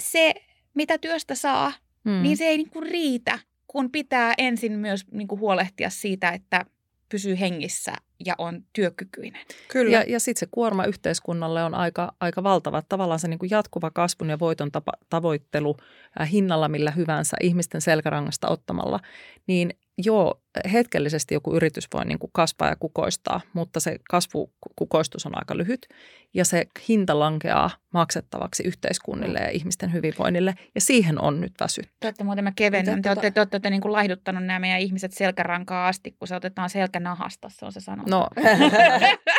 se, 0.02 0.34
mitä 0.74 0.98
työstä 0.98 1.36
saa, 1.36 1.74
hmm. 2.06 2.24
niin 2.24 2.38
se 2.38 2.46
ei 2.46 2.58
niin 2.58 2.70
kuin 2.70 2.86
riitä 2.86 3.40
kun 3.74 3.92
pitää 3.92 4.34
ensin 4.38 4.72
myös 4.72 5.06
niin 5.12 5.28
kuin 5.28 5.40
huolehtia 5.42 5.90
siitä, 5.90 6.30
että 6.30 6.66
pysyy 7.10 7.40
hengissä 7.40 7.94
ja 8.26 8.36
on 8.38 8.64
työkykyinen. 8.74 9.46
Kyllä. 9.68 9.92
Ja, 9.92 10.04
ja 10.08 10.20
sitten 10.20 10.40
se 10.40 10.48
kuorma 10.52 10.86
yhteiskunnalle 10.86 11.64
on 11.64 11.76
aika, 11.76 12.14
aika 12.20 12.44
valtava. 12.44 12.82
Tavallaan 12.90 13.20
se 13.20 13.28
niin 13.28 13.40
kuin 13.40 13.50
jatkuva 13.50 13.92
kasvun 13.92 14.30
ja 14.30 14.40
voiton 14.40 14.72
tapa, 14.72 14.92
tavoittelu 15.10 15.78
äh, 16.22 16.32
hinnalla 16.32 16.68
millä 16.70 16.92
hyvänsä 16.92 17.38
ihmisten 17.42 17.82
selkärangasta 17.82 18.50
ottamalla, 18.50 19.00
niin 19.48 19.78
joo, 19.98 20.42
hetkellisesti 20.74 21.34
joku 21.34 21.56
yritys 21.56 21.88
voi 21.94 22.06
niin 22.06 22.20
kuin 22.20 22.30
kasvaa 22.34 22.70
ja 22.70 22.76
kukoistaa, 22.76 23.42
mutta 23.54 23.80
se 23.80 24.00
kasvukukoistus 24.10 25.26
on 25.26 25.32
aika 25.36 25.58
lyhyt 25.58 25.88
ja 26.34 26.46
se 26.46 26.66
hinta 26.90 27.20
lankeaa 27.20 27.70
maksettavaksi 27.94 28.64
yhteiskunnille 28.64 29.40
ja 29.40 29.50
ihmisten 29.50 29.94
hyvinvoinnille 29.94 30.56
ja 30.76 30.82
siihen 30.82 31.22
on 31.22 31.42
nyt 31.42 31.54
väsytty. 31.60 31.92
Te 32.00 32.08
olette 32.08 32.24
muuten 32.24 32.44
mä 32.44 32.52
kevennän. 32.56 33.02
Te 33.02 33.10
olette, 33.10 33.32
te 33.32 33.40
olette, 33.40 33.60
te 33.60 33.70
niin 33.70 33.82
kuin 33.82 33.92
laihduttanut 33.92 34.46
nämä 34.46 34.60
meidän 34.60 34.80
ihmiset 34.80 35.12
selkärankaa 35.12 35.88
asti, 35.88 36.16
kun 36.20 36.28
se 36.28 36.36
otetaan 36.36 36.70
selkänahasta, 36.70 37.50
se 37.50 37.66
on 37.66 37.72
se 37.72 37.80
sanonta. 37.80 38.12
No. 38.12 38.28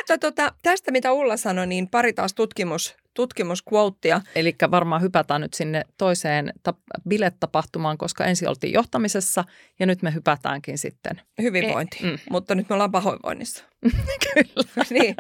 tota, 0.21 0.53
tästä 0.63 0.91
mitä 0.91 1.13
Ulla 1.13 1.37
sanoi, 1.37 1.67
niin 1.67 1.89
pari 1.89 2.13
taas 2.13 2.35
tutkimus 2.35 2.97
tutkimusquotea. 3.15 4.21
Eli 4.35 4.55
varmaan 4.71 5.03
hypätään 5.03 5.41
nyt 5.41 5.55
sinne 5.55 5.83
toiseen 5.99 6.53
ta- 6.63 6.75
bilettapahtumaan, 7.09 7.99
koska 7.99 8.25
ensin 8.25 8.49
oltiin 8.49 8.73
johtamisessa 8.73 9.45
ja 9.79 9.87
nyt 9.87 10.03
me 10.03 10.15
hypätäänkin 10.15 10.79
sitten. 10.79 11.21
Hyvinvointi, 11.43 11.99
e- 12.03 12.07
mm. 12.07 12.19
mutta 12.31 12.55
nyt 12.55 12.69
me 12.69 12.75
ollaan 12.75 12.93
pahoinvoinnissa. 12.93 13.65
Kyllä. 14.35 14.85
niin. 15.01 15.15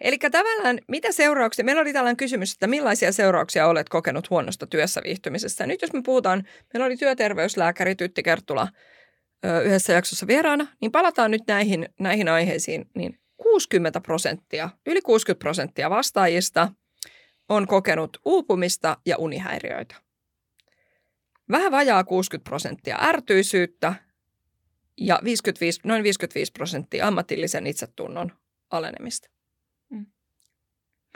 Eli 0.00 0.18
tavallaan 0.18 0.78
mitä 0.88 1.12
seurauksia, 1.12 1.64
meillä 1.64 1.82
oli 1.82 1.92
tällainen 1.92 2.16
kysymys, 2.16 2.52
että 2.52 2.66
millaisia 2.66 3.12
seurauksia 3.12 3.66
olet 3.66 3.88
kokenut 3.88 4.30
huonosta 4.30 4.66
työssä 4.66 5.00
viihtymisestä. 5.04 5.66
Nyt 5.66 5.82
jos 5.82 5.92
me 5.92 6.02
puhutaan, 6.02 6.44
meillä 6.74 6.86
oli 6.86 6.96
työterveyslääkäri 6.96 7.94
Tytti 7.94 8.22
Kertula 8.22 8.68
yhdessä 9.64 9.92
jaksossa 9.92 10.26
vieraana, 10.26 10.66
niin 10.80 10.92
palataan 10.92 11.30
nyt 11.30 11.42
näihin, 11.48 11.88
näihin 12.00 12.28
aiheisiin, 12.28 12.90
niin 12.94 13.18
60 13.36 14.00
prosenttia, 14.00 14.70
yli 14.86 15.00
60 15.00 15.40
prosenttia 15.40 15.90
vastaajista– 15.90 16.68
on 17.48 17.66
kokenut 17.66 18.20
uupumista 18.24 18.96
ja 19.06 19.16
unihäiriöitä. 19.16 19.94
Vähän 21.50 21.72
vajaa 21.72 22.04
60 22.04 22.48
prosenttia 22.48 22.98
ärtyisyyttä 23.00 23.94
ja 24.98 25.20
55, 25.24 25.80
noin 25.84 26.02
55 26.02 26.52
prosenttia 26.52 27.06
ammatillisen 27.06 27.66
itsetunnon 27.66 28.32
alenemista. 28.70 29.35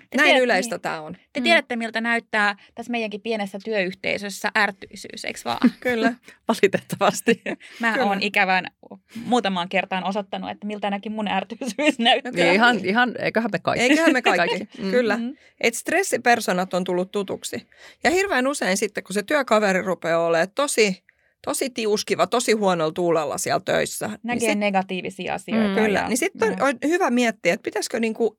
Mm. 0.00 0.06
Te 0.10 0.16
Näin 0.16 0.26
tiedät- 0.28 0.42
yleistä 0.42 0.74
niin. 0.74 0.80
tämä 0.82 1.00
on. 1.00 1.16
Te 1.32 1.40
Mm. 1.40 1.44
tiedätte, 1.44 1.76
miltä 1.76 2.00
näyttää 2.00 2.56
tässä 2.74 2.90
meidänkin 2.90 3.20
pienessä 3.20 3.58
työyhteisössä 3.64 4.50
ärtyisyys, 4.58 5.24
eikö 5.24 5.38
vaan? 5.44 5.70
Kyllä. 5.80 6.12
Valitettavasti. 6.48 7.42
Mä 7.80 7.92
Kyllä. 7.92 8.06
oon 8.06 8.22
ikävän 8.22 8.66
muutamaan 9.24 9.68
kertaan 9.68 10.04
osoittanut, 10.04 10.50
että 10.50 10.66
miltä 10.66 10.90
näkin 10.90 11.12
mun 11.12 11.28
ärtyisyys 11.28 11.98
näyttää. 12.08 12.32
Niin 12.32 12.52
ihan, 12.54 12.84
ihan, 12.84 13.14
eiköhän 13.18 13.50
me 13.52 13.58
kaikki. 13.58 13.82
Eiköhän 13.84 14.12
me 14.12 14.22
kaikki, 14.22 14.68
Mm. 14.82 14.90
kyllä. 14.90 15.16
Mm. 15.16 15.36
Et 15.60 15.74
stressipersonat 15.74 16.74
on 16.74 16.84
tullut 16.84 17.10
tutuksi. 17.12 17.66
Ja 18.04 18.10
hirveän 18.10 18.46
usein 18.46 18.76
sitten, 18.76 19.04
kun 19.04 19.14
se 19.14 19.22
työkaveri 19.22 19.82
rupeaa 19.82 20.26
olemaan 20.26 20.48
tosi, 20.54 21.04
tosi 21.44 21.70
tiuskiva, 21.70 22.26
tosi 22.26 22.52
huonolla 22.52 22.92
tuulella 22.92 23.38
siellä 23.38 23.60
töissä. 23.64 24.06
Näkee 24.22 24.40
niin 24.40 24.40
sit, 24.50 24.58
negatiivisia 24.58 25.34
asioita. 25.34 25.68
Mm. 25.68 25.74
kyllä, 25.74 25.98
ja- 25.98 26.08
niin 26.08 26.18
sitten 26.18 26.52
on, 26.52 26.68
on 26.68 26.74
hyvä 26.88 27.10
miettiä, 27.10 27.54
että 27.54 27.64
pitäisikö 27.64 28.00
niinku 28.00 28.38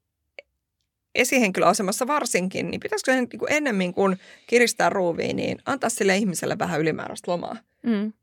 esihenkilöasemassa 1.16 2.07
varsinkin, 2.07 2.72
niin 2.72 2.80
pitäisikö 2.80 3.12
sen 3.12 3.28
niinku 3.32 3.45
ennemmin 3.49 3.93
kuin 3.93 4.18
kiristää 4.47 4.89
ruuviin, 4.89 5.36
niin 5.36 5.57
antaa 5.66 5.89
sille 5.89 6.18
ihmiselle 6.18 6.59
vähän 6.59 6.82
ylimääräistä 6.82 7.32
lomaa. 7.32 7.55
Mm. 7.84 8.14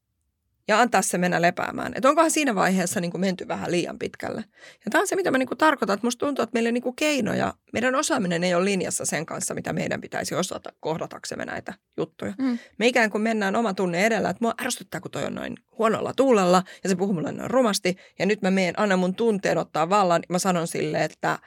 ja 0.69 0.81
antaa 0.81 1.03
se 1.03 1.19
mennä 1.19 1.43
lepäämään. 1.43 1.93
Että 1.97 2.09
onkohan 2.09 2.31
siinä 2.31 2.55
vaiheessa 2.55 3.01
niin 3.01 3.11
kuin 3.11 3.21
menty 3.21 3.49
vähän 3.49 3.71
liian 3.71 3.99
pitkälle. 3.99 4.45
Ja 4.85 4.91
tämä 4.91 5.03
on 5.03 5.09
se, 5.09 5.17
mitä 5.17 5.31
mä 5.31 5.39
niin 5.39 5.49
kuin 5.49 5.59
tarkoitan, 5.59 5.95
että 5.95 6.07
musta 6.07 6.27
tuntuu, 6.27 6.43
että 6.43 6.55
meillä 6.55 6.73
niin 6.73 6.83
kuin 6.83 6.97
keinoja, 6.97 7.55
meidän 7.73 7.95
osaaminen 7.95 8.45
ei 8.45 8.55
ole 8.55 8.65
linjassa 8.65 9.05
sen 9.05 9.27
kanssa, 9.27 9.55
mitä 9.55 9.73
meidän 9.73 10.01
pitäisi 10.01 10.35
osata 10.35 10.73
kohdataksemme 10.81 11.45
näitä 11.45 11.75
juttuja. 11.97 12.35
Mm. 12.39 12.59
Me 12.79 12.87
ikään 12.87 13.11
kuin 13.11 13.23
mennään 13.23 13.57
oma 13.57 13.75
tunne 13.75 14.07
edellä, 14.07 14.31
että 14.31 14.45
mua 14.45 14.55
ärsyttää, 14.65 15.01
kun 15.01 15.11
toi 15.11 15.25
on 15.25 15.35
noin 15.35 15.57
huonolla 15.79 16.13
tuulella 16.17 16.63
ja 16.83 16.89
se 16.89 16.97
puhuu 16.97 17.15
mulle 17.15 17.33
noin 17.33 17.51
rumasti. 17.51 17.97
Ja 18.19 18.27
nyt 18.27 18.43
mä 18.43 18.51
meen, 18.51 18.75
annan 18.77 18.99
mun 18.99 19.15
tunteen 19.15 19.59
ottaa 19.59 19.91
vallan. 19.91 20.23
Mä 20.29 20.39
sanon 20.39 20.67
sille, 20.67 21.05
että 21.05 21.39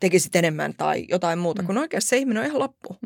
tekisit 0.00 0.36
enemmän 0.36 0.74
tai 0.74 1.04
jotain 1.08 1.38
muuta, 1.38 1.62
Mm. 1.62 1.66
kun 1.66 1.78
oikeasti 1.78 2.08
se 2.08 2.16
ihminen 2.16 2.40
on 2.40 2.46
ihan 2.46 2.58
loppu. 2.58 2.96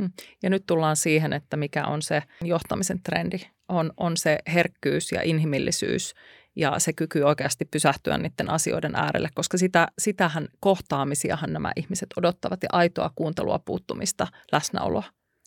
Ja 0.43 0.51
nyt 0.51 0.67
tullaan 0.67 0.97
siihen, 0.97 1.33
että 1.33 1.57
mikä 1.57 1.87
on 1.87 2.03
se 2.03 2.23
johtamisen 2.43 3.03
trendi. 3.03 3.39
On, 3.69 3.93
on 3.97 4.17
se 4.17 4.39
herkkyys 4.53 5.13
ja 5.13 5.23
inhimillisyys 5.23 6.15
ja 6.57 6.79
se 6.79 6.93
kyky 6.93 7.23
oikeasti 7.23 7.65
pysähtyä 7.65 8.19
niiden 8.19 8.51
asioiden 8.51 8.95
äärelle, 8.95 9.29
koska 9.35 9.59
sitä, 9.59 9.89
sitähän 9.99 10.49
kohtaamisiahan 10.61 11.53
nämä 11.53 11.73
ihmiset 11.77 12.09
odottavat 12.17 12.63
ja 12.63 12.69
aitoa 12.73 13.11
kuuntelua, 13.15 13.59
puuttumista, 13.59 14.27
läsnäoloa. 14.53 15.05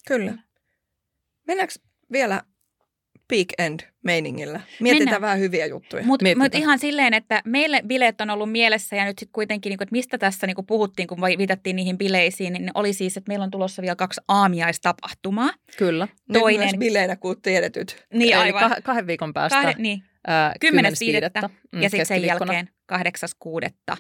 Kyllä. 0.07 0.33
Mennäänkö 1.47 1.73
vielä 2.11 2.41
peak 3.32 3.47
end 3.57 3.79
meiningillä? 4.03 4.61
Mietitään 4.79 5.05
Mennään. 5.05 5.21
vähän 5.21 5.39
hyviä 5.39 5.65
juttuja. 5.65 6.03
Mutta 6.03 6.25
mut 6.38 6.55
ihan 6.55 6.79
silleen, 6.79 7.13
että 7.13 7.41
meille 7.45 7.82
bileet 7.88 8.21
on 8.21 8.29
ollut 8.29 8.51
mielessä 8.51 8.95
ja 8.95 9.05
nyt 9.05 9.19
sitten 9.19 9.34
kuitenkin, 9.34 9.69
niin 9.69 9.84
että 9.84 9.91
mistä 9.93 10.17
tässä 10.17 10.47
niin 10.47 10.65
puhuttiin, 10.67 11.07
kun 11.07 11.21
viitattiin 11.38 11.75
niihin 11.75 11.97
bileisiin, 11.97 12.53
niin 12.53 12.71
oli 12.73 12.93
siis, 12.93 13.17
että 13.17 13.29
meillä 13.29 13.43
on 13.43 13.51
tulossa 13.51 13.82
vielä 13.82 13.95
kaksi 13.95 14.21
aamiaistapahtumaa. 14.27 15.49
Kyllä. 15.77 16.07
Nyt 16.29 16.41
toinen- 16.41 16.59
myös 16.59 16.77
bileinä 16.79 17.15
kuin 17.15 17.41
tiedetyt. 17.41 18.05
Niin 18.13 18.34
Eli 18.34 18.34
aivan. 18.34 18.71
kah- 18.71 18.82
kahden 18.82 19.07
viikon 19.07 19.34
päästä 19.34 19.61
Kahde, 19.61 19.75
niin, 19.77 20.03
10.5. 20.28 21.41
10.5. 21.41 21.49
mm, 21.72 21.82
ja 21.82 21.89
sitten 21.89 22.05
sen 22.05 22.26
jälkeen 22.26 22.69
8.6. 22.91 23.69
10.5. 23.91 23.97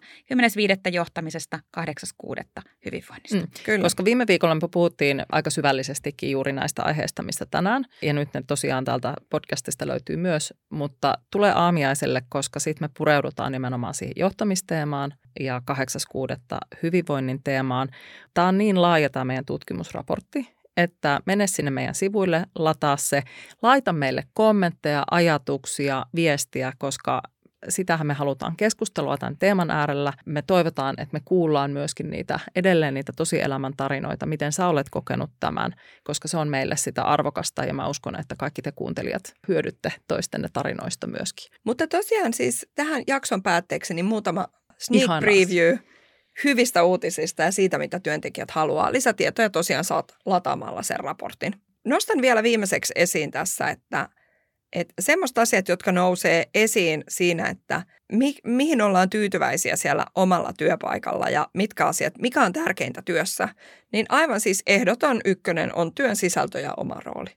johtamisesta, 0.91 1.59
8.6. 1.79 2.63
hyvinvoinnista. 2.85 3.37
Mm. 3.37 3.47
Kyllä. 3.63 3.83
Koska 3.83 4.05
viime 4.05 4.27
viikolla 4.27 4.55
me 4.55 4.67
puhuttiin 4.71 5.25
aika 5.31 5.49
syvällisestikin 5.49 6.31
juuri 6.31 6.53
näistä 6.53 6.83
aiheista, 6.83 7.23
mistä 7.23 7.45
tänään. 7.51 7.85
Ja 8.01 8.13
nyt 8.13 8.29
ne 8.33 8.43
tosiaan 8.47 8.85
täältä 8.85 9.13
podcastista 9.29 9.87
löytyy 9.87 10.17
myös. 10.17 10.53
Mutta 10.69 11.17
tulee 11.31 11.51
aamiaiselle, 11.51 12.21
koska 12.29 12.59
sitten 12.59 12.83
me 12.83 12.91
pureudutaan 12.97 13.51
nimenomaan 13.51 13.93
siihen 13.93 14.13
johtamisteemaan 14.15 15.13
ja 15.39 15.61
8.6. 15.71 16.57
hyvinvoinnin 16.83 17.43
teemaan. 17.43 17.89
Tämä 18.33 18.47
on 18.47 18.57
niin 18.57 18.81
laaja 18.81 19.09
tämä 19.09 19.25
meidän 19.25 19.45
tutkimusraportti, 19.45 20.60
että 20.77 21.19
mene 21.25 21.47
sinne 21.47 21.71
meidän 21.71 21.95
sivuille, 21.95 22.45
lataa 22.55 22.97
se, 22.97 23.23
laita 23.61 23.93
meille 23.93 24.23
kommentteja, 24.33 25.03
ajatuksia, 25.11 26.05
viestiä, 26.15 26.73
koska 26.77 27.21
sitähän 27.69 28.07
me 28.07 28.13
halutaan 28.13 28.55
keskustelua 28.57 29.17
tämän 29.17 29.37
teeman 29.37 29.71
äärellä. 29.71 30.13
Me 30.25 30.41
toivotaan, 30.41 30.95
että 30.97 31.13
me 31.13 31.21
kuullaan 31.25 31.71
myöskin 31.71 32.09
niitä 32.09 32.39
edelleen 32.55 32.93
niitä 32.93 33.11
tosielämän 33.15 33.73
tarinoita, 33.77 34.25
miten 34.25 34.51
sä 34.51 34.67
olet 34.67 34.89
kokenut 34.89 35.29
tämän, 35.39 35.75
koska 36.03 36.27
se 36.27 36.37
on 36.37 36.47
meille 36.47 36.77
sitä 36.77 37.03
arvokasta 37.03 37.65
ja 37.65 37.73
mä 37.73 37.87
uskon, 37.87 38.19
että 38.19 38.35
kaikki 38.35 38.61
te 38.61 38.71
kuuntelijat 38.71 39.33
hyödytte 39.47 39.93
toistenne 40.07 40.47
tarinoista 40.53 41.07
myöskin. 41.07 41.51
Mutta 41.63 41.87
tosiaan 41.87 42.33
siis 42.33 42.67
tähän 42.75 43.03
jakson 43.07 43.43
päätteeksi 43.43 43.93
niin 43.93 44.05
muutama 44.05 44.47
sneak 44.77 45.03
Ihanaa. 45.03 45.21
preview 45.21 45.77
hyvistä 46.43 46.83
uutisista 46.83 47.43
ja 47.43 47.51
siitä, 47.51 47.77
mitä 47.77 47.99
työntekijät 47.99 48.51
haluaa. 48.51 48.91
Lisätietoja 48.91 49.49
tosiaan 49.49 49.83
saat 49.83 50.15
lataamalla 50.25 50.83
sen 50.83 50.99
raportin. 50.99 51.53
Nostan 51.85 52.21
vielä 52.21 52.43
viimeiseksi 52.43 52.93
esiin 52.95 53.31
tässä, 53.31 53.69
että, 53.69 54.09
että 54.73 54.93
semmoista 54.99 55.41
asiat, 55.41 55.67
jotka 55.67 55.91
nousee 55.91 56.49
esiin 56.53 57.03
siinä, 57.09 57.49
että 57.49 57.81
mi, 58.11 58.35
mihin 58.43 58.81
ollaan 58.81 59.09
tyytyväisiä 59.09 59.75
siellä 59.75 60.05
omalla 60.15 60.53
työpaikalla 60.57 61.29
ja 61.29 61.47
mitkä 61.53 61.85
asiat, 61.85 62.13
mikä 62.17 62.41
on 62.41 62.53
tärkeintä 62.53 63.01
työssä, 63.01 63.49
niin 63.91 64.05
aivan 64.09 64.39
siis 64.39 64.63
ehdoton 64.67 65.21
ykkönen 65.25 65.75
on 65.75 65.93
työn 65.93 66.15
sisältö 66.15 66.59
ja 66.59 66.73
oma 66.77 66.99
rooli. 67.05 67.29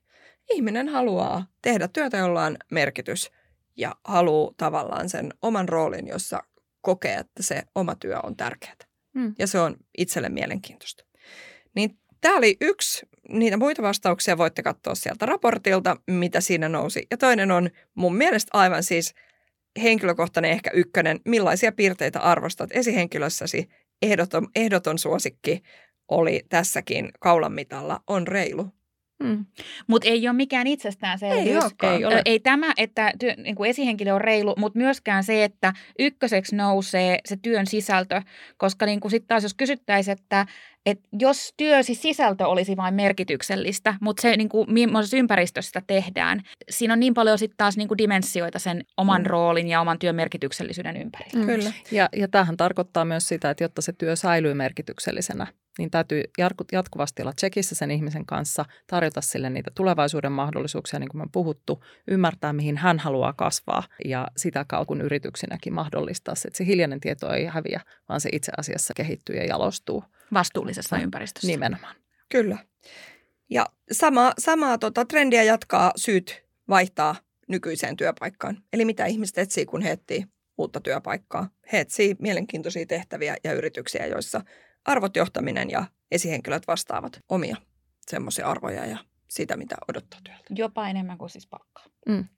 Ihminen 0.53 0.89
haluaa 0.89 1.47
tehdä 1.63 1.89
työtä, 1.89 2.17
jolla 2.17 2.45
on 2.45 2.57
merkitys 2.71 3.31
ja 3.77 3.95
haluaa 4.05 4.53
tavallaan 4.57 5.09
sen 5.09 5.35
oman 5.43 5.69
roolin, 5.69 6.07
jossa 6.07 6.43
kokee, 6.85 7.15
että 7.15 7.43
se 7.43 7.63
oma 7.75 7.95
työ 7.95 8.21
on 8.23 8.37
tärkeää. 8.37 8.75
Mm. 9.15 9.35
Ja 9.39 9.47
se 9.47 9.59
on 9.59 9.77
itselle 9.99 10.29
mielenkiintoista. 10.29 11.05
Niin 11.75 11.99
tämä 12.21 12.37
oli 12.37 12.57
yksi, 12.61 13.07
niitä 13.29 13.57
muita 13.57 13.83
vastauksia 13.83 14.39
voitte 14.39 14.63
katsoa 14.63 14.95
sieltä 14.95 15.27
raportilta, 15.27 15.97
mitä 16.07 16.41
siinä 16.41 16.69
nousi. 16.69 17.07
Ja 17.11 17.17
toinen 17.17 17.51
on 17.51 17.71
mun 17.95 18.17
mielestä 18.17 18.51
aivan 18.53 18.83
siis 18.83 19.15
henkilökohtainen 19.83 20.51
ehkä 20.51 20.71
ykkönen, 20.75 21.21
millaisia 21.25 21.73
piirteitä 21.73 22.21
arvostat 22.21 22.71
esihenkilössäsi. 22.73 23.69
Ehdoton, 24.03 24.49
ehdoton 24.55 24.99
suosikki 24.99 25.63
oli 26.09 26.43
tässäkin 26.49 27.11
kaulan 27.21 27.53
mitalla, 27.53 28.01
on 28.07 28.29
reilu. 28.29 28.69
Mm. 29.23 29.47
Mutta 29.87 30.09
ei 30.09 30.29
ole 30.29 30.37
mikään 30.37 30.67
itsestäänselvyys. 30.67 31.65
Ei. 31.83 31.89
Ei 31.91 32.05
ole. 32.05 32.23
Ei 32.25 32.41
tämä, 32.41 32.73
että 32.77 33.13
työ, 33.19 33.35
niin 33.37 33.55
kuin 33.55 33.71
esihenkilö 33.71 34.15
on 34.15 34.21
reilu, 34.21 34.55
mutta 34.59 34.79
myöskään 34.79 35.25
se, 35.25 35.45
että 35.45 35.73
ykköseksi 35.99 36.57
nousee 36.57 37.19
se 37.25 37.37
työn 37.43 37.67
sisältö. 37.67 38.23
Koska 38.57 38.87
niin 38.87 39.01
sitten 39.09 39.29
taas 39.29 39.43
jos 39.43 39.55
kysyttäisiin, 39.55 40.13
että, 40.13 40.47
että 40.87 41.09
jos 41.19 41.55
työsi 41.57 41.95
sisältö 41.95 42.47
olisi 42.47 42.77
vain 42.77 42.95
merkityksellistä, 42.95 43.95
mutta 44.01 44.21
se 44.21 44.37
niin 44.37 44.49
kuin, 44.49 44.73
millaisessa 44.73 45.17
ympäristössä 45.17 45.69
sitä 45.69 45.83
tehdään, 45.87 46.41
siinä 46.71 46.93
on 46.93 47.01
niin 47.01 47.15
paljon 47.15 47.39
sitten 47.39 47.57
taas 47.57 47.77
niin 47.77 47.89
kuin 47.89 47.99
dimensioita 47.99 48.59
sen 48.59 48.85
oman 48.97 49.23
Mm. 49.23 49.27
roolin 49.27 49.69
ja 49.69 49.81
oman 49.81 49.99
työn 49.99 50.15
merkityksellisyyden 50.15 50.97
ympärillä. 50.97 51.41
Mm. 51.41 51.47
Kyllä. 51.47 51.73
Ja, 51.91 52.09
ja 52.17 52.29
tämähän 52.29 52.57
tarkoittaa 52.57 53.05
myös 53.05 53.29
sitä, 53.29 53.51
että 53.51 53.65
jotta 53.65 53.83
se 53.83 53.93
työ 53.93 54.17
säilyy 54.17 54.55
merkityksellisenä, 54.55 55.47
niin 55.79 55.91
täytyy 55.91 56.23
jatkuvasti 56.73 57.23
olla 57.23 57.33
tsekissä 57.33 57.75
sen 57.75 57.91
ihmisen 57.91 58.27
kanssa, 58.27 58.65
tarjota 58.87 59.21
sille 59.21 59.51
niitä 59.51 59.71
tulevaisuuden 59.75 60.33
mahdollisuuksia, 60.33 60.99
niin 60.99 61.09
kuin 61.09 61.19
me 61.19 61.23
on 61.23 61.33
puhuttu, 61.33 61.85
ymmärtää, 62.09 62.53
mihin 62.53 62.77
hän 62.77 62.99
haluaa 62.99 63.33
kasvaa 63.33 63.83
ja 64.05 64.29
sitä 64.37 64.65
kautta 64.69 64.85
kun 64.89 65.01
yrityksinäkin 65.01 65.73
mahdollistaa 65.73 66.35
se, 66.35 66.49
että 66.49 66.57
se 66.57 66.67
hiljainen 66.67 67.01
tieto 67.01 67.33
ei 67.33 67.45
häviä, 67.45 67.81
vaan 68.09 68.21
se 68.21 68.29
itse 68.33 68.53
asiassa 68.57 68.95
kehittyy 68.95 69.37
ja 69.37 69.45
jalostuu 69.45 70.05
Vastuullisessa 70.33 70.99
ympäristössä. 70.99 71.49
nimenomaan. 71.49 71.97
Kyllä. 72.29 72.59
Ja 73.51 73.67
sama, 73.93 74.33
samaa 74.39 74.79
tota, 74.79 75.05
trendiä 75.05 75.43
jatkaa 75.43 75.93
syyt 75.97 76.45
vaihtaa 76.69 77.17
nykyiseen 77.49 77.97
työpaikkaan. 77.97 78.63
Eli 78.73 78.85
mitä 78.85 79.07
ihmiset 79.07 79.39
etsii, 79.39 79.67
kun 79.67 79.83
he 79.83 79.91
etsii 79.91 80.25
uutta 80.59 80.81
työpaikkaa. 80.81 81.49
He 81.73 81.81
etsii 81.81 82.17
mielenkiintoisia 82.19 82.87
tehtäviä 82.87 83.37
ja 83.45 83.53
yrityksiä, 83.53 84.07
joissa 84.07 84.41
arvot, 84.85 85.17
johtaminen 85.17 85.71
ja 85.71 85.85
esihenkilöt 86.11 86.67
vastaavat 86.67 87.19
omia 87.29 87.57
semmoisia 88.07 88.47
arvoja 88.47 88.87
ja 88.87 88.99
sitä, 89.29 89.57
mitä 89.57 89.77
odottaa 89.89 90.21
työltä. 90.25 90.45
Jopa 90.51 90.89
enemmän 90.89 91.19
kuin 91.19 91.31
siis 91.31 91.47
palkkaa. 91.47 91.85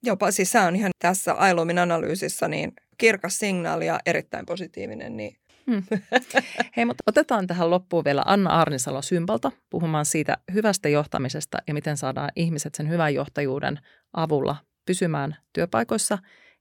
Jopa 0.02 0.30
siis 0.30 0.50
se 0.50 0.60
on 0.60 0.76
ihan 0.76 0.90
tässä 0.98 1.32
Ailumin 1.32 1.78
analyysissä 1.78 2.48
niin 2.48 2.72
kirkas 2.98 3.38
signaali 3.38 3.86
ja 3.86 4.00
erittäin 4.06 4.46
positiivinen, 4.46 5.16
niin 5.16 5.36
Hei, 6.76 6.84
mutta 6.84 7.02
otetaan 7.06 7.46
tähän 7.46 7.70
loppuun 7.70 8.04
vielä 8.04 8.22
Anna 8.26 8.50
Arnisalo 8.50 9.02
Sympalta 9.02 9.52
puhumaan 9.70 10.06
siitä 10.06 10.36
hyvästä 10.54 10.88
johtamisesta 10.88 11.58
ja 11.66 11.74
miten 11.74 11.96
saadaan 11.96 12.30
ihmiset 12.36 12.74
sen 12.74 12.88
hyvän 12.88 13.14
johtajuuden 13.14 13.80
avulla 14.12 14.56
pysymään 14.86 15.36
työpaikoissa, 15.52 16.18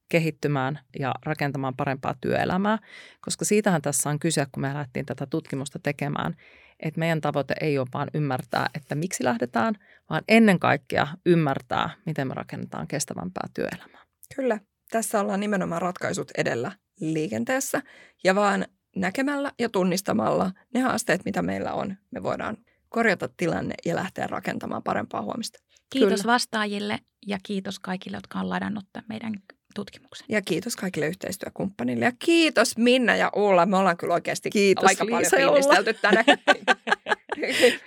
kehittymään 0.10 0.80
ja 1.00 1.14
rakentamaan 1.26 1.76
parempaa 1.76 2.16
työelämää, 2.22 2.78
koska 3.22 3.46
siitähän 3.46 3.82
tässä 3.82 4.10
on 4.10 4.20
kyse, 4.20 4.46
kun 4.52 4.62
me 4.62 4.74
lähdettiin 4.74 5.06
tätä 5.06 5.26
tutkimusta 5.26 5.80
tekemään, 5.80 6.36
että 6.80 7.00
meidän 7.00 7.22
tavoite 7.22 7.54
ei 7.62 7.78
ole 7.78 7.88
vaan 7.94 8.08
ymmärtää, 8.14 8.70
että 8.74 8.96
miksi 8.96 9.24
lähdetään, 9.24 9.76
vaan 10.10 10.24
ennen 10.28 10.60
kaikkea 10.60 11.08
ymmärtää, 11.26 11.90
miten 12.06 12.28
me 12.28 12.34
rakennetaan 12.34 12.88
kestävämpää 12.88 13.48
työelämää. 13.54 14.06
Kyllä, 14.36 14.60
tässä 14.92 15.20
ollaan 15.20 15.40
nimenomaan 15.40 15.82
ratkaisut 15.82 16.32
edellä 16.38 16.72
liikenteessä 17.00 17.82
ja 18.24 18.36
vaan 18.36 18.66
näkemällä 18.96 19.52
ja 19.60 19.70
tunnistamalla 19.70 20.52
ne 20.74 20.80
haasteet, 20.80 21.26
mitä 21.26 21.42
meillä 21.42 21.74
on, 21.74 21.96
me 22.12 22.24
voidaan 22.24 22.58
korjata 22.90 23.30
tilanne 23.38 23.74
ja 23.86 23.96
lähteä 23.96 24.28
rakentamaan 24.28 24.84
parempaa 24.84 25.22
huomista. 25.22 25.60
Kiitos 25.90 26.22
Kyllä. 26.22 26.34
vastaajille 26.34 27.00
ja 27.28 27.38
kiitos 27.44 27.80
kaikille, 27.80 28.18
jotka 28.18 28.40
on 28.40 28.50
ladannut 28.50 28.86
tämän 28.94 29.06
meidän 29.10 29.34
tutkimuksen. 29.76 30.26
Ja 30.30 30.42
kiitos 30.42 30.76
kaikille 30.76 31.08
yhteistyökumppanille. 31.08 32.06
Ja 32.06 32.12
kiitos 32.20 32.78
Minna 32.78 33.16
ja 33.16 33.32
Ulla. 33.36 33.66
Me 33.66 33.78
ollaan 33.78 33.98
kyllä 33.98 34.14
oikeasti 34.14 34.50
Kiitos, 34.50 34.86
aika 34.86 35.06
paljon 35.06 35.22
Liisa 35.22 35.40
ja 35.40 35.50
Ulla. 35.50 35.60
fiilistelty 35.60 35.94
tänä. 36.02 36.24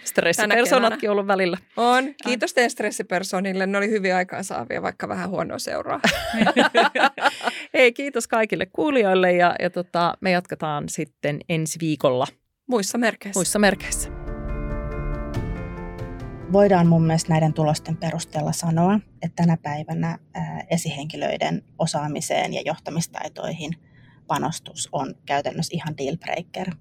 Stressipersonatkin 0.05 1.11
ollut 1.11 1.27
välillä. 1.27 1.57
On. 1.77 2.05
Kiitos 2.25 2.55
teidän 2.55 2.71
stressipersonille. 2.71 3.67
Ne 3.67 3.79
oli 3.79 3.91
hyvin 3.91 4.15
aikaa 4.15 4.43
saavia, 4.43 4.83
vaikka 4.83 5.09
vähän 5.09 5.31
huonoa 5.31 5.59
seuraa. 5.59 6.01
Hei, 7.75 7.93
kiitos 7.93 8.29
kaikille 8.29 8.67
kuulijoille 8.67 9.33
ja, 9.33 9.55
ja 9.59 9.71
tota, 9.71 10.15
me 10.21 10.31
jatketaan 10.31 10.89
sitten 10.89 11.41
ensi 11.49 11.79
viikolla 11.81 12.27
Muissa 12.67 12.99
merkeissä. 12.99 13.39
muissa 13.39 13.59
merkeissä. 13.59 14.18
Voidaan 16.53 16.87
mun 16.87 17.03
mielestä 17.03 17.29
näiden 17.29 17.53
tulosten 17.53 17.97
perusteella 17.97 18.53
sanoa, 18.53 19.01
että 19.23 19.43
tänä 19.43 19.57
päivänä 19.57 20.19
esihenkilöiden 20.71 21.65
osaamiseen 21.79 22.55
ja 22.55 22.63
johtamistaitoihin 22.65 23.71
panostus 24.27 24.89
on 24.93 25.15
käytännössä 25.27 25.77
ihan 25.77 25.97
dealbreaker. 25.97 26.75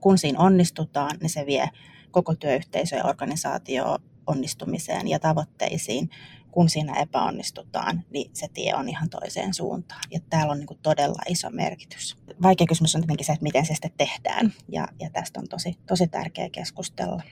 Kun 0.00 0.18
siinä 0.18 0.38
onnistutaan, 0.38 1.10
niin 1.20 1.30
se 1.30 1.46
vie 1.46 1.68
koko 2.10 2.34
työyhteisö 2.34 2.96
ja 2.96 3.04
organisaatio 3.04 3.98
onnistumiseen 4.26 5.08
ja 5.08 5.18
tavoitteisiin. 5.18 6.10
Kun 6.50 6.68
siinä 6.68 7.00
epäonnistutaan, 7.00 8.04
niin 8.10 8.30
se 8.34 8.48
tie 8.54 8.74
on 8.74 8.88
ihan 8.88 9.10
toiseen 9.10 9.54
suuntaan. 9.54 10.02
Ja 10.10 10.20
täällä 10.30 10.52
on 10.52 10.58
niin 10.58 10.78
todella 10.82 11.22
iso 11.28 11.50
merkitys. 11.50 12.16
Vaikea 12.42 12.66
kysymys 12.66 12.94
on 12.94 13.00
tietenkin 13.00 13.26
se, 13.26 13.32
että 13.32 13.42
miten 13.42 13.66
se 13.66 13.74
sitten 13.74 13.92
tehdään. 13.96 14.52
Ja, 14.68 14.88
ja 15.00 15.10
tästä 15.10 15.40
on 15.40 15.48
tosi, 15.48 15.78
tosi 15.86 16.08
tärkeä 16.08 16.50
keskustella. 16.50 17.22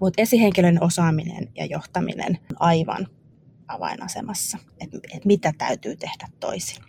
Mutta 0.00 0.22
esihenkilön 0.22 0.82
osaaminen 0.82 1.48
ja 1.54 1.66
johtaminen 1.66 2.38
on 2.50 2.56
aivan 2.60 3.06
avainasemassa, 3.68 4.58
että 4.80 4.98
et 5.12 5.24
mitä 5.24 5.52
täytyy 5.58 5.96
tehdä 5.96 6.28
toisin. 6.40 6.84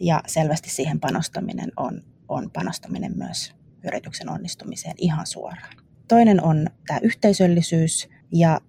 Ja 0.00 0.22
selvästi 0.26 0.70
siihen 0.70 1.00
panostaminen 1.00 1.72
on, 1.76 2.02
on 2.28 2.50
panostaminen 2.50 3.12
myös 3.18 3.54
yrityksen 3.84 4.30
onnistumiseen 4.30 4.94
ihan 4.98 5.26
suoraan. 5.26 5.76
Toinen 6.08 6.44
on 6.44 6.66
tämä 6.86 7.00
yhteisöllisyys 7.02 8.08
ja 8.32 8.60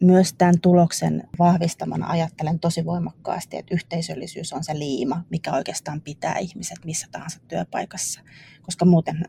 myös 0.00 0.32
tämän 0.32 0.60
tuloksen 0.60 1.28
vahvistamana 1.38 2.06
ajattelen 2.06 2.58
tosi 2.58 2.84
voimakkaasti, 2.84 3.56
että 3.56 3.74
yhteisöllisyys 3.74 4.52
on 4.52 4.64
se 4.64 4.78
liima, 4.78 5.24
mikä 5.30 5.52
oikeastaan 5.52 6.00
pitää 6.00 6.38
ihmiset 6.38 6.78
missä 6.84 7.06
tahansa 7.12 7.40
työpaikassa, 7.48 8.20
koska 8.62 8.84
muuten 8.84 9.24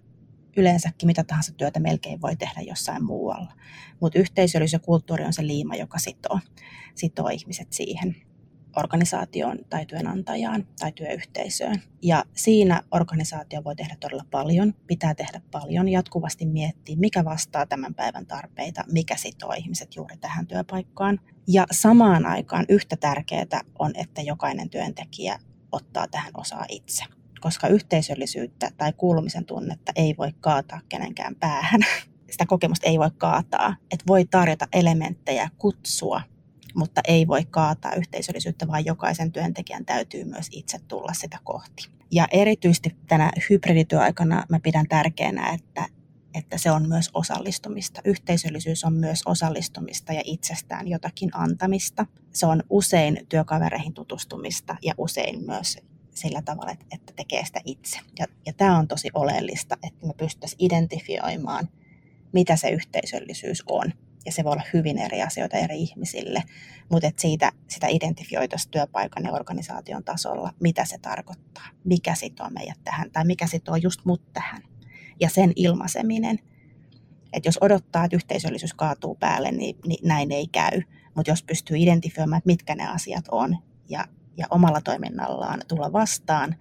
yleensäkin 0.58 1.08
mitä 1.08 1.24
tahansa 1.24 1.54
työtä 1.54 1.80
melkein 1.80 2.22
voi 2.22 2.36
tehdä 2.36 2.62
jossain 2.62 3.04
muualla. 3.04 3.54
Mutta 4.00 4.20
yhteisöllisyys 4.20 4.74
ja 4.74 4.80
kulttuuri 4.80 5.26
on 5.26 5.34
se 5.34 5.48
liima, 5.48 5.76
joka 5.76 5.98
sitoo, 5.98 6.40
sitoo 6.96 7.28
ihmiset 7.28 7.74
siihen 7.74 8.16
organisaatioon 8.78 9.58
tai 9.70 9.86
työnantajaan 9.86 10.68
tai 10.80 10.92
työyhteisöön. 10.92 11.82
Ja 12.02 12.24
siinä 12.34 12.84
organisaatio 12.92 13.64
voi 13.64 13.76
tehdä 13.76 13.96
todella 14.00 14.26
paljon, 14.32 14.74
pitää 14.88 15.16
tehdä 15.16 15.42
paljon, 15.52 15.90
jatkuvasti 15.90 16.46
miettiä, 16.46 16.96
mikä 17.00 17.26
vastaa 17.26 17.66
tämän 17.66 17.96
päivän 17.96 18.26
tarpeita, 18.26 18.84
mikä 18.92 19.16
sitoo 19.16 19.54
ihmiset 19.58 19.96
juuri 19.96 20.18
tähän 20.18 20.48
työpaikkaan. 20.48 21.20
Ja 21.48 21.66
samaan 21.72 22.26
aikaan 22.26 22.66
yhtä 22.70 22.96
tärkeää 22.98 23.62
on, 23.80 23.92
että 23.96 24.22
jokainen 24.22 24.70
työntekijä 24.70 25.40
ottaa 25.72 26.08
tähän 26.08 26.32
osaa 26.38 26.66
itse 26.70 27.19
koska 27.40 27.68
yhteisöllisyyttä 27.68 28.72
tai 28.78 28.94
kuulumisen 28.94 29.46
tunnetta 29.46 29.92
ei 29.96 30.16
voi 30.18 30.34
kaataa 30.42 30.82
kenenkään 30.90 31.36
päähän. 31.36 31.82
Sitä 32.32 32.46
kokemusta 32.46 32.88
ei 32.88 33.00
voi 33.00 33.12
kaataa. 33.18 33.76
Et 33.92 34.04
voi 34.08 34.26
tarjota 34.26 34.68
elementtejä, 34.74 35.50
kutsua, 35.58 36.22
mutta 36.76 37.02
ei 37.08 37.28
voi 37.28 37.46
kaataa 37.46 37.94
yhteisöllisyyttä, 37.96 38.68
vaan 38.68 38.86
jokaisen 38.86 39.32
työntekijän 39.32 39.86
täytyy 39.86 40.24
myös 40.24 40.48
itse 40.52 40.80
tulla 40.88 41.14
sitä 41.14 41.38
kohti. 41.44 41.90
Ja 42.12 42.28
erityisesti 42.32 42.96
tänä 43.08 43.32
hybridityöaikana 43.50 44.46
mä 44.50 44.60
pidän 44.60 44.86
tärkeänä, 44.90 45.50
että, 45.50 45.86
että 46.34 46.58
se 46.58 46.72
on 46.72 46.88
myös 46.88 47.10
osallistumista. 47.14 48.02
Yhteisöllisyys 48.06 48.84
on 48.84 48.94
myös 48.94 49.22
osallistumista 49.26 50.14
ja 50.14 50.22
itsestään 50.26 50.88
jotakin 50.88 51.30
antamista. 51.34 52.06
Se 52.34 52.46
on 52.46 52.64
usein 52.70 53.26
työkavereihin 53.30 53.94
tutustumista 53.94 54.76
ja 54.82 54.94
usein 54.98 55.46
myös 55.46 55.78
sillä 56.20 56.42
tavalla, 56.42 56.72
että, 56.72 56.86
että 56.92 57.14
tekee 57.16 57.46
sitä 57.46 57.62
itse. 57.66 58.00
Ja, 58.20 58.26
ja 58.46 58.54
tämä 58.54 58.78
on 58.78 58.88
tosi 58.88 59.10
oleellista, 59.14 59.78
että 59.84 60.08
me 60.08 60.14
pystyttäisiin 60.18 60.66
identifioimaan, 60.66 61.70
mitä 62.32 62.56
se 62.56 62.70
yhteisöllisyys 62.70 63.64
on. 63.70 63.94
Ja 64.26 64.32
se 64.32 64.44
voi 64.44 64.52
olla 64.52 64.64
hyvin 64.74 64.98
eri 64.98 65.22
asioita 65.22 65.58
eri 65.58 65.82
ihmisille, 65.82 66.44
mutta 66.92 67.08
että 67.08 67.22
siitä, 67.22 67.52
sitä 67.68 67.88
identifioitaisiin 67.88 68.72
työpaikan 68.72 69.24
ja 69.24 69.32
organisaation 69.32 70.04
tasolla, 70.04 70.54
mitä 70.60 70.86
se 70.86 70.98
tarkoittaa, 70.98 71.68
mikä 71.84 72.16
sitoo 72.16 72.50
meidät 72.50 72.80
tähän 72.84 73.12
tai 73.12 73.26
mikä 73.26 73.48
sitoo 73.48 73.76
just 73.76 74.06
mut 74.06 74.34
tähän. 74.34 74.62
Ja 75.20 75.30
sen 75.30 75.54
ilmaiseminen, 75.56 76.40
että 77.34 77.48
jos 77.48 77.58
odottaa, 77.62 78.06
että 78.06 78.16
yhteisöllisyys 78.16 78.74
kaatuu 78.74 79.16
päälle, 79.16 79.52
niin, 79.52 79.76
niin 79.88 80.08
näin 80.08 80.32
ei 80.32 80.48
käy. 80.48 80.82
Mutta 81.16 81.32
jos 81.32 81.44
pystyy 81.44 81.78
identifioimaan, 81.78 82.38
että 82.38 82.48
mitkä 82.48 82.76
ne 82.76 82.88
asiat 82.88 83.26
on 83.32 83.58
ja 83.90 84.06
ja 84.40 84.48
omalla 84.50 84.82
toiminnallaan 84.82 85.62
tulla 85.68 85.94
vastaan 85.94 86.56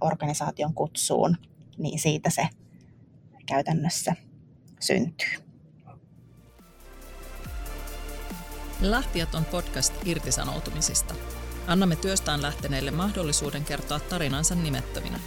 organisaation 0.00 0.74
kutsuun, 0.74 1.36
niin 1.78 1.98
siitä 1.98 2.30
se 2.30 2.48
käytännössä 3.46 4.16
syntyy. 4.80 5.34
Lähtijät 8.80 9.34
on 9.34 9.44
podcast 9.44 9.94
irtisanoutumisista. 10.04 11.14
Annamme 11.66 11.96
työstään 11.96 12.42
lähteneille 12.42 12.90
mahdollisuuden 12.90 13.64
kertoa 13.64 14.00
tarinansa 14.00 14.54
nimettöminä. 14.54 15.20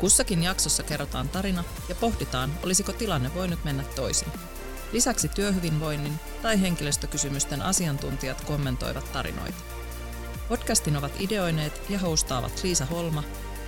Kussakin 0.00 0.42
jaksossa 0.42 0.82
kerrotaan 0.82 1.28
tarina 1.28 1.64
ja 1.88 1.94
pohditaan, 1.94 2.50
olisiko 2.64 2.92
tilanne 2.92 3.34
voinut 3.34 3.64
mennä 3.64 3.84
toisin. 3.96 4.28
Lisäksi 4.92 5.28
työhyvinvoinnin 5.28 6.12
tai 6.42 6.60
henkilöstökysymysten 6.60 7.62
asiantuntijat 7.62 8.44
kommentoivat 8.44 9.12
tarinoita. 9.12 9.67
Podcastin 10.48 10.96
ovat 10.96 11.12
ideoineet 11.20 11.80
ja 11.90 11.98
hostaavat 11.98 12.60
Liisa 12.62 12.86
Holma, 12.86 13.22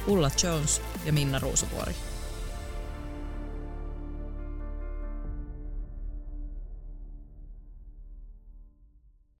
Ulla 0.06 0.30
Jones 0.42 0.82
ja 1.04 1.12
Minna 1.12 1.38
Ruusuvuori. 1.38 1.94